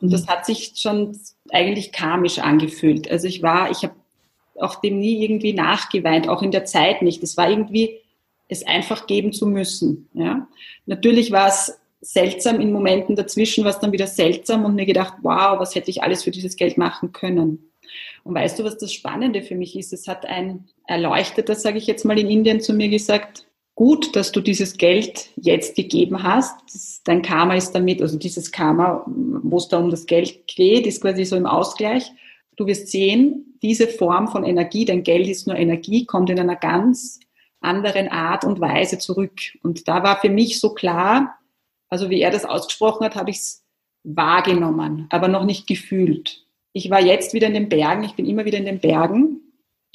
Und 0.00 0.12
das 0.12 0.26
hat 0.26 0.46
sich 0.46 0.72
schon 0.76 1.16
eigentlich 1.50 1.92
karmisch 1.92 2.38
angefühlt. 2.38 3.10
Also 3.10 3.28
ich 3.28 3.42
war, 3.42 3.70
ich 3.70 3.82
habe 3.82 3.94
auch 4.58 4.76
dem 4.76 4.98
nie 4.98 5.22
irgendwie 5.22 5.52
nachgeweint, 5.52 6.28
auch 6.28 6.42
in 6.42 6.50
der 6.50 6.64
Zeit 6.64 7.02
nicht. 7.02 7.22
Es 7.22 7.36
war 7.36 7.48
irgendwie, 7.48 7.98
es 8.48 8.66
einfach 8.66 9.06
geben 9.06 9.32
zu 9.32 9.46
müssen. 9.46 10.08
Ja? 10.12 10.48
Natürlich 10.86 11.30
war 11.30 11.48
es 11.48 11.78
seltsam 12.00 12.60
in 12.60 12.72
Momenten 12.72 13.14
dazwischen, 13.14 13.64
war 13.64 13.70
es 13.70 13.78
dann 13.78 13.92
wieder 13.92 14.08
seltsam 14.08 14.64
und 14.64 14.74
mir 14.74 14.86
gedacht, 14.86 15.14
wow, 15.22 15.58
was 15.58 15.74
hätte 15.74 15.90
ich 15.90 16.02
alles 16.02 16.24
für 16.24 16.32
dieses 16.32 16.56
Geld 16.56 16.76
machen 16.76 17.12
können. 17.12 17.71
Und 18.24 18.34
weißt 18.34 18.58
du, 18.58 18.64
was 18.64 18.78
das 18.78 18.92
Spannende 18.92 19.42
für 19.42 19.54
mich 19.54 19.76
ist? 19.76 19.92
Es 19.92 20.08
hat 20.08 20.26
ein 20.26 20.68
Erleuchteter, 20.86 21.54
sage 21.54 21.78
ich 21.78 21.86
jetzt 21.86 22.04
mal 22.04 22.18
in 22.18 22.28
Indien, 22.28 22.60
zu 22.60 22.72
mir 22.72 22.88
gesagt, 22.88 23.46
gut, 23.74 24.14
dass 24.16 24.32
du 24.32 24.40
dieses 24.40 24.76
Geld 24.76 25.30
jetzt 25.36 25.76
gegeben 25.76 26.22
hast. 26.22 26.54
Dein 27.04 27.22
Karma 27.22 27.54
ist 27.54 27.72
damit, 27.72 28.02
also 28.02 28.18
dieses 28.18 28.52
Karma, 28.52 29.04
wo 29.06 29.56
es 29.56 29.68
da 29.68 29.78
um 29.78 29.90
das 29.90 30.06
Geld 30.06 30.46
geht, 30.46 30.86
ist 30.86 31.00
quasi 31.00 31.24
so 31.24 31.36
im 31.36 31.46
Ausgleich. 31.46 32.10
Du 32.56 32.66
wirst 32.66 32.88
sehen, 32.88 33.58
diese 33.62 33.88
Form 33.88 34.28
von 34.28 34.44
Energie, 34.44 34.84
dein 34.84 35.02
Geld 35.02 35.26
ist 35.26 35.46
nur 35.46 35.56
Energie, 35.56 36.04
kommt 36.04 36.30
in 36.30 36.38
einer 36.38 36.56
ganz 36.56 37.20
anderen 37.60 38.08
Art 38.08 38.44
und 38.44 38.60
Weise 38.60 38.98
zurück. 38.98 39.40
Und 39.62 39.88
da 39.88 40.02
war 40.02 40.20
für 40.20 40.28
mich 40.28 40.60
so 40.60 40.74
klar, 40.74 41.38
also 41.88 42.10
wie 42.10 42.20
er 42.20 42.30
das 42.30 42.44
ausgesprochen 42.44 43.04
hat, 43.04 43.14
habe 43.14 43.30
ich 43.30 43.36
es 43.36 43.64
wahrgenommen, 44.04 45.06
aber 45.10 45.28
noch 45.28 45.44
nicht 45.44 45.66
gefühlt 45.66 46.44
ich 46.72 46.90
war 46.90 47.00
jetzt 47.00 47.34
wieder 47.34 47.46
in 47.46 47.54
den 47.54 47.68
Bergen, 47.68 48.04
ich 48.04 48.14
bin 48.14 48.26
immer 48.26 48.44
wieder 48.44 48.58
in 48.58 48.64
den 48.64 48.80
Bergen 48.80 49.42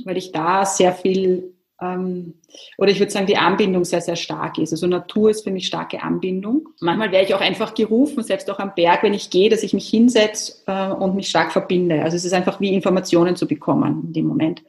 weil 0.06 0.18
ich 0.18 0.32
da 0.32 0.66
sehr 0.66 0.94
viel, 0.94 1.54
ähm, 1.82 2.36
oder 2.78 2.92
ich 2.92 3.00
würde 3.00 3.12
sagen, 3.12 3.28
die 3.28 3.38
Anbindung 3.38 3.84
sehr, 3.84 4.02
sehr 4.02 4.16
stark 4.16 4.58
ist. 4.58 4.72
Also 4.72 4.88
Natur 4.88 5.30
ist 5.30 5.44
für 5.44 5.52
mich 5.52 5.68
starke 5.68 6.02
Anbindung. 6.02 6.70
Manchmal 6.80 7.12
wäre 7.12 7.24
ich 7.24 7.34
auch 7.34 7.42
einfach 7.42 7.74
gerufen, 7.74 8.24
selbst 8.24 8.50
auch 8.50 8.60
am 8.60 8.74
Berg, 8.76 9.04
wenn 9.04 9.14
ich 9.14 9.30
gehe, 9.30 9.50
dass 9.50 9.64
ich 9.64 9.74
mich 9.74 9.88
hinsetze 9.90 10.64
äh, 10.68 10.90
und 10.90 11.16
mich 11.16 11.30
stark 11.30 11.52
verbinde. 11.52 12.04
Also 12.04 12.18
es 12.18 12.26
ist 12.26 12.34
einfach 12.34 12.60
wie 12.60 12.74
Informationen 12.74 13.36
zu 13.36 13.48
bekommen 13.48 14.06
in 14.08 14.14
dem 14.14 14.26
Moment. 14.26 14.64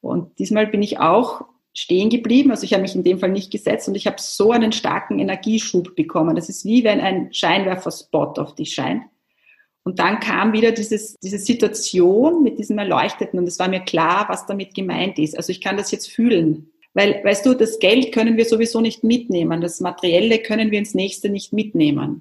Und 0.00 0.38
diesmal 0.38 0.66
bin 0.66 0.82
ich 0.82 1.00
auch 1.00 1.44
stehen 1.74 2.10
geblieben. 2.10 2.50
Also 2.50 2.64
ich 2.64 2.72
habe 2.72 2.82
mich 2.82 2.94
in 2.94 3.04
dem 3.04 3.18
Fall 3.18 3.30
nicht 3.30 3.52
gesetzt 3.52 3.88
und 3.88 3.94
ich 3.94 4.06
habe 4.06 4.16
so 4.18 4.52
einen 4.52 4.72
starken 4.72 5.18
Energieschub 5.18 5.94
bekommen. 5.94 6.34
Das 6.34 6.48
ist 6.48 6.64
wie 6.64 6.84
wenn 6.84 7.00
ein 7.00 7.32
Scheinwerferspot 7.32 8.38
auf 8.38 8.54
dich 8.54 8.74
scheint. 8.74 9.02
Und 9.88 10.00
dann 10.00 10.20
kam 10.20 10.52
wieder 10.52 10.70
dieses, 10.70 11.16
diese 11.22 11.38
Situation 11.38 12.42
mit 12.42 12.58
diesem 12.58 12.76
Erleuchteten 12.76 13.38
und 13.38 13.48
es 13.48 13.58
war 13.58 13.68
mir 13.68 13.80
klar, 13.80 14.26
was 14.28 14.44
damit 14.44 14.74
gemeint 14.74 15.18
ist. 15.18 15.34
Also 15.34 15.50
ich 15.50 15.62
kann 15.62 15.78
das 15.78 15.90
jetzt 15.90 16.10
fühlen. 16.10 16.70
Weil, 16.92 17.24
weißt 17.24 17.46
du, 17.46 17.54
das 17.54 17.78
Geld 17.78 18.12
können 18.12 18.36
wir 18.36 18.44
sowieso 18.44 18.82
nicht 18.82 19.02
mitnehmen. 19.02 19.62
Das 19.62 19.80
Materielle 19.80 20.40
können 20.40 20.70
wir 20.70 20.78
ins 20.78 20.92
nächste 20.92 21.30
nicht 21.30 21.54
mitnehmen. 21.54 22.20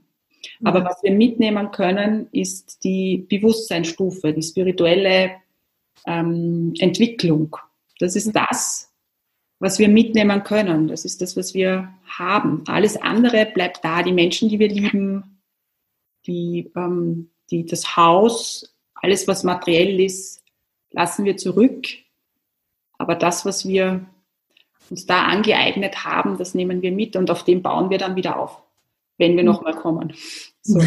Aber 0.63 0.85
was 0.85 1.03
wir 1.03 1.11
mitnehmen 1.11 1.71
können, 1.71 2.29
ist 2.31 2.85
die 2.85 3.25
Bewusstseinsstufe, 3.29 4.31
die 4.31 4.43
spirituelle 4.43 5.31
ähm, 6.05 6.73
Entwicklung. 6.79 7.57
Das 7.99 8.15
ist 8.15 8.31
das, 8.33 8.93
was 9.59 9.77
wir 9.77 9.89
mitnehmen 9.89 10.45
können. 10.45 10.87
Das 10.87 11.03
ist 11.03 11.21
das, 11.21 11.35
was 11.35 11.53
wir 11.53 11.93
haben. 12.05 12.63
Alles 12.65 12.95
andere 12.95 13.45
bleibt 13.45 13.83
da. 13.83 14.03
Die 14.03 14.13
Menschen, 14.13 14.47
die 14.47 14.57
wir 14.57 14.69
lieben, 14.69 15.41
die, 16.25 16.71
ähm, 16.73 17.29
die, 17.51 17.65
das 17.65 17.95
Haus, 17.95 18.75
alles, 18.95 19.27
was 19.27 19.43
materiell 19.43 19.99
ist, 19.99 20.43
lassen 20.91 21.25
wir 21.25 21.37
zurück. 21.37 21.85
Aber 22.97 23.15
das, 23.15 23.45
was 23.45 23.67
wir 23.67 24.05
uns 24.89 25.05
da 25.05 25.25
angeeignet 25.25 26.05
haben, 26.05 26.37
das 26.37 26.53
nehmen 26.53 26.81
wir 26.81 26.91
mit 26.91 27.15
und 27.15 27.29
auf 27.29 27.43
dem 27.43 27.61
bauen 27.61 27.89
wir 27.89 27.97
dann 27.97 28.15
wieder 28.15 28.39
auf, 28.39 28.63
wenn 29.17 29.35
wir 29.35 29.43
nochmal 29.43 29.75
kommen. 29.75 30.13
So. 30.69 30.81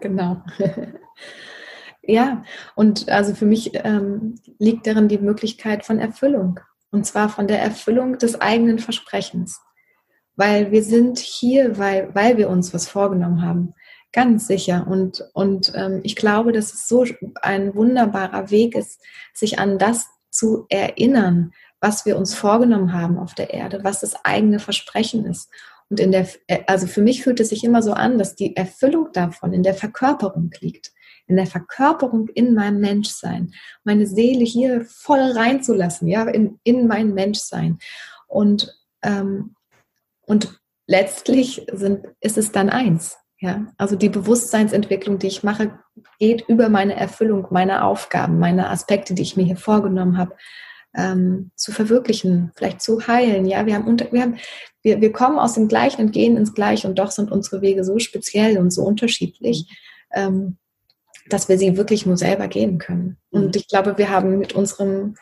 genau. 0.00 0.42
ja, 2.02 2.44
und 2.74 3.08
also 3.08 3.34
für 3.34 3.46
mich 3.46 3.70
ähm, 3.72 4.34
liegt 4.58 4.86
darin 4.86 5.08
die 5.08 5.16
Möglichkeit 5.16 5.86
von 5.86 5.98
Erfüllung. 5.98 6.60
Und 6.90 7.06
zwar 7.06 7.30
von 7.30 7.46
der 7.46 7.62
Erfüllung 7.62 8.18
des 8.18 8.42
eigenen 8.42 8.78
Versprechens. 8.78 9.62
Weil 10.36 10.70
wir 10.70 10.82
sind 10.82 11.18
hier, 11.18 11.78
weil, 11.78 12.14
weil 12.14 12.36
wir 12.36 12.50
uns 12.50 12.74
was 12.74 12.90
vorgenommen 12.90 13.40
haben. 13.40 13.72
Ganz 14.12 14.46
sicher. 14.46 14.86
Und, 14.88 15.24
und 15.34 15.72
ähm, 15.74 16.00
ich 16.02 16.16
glaube, 16.16 16.52
dass 16.52 16.72
es 16.74 16.88
so 16.88 17.04
ein 17.42 17.74
wunderbarer 17.74 18.50
Weg 18.50 18.74
ist, 18.74 19.00
sich 19.34 19.58
an 19.58 19.78
das 19.78 20.06
zu 20.30 20.66
erinnern, 20.68 21.52
was 21.80 22.04
wir 22.04 22.16
uns 22.16 22.34
vorgenommen 22.34 22.92
haben 22.92 23.18
auf 23.18 23.34
der 23.34 23.54
Erde, 23.54 23.80
was 23.82 24.00
das 24.00 24.24
eigene 24.24 24.58
Versprechen 24.58 25.24
ist. 25.26 25.50
Und 25.88 25.98
in 25.98 26.12
der, 26.12 26.28
also 26.66 26.86
für 26.86 27.02
mich 27.02 27.22
fühlt 27.22 27.40
es 27.40 27.48
sich 27.48 27.64
immer 27.64 27.82
so 27.82 27.92
an, 27.92 28.18
dass 28.18 28.36
die 28.36 28.56
Erfüllung 28.56 29.08
davon 29.12 29.52
in 29.52 29.62
der 29.62 29.74
Verkörperung 29.74 30.50
liegt 30.60 30.92
in 31.30 31.36
der 31.36 31.46
Verkörperung 31.46 32.28
in 32.28 32.54
meinem 32.54 32.80
Menschsein, 32.80 33.54
meine 33.84 34.06
Seele 34.06 34.44
hier 34.44 34.84
voll 34.84 35.20
reinzulassen, 35.20 36.08
ja, 36.08 36.24
in, 36.28 36.58
in 36.64 36.88
mein 36.88 37.14
Menschsein. 37.14 37.78
Und, 38.26 38.76
ähm, 39.02 39.54
und 40.26 40.60
letztlich 40.86 41.66
sind, 41.72 42.06
ist 42.20 42.36
es 42.36 42.50
dann 42.50 42.68
eins. 42.68 43.16
Ja, 43.40 43.66
also 43.78 43.96
die 43.96 44.10
Bewusstseinsentwicklung, 44.10 45.18
die 45.18 45.28
ich 45.28 45.42
mache, 45.42 45.78
geht 46.18 46.44
über 46.46 46.68
meine 46.68 46.94
Erfüllung 46.94 47.46
meiner 47.50 47.86
Aufgaben, 47.86 48.38
meine 48.38 48.68
Aspekte, 48.68 49.14
die 49.14 49.22
ich 49.22 49.36
mir 49.36 49.44
hier 49.44 49.56
vorgenommen 49.56 50.18
habe, 50.18 50.36
ähm, 50.94 51.50
zu 51.56 51.72
verwirklichen, 51.72 52.52
vielleicht 52.54 52.82
zu 52.82 53.06
heilen. 53.06 53.46
Ja, 53.46 53.64
wir 53.64 53.74
haben, 53.74 53.86
unter, 53.86 54.12
wir 54.12 54.22
haben, 54.22 54.36
wir, 54.82 55.00
wir 55.00 55.12
kommen 55.12 55.38
aus 55.38 55.54
dem 55.54 55.68
Gleichen 55.68 56.02
und 56.02 56.12
gehen 56.12 56.36
ins 56.36 56.54
Gleiche 56.54 56.86
und 56.86 56.98
doch 56.98 57.10
sind 57.10 57.32
unsere 57.32 57.62
Wege 57.62 57.82
so 57.82 57.98
speziell 57.98 58.58
und 58.58 58.72
so 58.72 58.82
unterschiedlich. 58.82 59.66
Ähm, 60.12 60.58
dass 61.28 61.48
wir 61.48 61.58
sie 61.58 61.76
wirklich 61.76 62.06
nur 62.06 62.16
selber 62.16 62.48
gehen 62.48 62.78
können. 62.78 63.16
Und 63.30 63.46
mhm. 63.46 63.52
ich 63.54 63.68
glaube, 63.68 63.96
wir 63.98 64.10
haben 64.10 64.38
mit 64.38 64.52
unserem, 64.54 65.14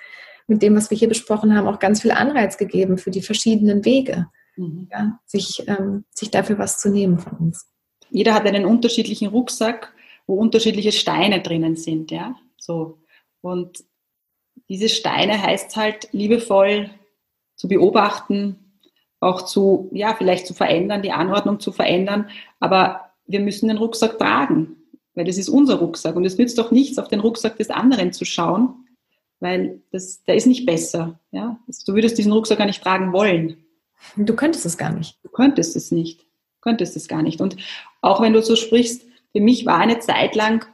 mit 0.46 0.62
dem, 0.62 0.74
was 0.74 0.90
wir 0.90 0.98
hier 0.98 1.08
besprochen 1.08 1.54
haben, 1.54 1.68
auch 1.68 1.78
ganz 1.78 2.02
viel 2.02 2.10
Anreiz 2.10 2.56
gegeben 2.56 2.98
für 2.98 3.10
die 3.10 3.22
verschiedenen 3.22 3.84
Wege, 3.84 4.26
mhm. 4.56 4.88
ja, 4.90 5.18
sich, 5.26 5.64
ähm, 5.66 6.04
sich 6.10 6.30
dafür 6.30 6.58
was 6.58 6.78
zu 6.78 6.90
nehmen 6.90 7.18
von 7.18 7.32
uns. 7.38 7.66
Jeder 8.10 8.34
hat 8.34 8.46
einen 8.46 8.64
unterschiedlichen 8.64 9.28
Rucksack, 9.28 9.92
wo 10.26 10.34
unterschiedliche 10.34 10.92
Steine 10.92 11.40
drinnen 11.40 11.76
sind, 11.76 12.10
ja, 12.10 12.36
so. 12.56 12.98
Und 13.40 13.84
diese 14.68 14.88
Steine 14.88 15.40
heißt 15.40 15.76
halt 15.76 16.08
liebevoll 16.12 16.90
zu 17.56 17.68
beobachten, 17.68 18.56
auch 19.20 19.42
zu, 19.42 19.88
ja, 19.92 20.14
vielleicht 20.14 20.46
zu 20.46 20.54
verändern, 20.54 21.02
die 21.02 21.12
Anordnung 21.12 21.60
zu 21.60 21.72
verändern, 21.72 22.28
aber 22.60 23.12
wir 23.26 23.40
müssen 23.40 23.68
den 23.68 23.78
Rucksack 23.78 24.18
tragen 24.18 24.78
weil 25.18 25.24
das 25.24 25.36
ist 25.36 25.48
unser 25.48 25.74
Rucksack 25.74 26.14
und 26.14 26.24
es 26.24 26.38
nützt 26.38 26.58
doch 26.58 26.70
nichts, 26.70 26.96
auf 26.96 27.08
den 27.08 27.18
Rucksack 27.18 27.56
des 27.56 27.70
anderen 27.70 28.12
zu 28.12 28.24
schauen, 28.24 28.86
weil 29.40 29.82
das, 29.90 30.22
der 30.22 30.36
ist 30.36 30.46
nicht 30.46 30.64
besser. 30.64 31.18
Ja? 31.32 31.58
Du 31.86 31.94
würdest 31.94 32.16
diesen 32.18 32.30
Rucksack 32.30 32.58
gar 32.58 32.66
nicht 32.66 32.84
tragen 32.84 33.12
wollen. 33.12 33.56
Du 34.16 34.36
könntest 34.36 34.64
es 34.64 34.78
gar 34.78 34.92
nicht. 34.92 35.18
Du 35.24 35.28
könntest 35.28 35.74
es 35.74 35.90
nicht. 35.90 36.20
Du 36.20 36.60
könntest 36.60 36.96
es 36.96 37.08
gar 37.08 37.22
nicht. 37.24 37.40
Und 37.40 37.56
auch 38.00 38.20
wenn 38.20 38.32
du 38.32 38.42
so 38.42 38.56
sprichst, 38.56 39.04
für 39.32 39.40
mich 39.40 39.66
war 39.66 39.78
eine 39.78 39.98
Zeit 39.98 40.34
lang 40.34 40.66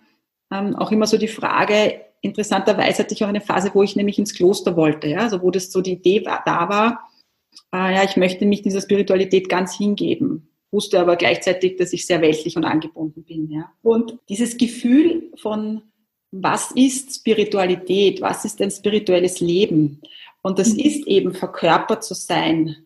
ähm, 0.53 0.77
auch 0.77 0.93
immer 0.93 1.07
so 1.07 1.19
die 1.19 1.29
Frage, 1.29 2.01
interessanterweise 2.21 3.03
hatte 3.03 3.15
ich 3.15 3.25
auch 3.25 3.29
eine 3.29 3.41
Phase, 3.41 3.71
wo 3.75 3.83
ich 3.83 3.97
nämlich 3.97 4.19
ins 4.19 4.35
Kloster 4.35 4.77
wollte, 4.77 5.09
ja, 5.09 5.21
also 5.21 5.43
wo 5.43 5.51
das 5.51 5.73
so 5.73 5.81
die 5.81 5.93
Idee 5.93 6.25
war, 6.25 6.43
da 6.45 6.69
war, 6.69 7.11
äh, 7.73 7.95
ja, 7.95 8.05
ich 8.05 8.17
möchte 8.17 8.47
mich 8.47 8.63
dieser 8.63 8.81
Spiritualität 8.81 9.49
ganz 9.49 9.77
hingeben 9.77 10.49
wusste 10.75 11.01
aber 11.01 11.17
gleichzeitig, 11.17 11.77
dass 11.77 11.93
ich 11.95 12.05
sehr 12.05 12.21
weltlich 12.21 12.57
und 12.57 12.65
angebunden 12.65 13.25
bin. 13.25 13.51
Ja. 13.51 13.73
Und 13.81 14.19
dieses 14.29 14.59
Gefühl 14.59 15.31
von, 15.37 15.83
was 16.33 16.73
ist 16.73 17.15
Spiritualität, 17.15 18.21
was 18.21 18.45
ist 18.45 18.61
ein 18.61 18.73
spirituelles 18.73 19.41
Leben? 19.41 20.03
Und 20.43 20.59
das 20.59 20.75
mhm. 20.75 20.81
ist 20.81 21.07
eben 21.07 21.33
verkörpert 21.33 22.05
zu 22.05 22.13
sein, 22.15 22.84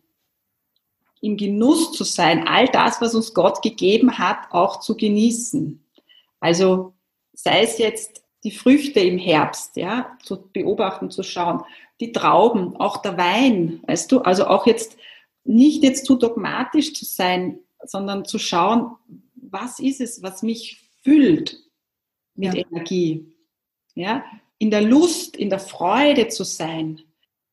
im 1.21 1.37
Genuss 1.37 1.91
zu 1.91 2.03
sein, 2.03 2.47
all 2.47 2.67
das, 2.67 3.01
was 3.01 3.15
uns 3.15 3.33
Gott 3.33 3.61
gegeben 3.61 4.17
hat, 4.17 4.51
auch 4.51 4.79
zu 4.79 4.95
genießen. 4.95 5.83
Also 6.39 6.93
sei 7.33 7.63
es 7.63 7.77
jetzt 7.77 8.23
die 8.43 8.51
Früchte 8.51 9.01
im 9.01 9.17
Herbst, 9.17 9.75
ja, 9.75 10.17
zu 10.23 10.49
beobachten, 10.53 11.11
zu 11.11 11.23
schauen, 11.23 11.63
die 11.99 12.13
Trauben, 12.13 12.77
auch 12.77 13.01
der 13.01 13.17
Wein, 13.17 13.81
weißt 13.85 14.11
du, 14.11 14.19
also 14.19 14.47
auch 14.47 14.65
jetzt 14.65 14.97
nicht 15.43 15.83
jetzt 15.83 16.05
zu 16.05 16.15
dogmatisch 16.15 16.93
zu 16.93 17.05
sein, 17.05 17.59
sondern 17.83 18.25
zu 18.25 18.39
schauen, 18.39 18.95
was 19.35 19.79
ist 19.79 19.99
es, 19.99 20.21
was 20.21 20.43
mich 20.43 20.89
füllt 21.03 21.57
mit 22.35 22.53
ja. 22.53 22.65
Energie. 22.69 23.33
Ja? 23.95 24.23
In 24.57 24.71
der 24.71 24.81
Lust, 24.81 25.35
in 25.35 25.49
der 25.49 25.59
Freude 25.59 26.27
zu 26.29 26.43
sein, 26.43 27.01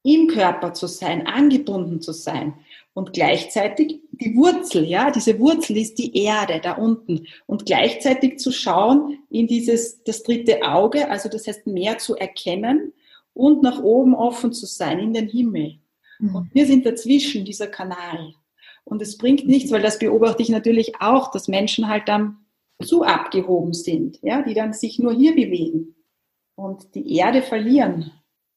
im 0.07 0.29
Körper 0.29 0.73
zu 0.73 0.87
sein, 0.87 1.27
angebunden 1.27 2.01
zu 2.01 2.13
sein 2.13 2.55
und 2.95 3.13
gleichzeitig 3.13 4.01
die 4.13 4.35
Wurzel, 4.37 4.85
ja, 4.85 5.11
diese 5.11 5.39
Wurzel 5.39 5.77
ist 5.77 5.99
die 5.99 6.17
Erde 6.17 6.61
da 6.63 6.73
unten 6.73 7.27
und 7.47 7.67
gleichzeitig 7.67 8.39
zu 8.39 8.53
schauen 8.53 9.19
in 9.29 9.47
dieses, 9.47 10.03
das 10.05 10.23
dritte 10.23 10.63
Auge, 10.63 11.11
also 11.11 11.29
das 11.29 11.47
heißt 11.47 11.67
mehr 11.67 11.99
zu 11.99 12.15
erkennen 12.17 12.93
und 13.35 13.63
nach 13.63 13.83
oben 13.83 14.15
offen 14.15 14.53
zu 14.53 14.65
sein 14.65 14.99
in 14.99 15.13
den 15.13 15.29
Himmel. 15.29 15.79
Mhm. 16.19 16.35
Und 16.35 16.55
wir 16.55 16.67
sind 16.67 16.87
dazwischen 16.87 17.45
dieser 17.45 17.67
Kanal. 17.67 18.33
Und 18.85 19.03
es 19.03 19.19
bringt 19.19 19.47
nichts, 19.47 19.73
weil 19.73 19.83
das 19.83 19.99
beobachte 19.99 20.43
ich 20.43 20.49
natürlich 20.49 21.01
auch, 21.01 21.33
dass 21.33 21.49
Menschen 21.49 21.89
halt 21.89 22.09
dann 22.09 22.39
zu 22.83 23.03
abgehoben 23.03 23.75
sind, 23.75 24.19
ja, 24.23 24.43
die 24.43 24.55
dann 24.55 24.73
sich 24.73 24.99
nur 24.99 25.13
hier 25.13 25.35
bewegen 25.35 25.97
und 26.55 26.95
die 26.95 27.17
Erde 27.17 27.43
verlieren. 27.43 28.13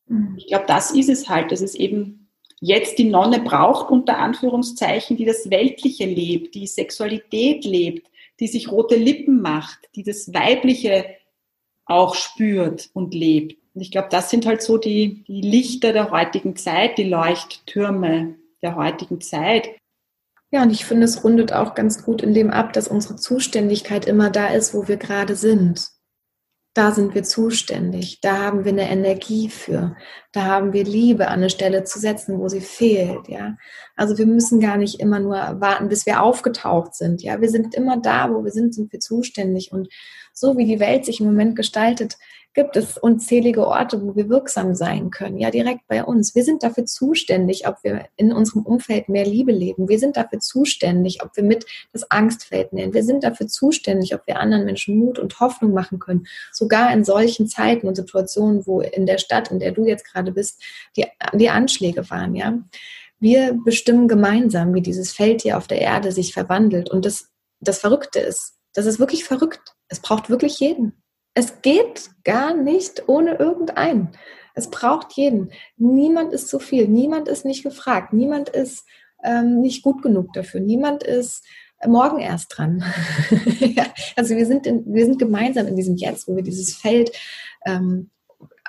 Mhm. 0.10 0.36
Ich 0.38 0.48
glaube, 0.48 0.66
das 0.68 0.92
ist 0.92 1.10
es 1.10 1.30
halt, 1.30 1.52
dass 1.52 1.62
es 1.62 1.76
eben 1.76 2.30
jetzt 2.60 2.98
die 2.98 3.10
Nonne 3.10 3.40
braucht, 3.40 3.90
unter 3.90 4.18
Anführungszeichen, 4.18 5.16
die 5.16 5.26
das 5.26 5.50
Weltliche 5.50 6.06
lebt, 6.06 6.56
die 6.56 6.68
Sexualität 6.68 7.64
lebt, 7.64 8.08
die 8.40 8.48
sich 8.48 8.72
rote 8.72 8.96
Lippen 8.96 9.42
macht, 9.42 9.90
die 9.96 10.04
das 10.04 10.34
Weibliche 10.34 11.06
auch 11.86 12.16
spürt 12.16 12.90
und 12.94 13.14
lebt. 13.14 13.58
Und 13.74 13.82
ich 13.82 13.92
glaube, 13.92 14.10
das 14.12 14.30
sind 14.30 14.46
halt 14.46 14.62
so 14.62 14.78
die, 14.78 15.24
die 15.28 15.42
Lichter 15.42 15.94
der 15.94 16.12
heutigen 16.12 16.56
Zeit, 16.56 16.98
die 16.98 17.06
Leuchttürme 17.06 18.36
der 18.62 18.76
heutigen 18.76 19.22
Zeit. 19.22 19.70
Ja, 20.52 20.64
und 20.64 20.72
ich 20.72 20.86
finde, 20.86 21.06
es 21.06 21.24
rundet 21.24 21.54
auch 21.54 21.76
ganz 21.76 22.04
gut 22.04 22.22
in 22.22 22.34
dem 22.34 22.50
ab, 22.50 22.74
dass 22.74 22.88
unsere 22.88 23.16
Zuständigkeit 23.16 24.06
immer 24.06 24.30
da 24.30 24.48
ist, 24.48 24.74
wo 24.74 24.88
wir 24.88 24.98
gerade 24.98 25.36
sind. 25.36 25.88
Da 26.80 26.94
sind 26.94 27.14
wir 27.14 27.24
zuständig, 27.24 28.22
da 28.22 28.38
haben 28.38 28.64
wir 28.64 28.72
eine 28.72 28.90
Energie 28.90 29.50
für, 29.50 29.98
da 30.32 30.46
haben 30.46 30.72
wir 30.72 30.86
Liebe 30.86 31.28
an 31.28 31.40
eine 31.40 31.50
Stelle 31.50 31.84
zu 31.84 32.00
setzen, 32.00 32.40
wo 32.40 32.48
sie 32.48 32.62
fehlt, 32.62 33.28
ja. 33.28 33.58
Also 33.98 34.18
wir 34.18 34.26
müssen 34.26 34.62
gar 34.62 34.78
nicht 34.78 35.02
immer 35.02 35.20
nur 35.20 35.36
warten, 35.60 35.90
bis 35.90 36.06
wir 36.06 36.24
aufgetaucht 36.24 36.96
sind, 36.96 37.22
ja. 37.22 37.42
Wir 37.42 37.50
sind 37.50 37.76
immer 37.76 37.98
da, 37.98 38.34
wo 38.34 38.46
wir 38.46 38.52
sind, 38.52 38.74
sind 38.74 38.94
wir 38.94 39.02
zuständig 39.02 39.74
und 39.74 39.90
so 40.32 40.58
wie 40.58 40.64
die 40.64 40.80
Welt 40.80 41.04
sich 41.04 41.20
im 41.20 41.26
Moment 41.26 41.58
gestaltet, 41.58 42.16
gibt 42.54 42.76
es 42.76 42.98
unzählige 42.98 43.66
Orte, 43.66 44.02
wo 44.02 44.16
wir 44.16 44.28
wirksam 44.28 44.74
sein 44.74 45.12
können, 45.12 45.38
ja, 45.38 45.52
direkt 45.52 45.88
bei 45.88 46.04
uns. 46.04 46.34
Wir 46.36 46.44
sind 46.44 46.64
dafür 46.64 46.86
zuständig, 46.86 47.68
ob 47.68 47.84
wir 47.84 48.06
in 48.16 48.34
unserem 48.34 48.64
Umfeld 48.64 49.08
mehr 49.08 49.26
Liebe 49.26 49.52
leben. 49.52 49.88
Wir 49.88 50.00
sind 50.00 50.18
dafür 50.18 50.40
zuständig, 50.40 51.24
ob 51.24 51.36
wir 51.38 51.44
mit 51.44 51.66
das 51.94 52.10
Angstfeld 52.10 52.74
nennen. 52.74 52.94
Wir 52.94 53.04
sind 53.04 53.24
dafür 53.24 53.48
zuständig, 53.48 54.16
ob 54.16 54.26
wir 54.26 54.40
anderen 54.40 54.66
Menschen 54.66 54.98
Mut 54.98 55.20
und 55.20 55.40
Hoffnung 55.40 55.74
machen 55.74 56.00
können. 56.00 56.26
Sogar 56.52 56.92
in 56.92 57.04
solchen 57.04 57.48
Zeiten 57.48 57.88
und 57.88 57.96
Situationen, 57.96 58.66
wo 58.66 58.82
in 58.82 59.06
der 59.06 59.20
Stadt, 59.20 59.52
in 59.52 59.60
der 59.60 59.72
du 59.72 59.86
jetzt 59.86 60.06
gerade 60.06 60.32
bist, 60.32 60.62
die, 60.98 61.06
die 61.34 61.50
Anschläge 61.50 62.10
waren, 62.10 62.36
ja. 62.36 62.58
Wir 63.22 63.54
bestimmen 63.66 64.08
gemeinsam, 64.08 64.74
wie 64.74 64.82
dieses 64.82 65.12
Feld 65.12 65.42
hier 65.42 65.58
auf 65.58 65.68
der 65.68 65.82
Erde 65.82 66.14
sich 66.14 66.34
verwandelt. 66.34 66.90
Und 66.90 67.06
das, 67.06 67.30
das 67.60 67.80
Verrückte 67.80 68.20
ist, 68.20 68.54
das 68.74 68.86
ist 68.86 69.00
wirklich 69.00 69.26
verrückt. 69.26 69.76
Es 69.90 70.00
braucht 70.00 70.30
wirklich 70.30 70.60
jeden. 70.60 70.99
Es 71.34 71.62
geht 71.62 72.10
gar 72.24 72.54
nicht 72.54 73.08
ohne 73.08 73.36
irgendeinen. 73.36 74.10
Es 74.56 74.70
braucht 74.70 75.14
jeden. 75.14 75.52
Niemand 75.78 76.34
ist 76.34 76.50
zu 76.50 76.60
viel. 76.60 76.88
Niemand 76.88 77.28
ist 77.28 77.46
nicht 77.46 77.64
gefragt. 77.64 78.14
Niemand 78.14 78.50
ist 78.50 78.86
ähm, 79.24 79.62
nicht 79.62 79.84
gut 79.84 80.02
genug 80.02 80.34
dafür. 80.34 80.60
Niemand 80.60 81.04
ist 81.04 81.46
morgen 81.86 82.20
erst 82.20 82.58
dran. 82.58 82.84
also 84.16 84.36
wir 84.36 84.46
sind, 84.46 84.66
in, 84.66 84.84
wir 84.94 85.06
sind 85.06 85.20
gemeinsam 85.20 85.68
in 85.68 85.76
diesem 85.76 85.96
Jetzt, 85.96 86.28
wo 86.28 86.36
wir 86.36 86.44
dieses 86.44 86.76
Feld 86.76 87.12
ähm, 87.66 88.10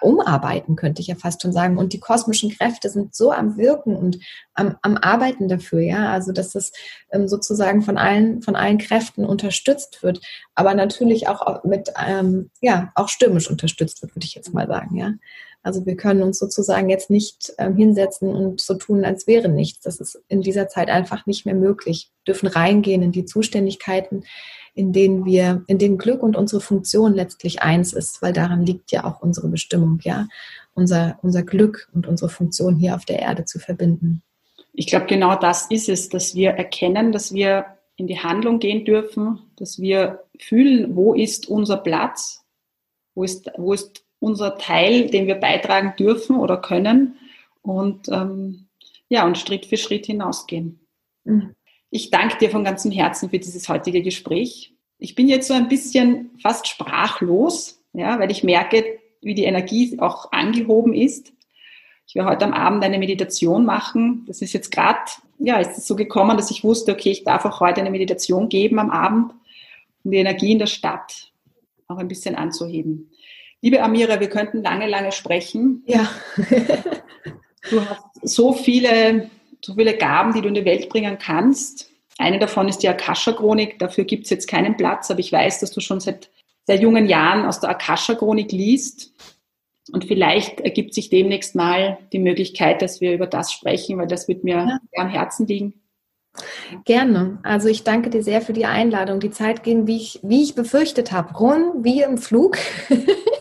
umarbeiten, 0.02 0.76
könnte 0.76 1.00
ich 1.02 1.08
ja 1.08 1.14
fast 1.14 1.42
schon 1.42 1.52
sagen. 1.52 1.78
Und 1.78 1.92
die 1.92 2.00
kosmischen 2.00 2.50
Kräfte 2.50 2.88
sind 2.88 3.14
so 3.14 3.32
am 3.32 3.56
Wirken 3.56 3.96
und 3.96 4.18
am, 4.54 4.76
am 4.82 4.96
Arbeiten 4.96 5.48
dafür, 5.48 5.80
ja. 5.80 6.10
Also 6.12 6.32
dass 6.32 6.52
das 6.52 6.72
ähm, 7.12 7.28
sozusagen 7.28 7.82
von 7.82 7.98
allen, 7.98 8.42
von 8.42 8.56
allen 8.56 8.78
Kräften 8.78 9.24
unterstützt 9.24 10.02
wird, 10.02 10.20
aber 10.54 10.74
natürlich 10.74 11.28
auch 11.28 11.64
mit, 11.64 11.90
ähm, 12.06 12.50
ja, 12.60 12.92
auch 12.94 13.08
stürmisch 13.08 13.50
unterstützt 13.50 14.02
wird, 14.02 14.14
würde 14.14 14.26
ich 14.26 14.34
jetzt 14.34 14.52
mal 14.54 14.66
sagen, 14.66 14.96
ja. 14.96 15.12
Also 15.62 15.84
wir 15.84 15.96
können 15.96 16.22
uns 16.22 16.38
sozusagen 16.38 16.88
jetzt 16.88 17.10
nicht 17.10 17.52
ähm, 17.58 17.76
hinsetzen 17.76 18.34
und 18.34 18.60
so 18.60 18.74
tun, 18.74 19.04
als 19.04 19.26
wäre 19.26 19.48
nichts. 19.48 19.80
Das 19.80 20.00
ist 20.00 20.22
in 20.28 20.40
dieser 20.40 20.68
Zeit 20.68 20.88
einfach 20.88 21.26
nicht 21.26 21.44
mehr 21.44 21.54
möglich. 21.54 22.10
Wir 22.24 22.32
dürfen 22.32 22.48
reingehen 22.48 23.02
in 23.02 23.12
die 23.12 23.26
Zuständigkeiten, 23.26 24.24
in 24.74 24.92
denen 24.92 25.24
wir, 25.24 25.62
in 25.66 25.78
denen 25.78 25.98
Glück 25.98 26.22
und 26.22 26.36
unsere 26.36 26.62
Funktion 26.62 27.14
letztlich 27.14 27.62
eins 27.62 27.92
ist, 27.92 28.22
weil 28.22 28.32
daran 28.32 28.64
liegt 28.64 28.92
ja 28.92 29.04
auch 29.04 29.20
unsere 29.20 29.48
Bestimmung, 29.48 29.98
ja, 30.02 30.28
unser, 30.74 31.18
unser 31.22 31.42
Glück 31.42 31.90
und 31.92 32.06
unsere 32.06 32.30
Funktion 32.30 32.76
hier 32.76 32.94
auf 32.94 33.04
der 33.04 33.18
Erde 33.18 33.44
zu 33.44 33.58
verbinden. 33.58 34.22
Ich 34.72 34.86
glaube, 34.86 35.06
genau 35.06 35.34
das 35.34 35.66
ist 35.70 35.88
es, 35.88 36.08
dass 36.08 36.34
wir 36.34 36.50
erkennen, 36.50 37.12
dass 37.12 37.34
wir 37.34 37.66
in 37.96 38.06
die 38.06 38.18
Handlung 38.18 38.60
gehen 38.60 38.86
dürfen, 38.86 39.40
dass 39.56 39.78
wir 39.78 40.24
fühlen, 40.38 40.96
wo 40.96 41.12
ist 41.12 41.48
unser 41.48 41.76
Platz, 41.76 42.42
wo 43.14 43.24
ist, 43.24 43.50
wo 43.58 43.74
ist 43.74 44.04
unser 44.20 44.58
Teil, 44.58 45.10
den 45.10 45.26
wir 45.26 45.34
beitragen 45.34 45.94
dürfen 45.98 46.36
oder 46.36 46.58
können 46.58 47.18
und 47.62 48.08
ähm, 48.08 48.68
ja, 49.08 49.26
und 49.26 49.38
Schritt 49.38 49.66
für 49.66 49.76
Schritt 49.76 50.06
hinausgehen. 50.06 50.80
Mhm. 51.24 51.54
Ich 51.90 52.10
danke 52.10 52.38
dir 52.38 52.50
von 52.50 52.62
ganzem 52.62 52.92
Herzen 52.92 53.30
für 53.30 53.40
dieses 53.40 53.68
heutige 53.68 54.02
Gespräch. 54.02 54.72
Ich 54.98 55.16
bin 55.16 55.28
jetzt 55.28 55.48
so 55.48 55.54
ein 55.54 55.68
bisschen 55.68 56.30
fast 56.40 56.68
sprachlos, 56.68 57.82
ja, 57.92 58.20
weil 58.20 58.30
ich 58.30 58.44
merke, 58.44 58.84
wie 59.20 59.34
die 59.34 59.44
Energie 59.44 59.98
auch 59.98 60.30
angehoben 60.30 60.94
ist. 60.94 61.32
Ich 62.06 62.14
werde 62.14 62.30
heute 62.30 62.44
am 62.44 62.52
Abend 62.52 62.84
eine 62.84 62.98
Meditation 62.98 63.64
machen. 63.64 64.24
Das 64.26 64.42
ist 64.42 64.52
jetzt 64.52 64.70
gerade, 64.70 64.98
ja, 65.38 65.58
ist 65.58 65.78
es 65.78 65.86
so 65.86 65.96
gekommen, 65.96 66.36
dass 66.36 66.50
ich 66.50 66.62
wusste, 66.62 66.92
okay, 66.92 67.10
ich 67.10 67.24
darf 67.24 67.44
auch 67.44 67.60
heute 67.60 67.80
eine 67.80 67.90
Meditation 67.90 68.48
geben 68.48 68.78
am 68.78 68.90
Abend, 68.90 69.32
um 70.04 70.10
die 70.10 70.18
Energie 70.18 70.52
in 70.52 70.58
der 70.58 70.66
Stadt 70.66 71.32
auch 71.88 71.98
ein 71.98 72.08
bisschen 72.08 72.36
anzuheben. 72.36 73.10
Liebe 73.62 73.82
Amira, 73.82 74.20
wir 74.20 74.28
könnten 74.28 74.62
lange, 74.62 74.86
lange 74.86 75.12
sprechen. 75.12 75.82
Ja. 75.86 76.08
du 77.70 77.80
hast 77.80 78.02
so 78.22 78.52
viele 78.52 79.30
so 79.64 79.74
viele 79.74 79.96
Gaben, 79.96 80.32
die 80.32 80.40
du 80.40 80.48
in 80.48 80.54
die 80.54 80.64
Welt 80.64 80.88
bringen 80.88 81.18
kannst. 81.18 81.90
Eine 82.18 82.38
davon 82.38 82.68
ist 82.68 82.78
die 82.78 82.88
Akasha-Chronik. 82.88 83.78
Dafür 83.78 84.04
gibt 84.04 84.24
es 84.24 84.30
jetzt 84.30 84.48
keinen 84.48 84.76
Platz, 84.76 85.10
aber 85.10 85.20
ich 85.20 85.32
weiß, 85.32 85.60
dass 85.60 85.70
du 85.70 85.80
schon 85.80 86.00
seit 86.00 86.30
sehr 86.66 86.76
jungen 86.76 87.06
Jahren 87.06 87.46
aus 87.46 87.60
der 87.60 87.70
Akasha-Chronik 87.70 88.52
liest. 88.52 89.12
Und 89.92 90.04
vielleicht 90.04 90.60
ergibt 90.60 90.94
sich 90.94 91.10
demnächst 91.10 91.54
mal 91.54 91.98
die 92.12 92.18
Möglichkeit, 92.18 92.82
dass 92.82 93.00
wir 93.00 93.12
über 93.12 93.26
das 93.26 93.52
sprechen, 93.52 93.98
weil 93.98 94.06
das 94.06 94.28
wird 94.28 94.44
mir 94.44 94.56
ja. 94.56 94.80
am 94.96 95.08
Herzen 95.08 95.46
liegen. 95.46 95.74
Gerne. 96.84 97.38
Also 97.42 97.68
ich 97.68 97.82
danke 97.82 98.08
dir 98.08 98.22
sehr 98.22 98.40
für 98.40 98.52
die 98.52 98.66
Einladung. 98.66 99.18
Die 99.18 99.32
Zeit 99.32 99.64
ging, 99.64 99.86
wie 99.86 99.96
ich, 99.96 100.20
wie 100.22 100.42
ich 100.44 100.54
befürchtet 100.54 101.10
habe, 101.10 101.36
rund 101.36 101.84
wie 101.84 102.02
im 102.02 102.18
Flug. 102.18 102.58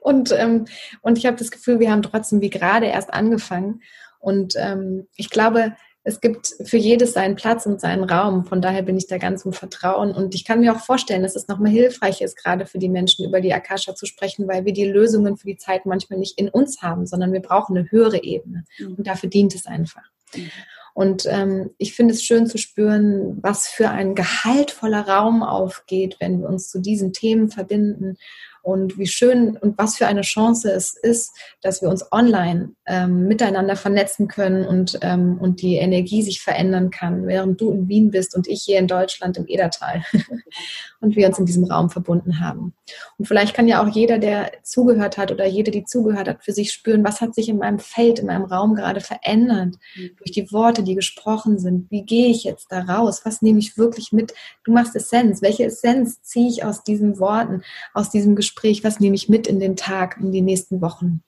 und, 0.00 0.32
ähm, 0.32 0.66
und 1.02 1.18
ich 1.18 1.26
habe 1.26 1.36
das 1.36 1.50
Gefühl, 1.50 1.80
wir 1.80 1.90
haben 1.90 2.02
trotzdem 2.02 2.40
wie 2.40 2.50
gerade 2.50 2.86
erst 2.86 3.12
angefangen. 3.12 3.82
Und 4.18 4.54
ähm, 4.56 5.08
ich 5.16 5.30
glaube, 5.30 5.74
es 6.02 6.20
gibt 6.20 6.54
für 6.64 6.78
jedes 6.78 7.12
seinen 7.12 7.36
Platz 7.36 7.66
und 7.66 7.80
seinen 7.80 8.04
Raum. 8.04 8.46
Von 8.46 8.62
daher 8.62 8.82
bin 8.82 8.96
ich 8.96 9.06
da 9.06 9.18
ganz 9.18 9.44
im 9.44 9.52
Vertrauen. 9.52 10.12
Und 10.12 10.34
ich 10.34 10.44
kann 10.44 10.60
mir 10.60 10.74
auch 10.74 10.80
vorstellen, 10.80 11.22
dass 11.22 11.36
es 11.36 11.48
nochmal 11.48 11.72
hilfreich 11.72 12.22
ist, 12.22 12.36
gerade 12.36 12.64
für 12.64 12.78
die 12.78 12.88
Menschen 12.88 13.26
über 13.26 13.40
die 13.40 13.52
Akasha 13.52 13.94
zu 13.94 14.06
sprechen, 14.06 14.48
weil 14.48 14.64
wir 14.64 14.72
die 14.72 14.86
Lösungen 14.86 15.36
für 15.36 15.46
die 15.46 15.58
Zeit 15.58 15.84
manchmal 15.84 16.18
nicht 16.18 16.38
in 16.38 16.48
uns 16.48 16.80
haben, 16.80 17.06
sondern 17.06 17.32
wir 17.32 17.40
brauchen 17.40 17.76
eine 17.76 17.90
höhere 17.90 18.22
Ebene. 18.22 18.64
Mhm. 18.78 18.94
Und 18.94 19.06
dafür 19.06 19.28
dient 19.28 19.54
es 19.54 19.66
einfach. 19.66 20.04
Mhm. 20.34 20.50
Und 20.94 21.26
ähm, 21.26 21.70
ich 21.78 21.94
finde 21.94 22.14
es 22.14 22.24
schön 22.24 22.46
zu 22.46 22.58
spüren, 22.58 23.38
was 23.42 23.68
für 23.68 23.90
ein 23.90 24.14
gehaltvoller 24.14 25.06
Raum 25.06 25.42
aufgeht, 25.42 26.16
wenn 26.18 26.40
wir 26.40 26.48
uns 26.48 26.68
zu 26.68 26.80
diesen 26.80 27.12
Themen 27.12 27.50
verbinden 27.50 28.16
und 28.62 28.98
wie 28.98 29.06
schön 29.06 29.56
und 29.56 29.78
was 29.78 29.96
für 29.96 30.06
eine 30.06 30.22
Chance 30.22 30.70
es 30.70 30.94
ist, 30.94 31.32
dass 31.62 31.82
wir 31.82 31.88
uns 31.88 32.10
online 32.12 32.72
ähm, 32.86 33.26
miteinander 33.26 33.76
vernetzen 33.76 34.28
können 34.28 34.66
und, 34.66 34.98
ähm, 35.02 35.38
und 35.40 35.62
die 35.62 35.76
Energie 35.76 36.22
sich 36.22 36.42
verändern 36.42 36.90
kann, 36.90 37.26
während 37.26 37.60
du 37.60 37.70
in 37.70 37.88
Wien 37.88 38.10
bist 38.10 38.36
und 38.36 38.48
ich 38.48 38.62
hier 38.62 38.78
in 38.78 38.86
Deutschland 38.86 39.36
im 39.36 39.46
Edertal 39.46 40.04
und 41.00 41.16
wir 41.16 41.26
uns 41.26 41.38
in 41.38 41.46
diesem 41.46 41.64
Raum 41.64 41.90
verbunden 41.90 42.40
haben. 42.40 42.74
Und 43.18 43.26
vielleicht 43.26 43.54
kann 43.54 43.68
ja 43.68 43.82
auch 43.82 43.88
jeder, 43.88 44.18
der 44.18 44.52
zugehört 44.62 45.16
hat 45.16 45.32
oder 45.32 45.46
jede, 45.46 45.70
die 45.70 45.84
zugehört 45.84 46.28
hat, 46.28 46.44
für 46.44 46.52
sich 46.52 46.72
spüren, 46.72 47.04
was 47.04 47.20
hat 47.20 47.34
sich 47.34 47.48
in 47.48 47.58
meinem 47.58 47.78
Feld, 47.78 48.18
in 48.18 48.26
meinem 48.26 48.44
Raum 48.44 48.74
gerade 48.74 49.00
verändert 49.00 49.76
mhm. 49.96 50.10
durch 50.18 50.32
die 50.32 50.52
Worte, 50.52 50.82
die 50.82 50.94
gesprochen 50.94 51.58
sind. 51.58 51.90
Wie 51.90 52.04
gehe 52.04 52.28
ich 52.28 52.44
jetzt 52.44 52.66
da 52.70 52.80
raus? 52.80 53.22
Was 53.24 53.42
nehme 53.42 53.58
ich 53.58 53.78
wirklich 53.78 54.12
mit? 54.12 54.34
Du 54.64 54.72
machst 54.72 54.94
Essenz. 54.96 55.42
Welche 55.42 55.64
Essenz 55.64 56.22
ziehe 56.22 56.48
ich 56.48 56.64
aus 56.64 56.82
diesen 56.82 57.18
Worten, 57.18 57.62
aus 57.94 58.10
diesem 58.10 58.36
Gespräch? 58.36 58.49
Gespräch, 58.50 58.82
was 58.82 58.98
nehme 58.98 59.14
ich 59.14 59.28
mit 59.28 59.46
in 59.46 59.60
den 59.60 59.76
Tag, 59.76 60.18
in 60.20 60.32
die 60.32 60.42
nächsten 60.42 60.80
Wochen 60.80 61.22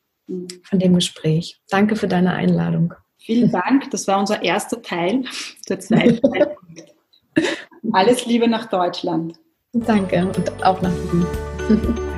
von 0.64 0.78
dem 0.80 0.94
Gespräch. 0.94 1.60
Danke 1.70 1.94
für 1.94 2.08
deine 2.08 2.32
Einladung. 2.32 2.94
Vielen 3.18 3.52
Dank, 3.52 3.90
das 3.92 4.08
war 4.08 4.18
unser 4.18 4.42
erster 4.42 4.82
Teil 4.82 5.22
der 5.68 5.78
zweiten 5.78 6.20
Alles 7.92 8.26
Liebe 8.26 8.48
nach 8.48 8.66
Deutschland. 8.66 9.34
Danke 9.72 10.26
und 10.26 10.64
auch 10.64 10.82
nach 10.82 10.92
Wien. 11.12 11.26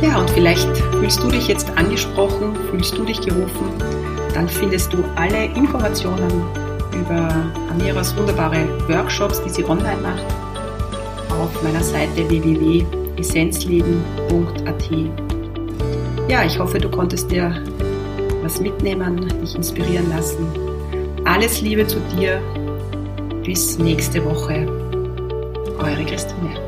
Ja, 0.00 0.20
und 0.20 0.30
vielleicht 0.30 0.76
fühlst 0.76 1.20
du 1.24 1.28
dich 1.28 1.48
jetzt 1.48 1.76
angesprochen, 1.76 2.54
fühlst 2.70 2.96
du 2.96 3.04
dich 3.04 3.20
gerufen, 3.20 3.68
dann 4.32 4.48
findest 4.48 4.92
du 4.92 5.02
alle 5.16 5.46
Informationen 5.46 6.44
über 6.92 7.52
Amiras 7.68 8.16
wunderbare 8.16 8.68
Workshops, 8.88 9.42
die 9.42 9.50
sie 9.50 9.64
online 9.64 10.00
macht 10.00 10.47
auf 11.38 11.62
meiner 11.62 11.82
Seite 11.82 12.28
www.essenzleben.at. 12.28 14.90
Ja, 16.28 16.44
ich 16.44 16.58
hoffe, 16.58 16.78
du 16.78 16.90
konntest 16.90 17.30
dir 17.30 17.62
was 18.42 18.60
mitnehmen, 18.60 19.28
dich 19.40 19.54
inspirieren 19.54 20.10
lassen. 20.10 20.46
Alles 21.24 21.60
Liebe 21.60 21.86
zu 21.86 22.00
dir. 22.16 22.40
Bis 23.44 23.78
nächste 23.78 24.24
Woche. 24.24 24.66
Eure 25.78 26.04
Christine. 26.04 26.67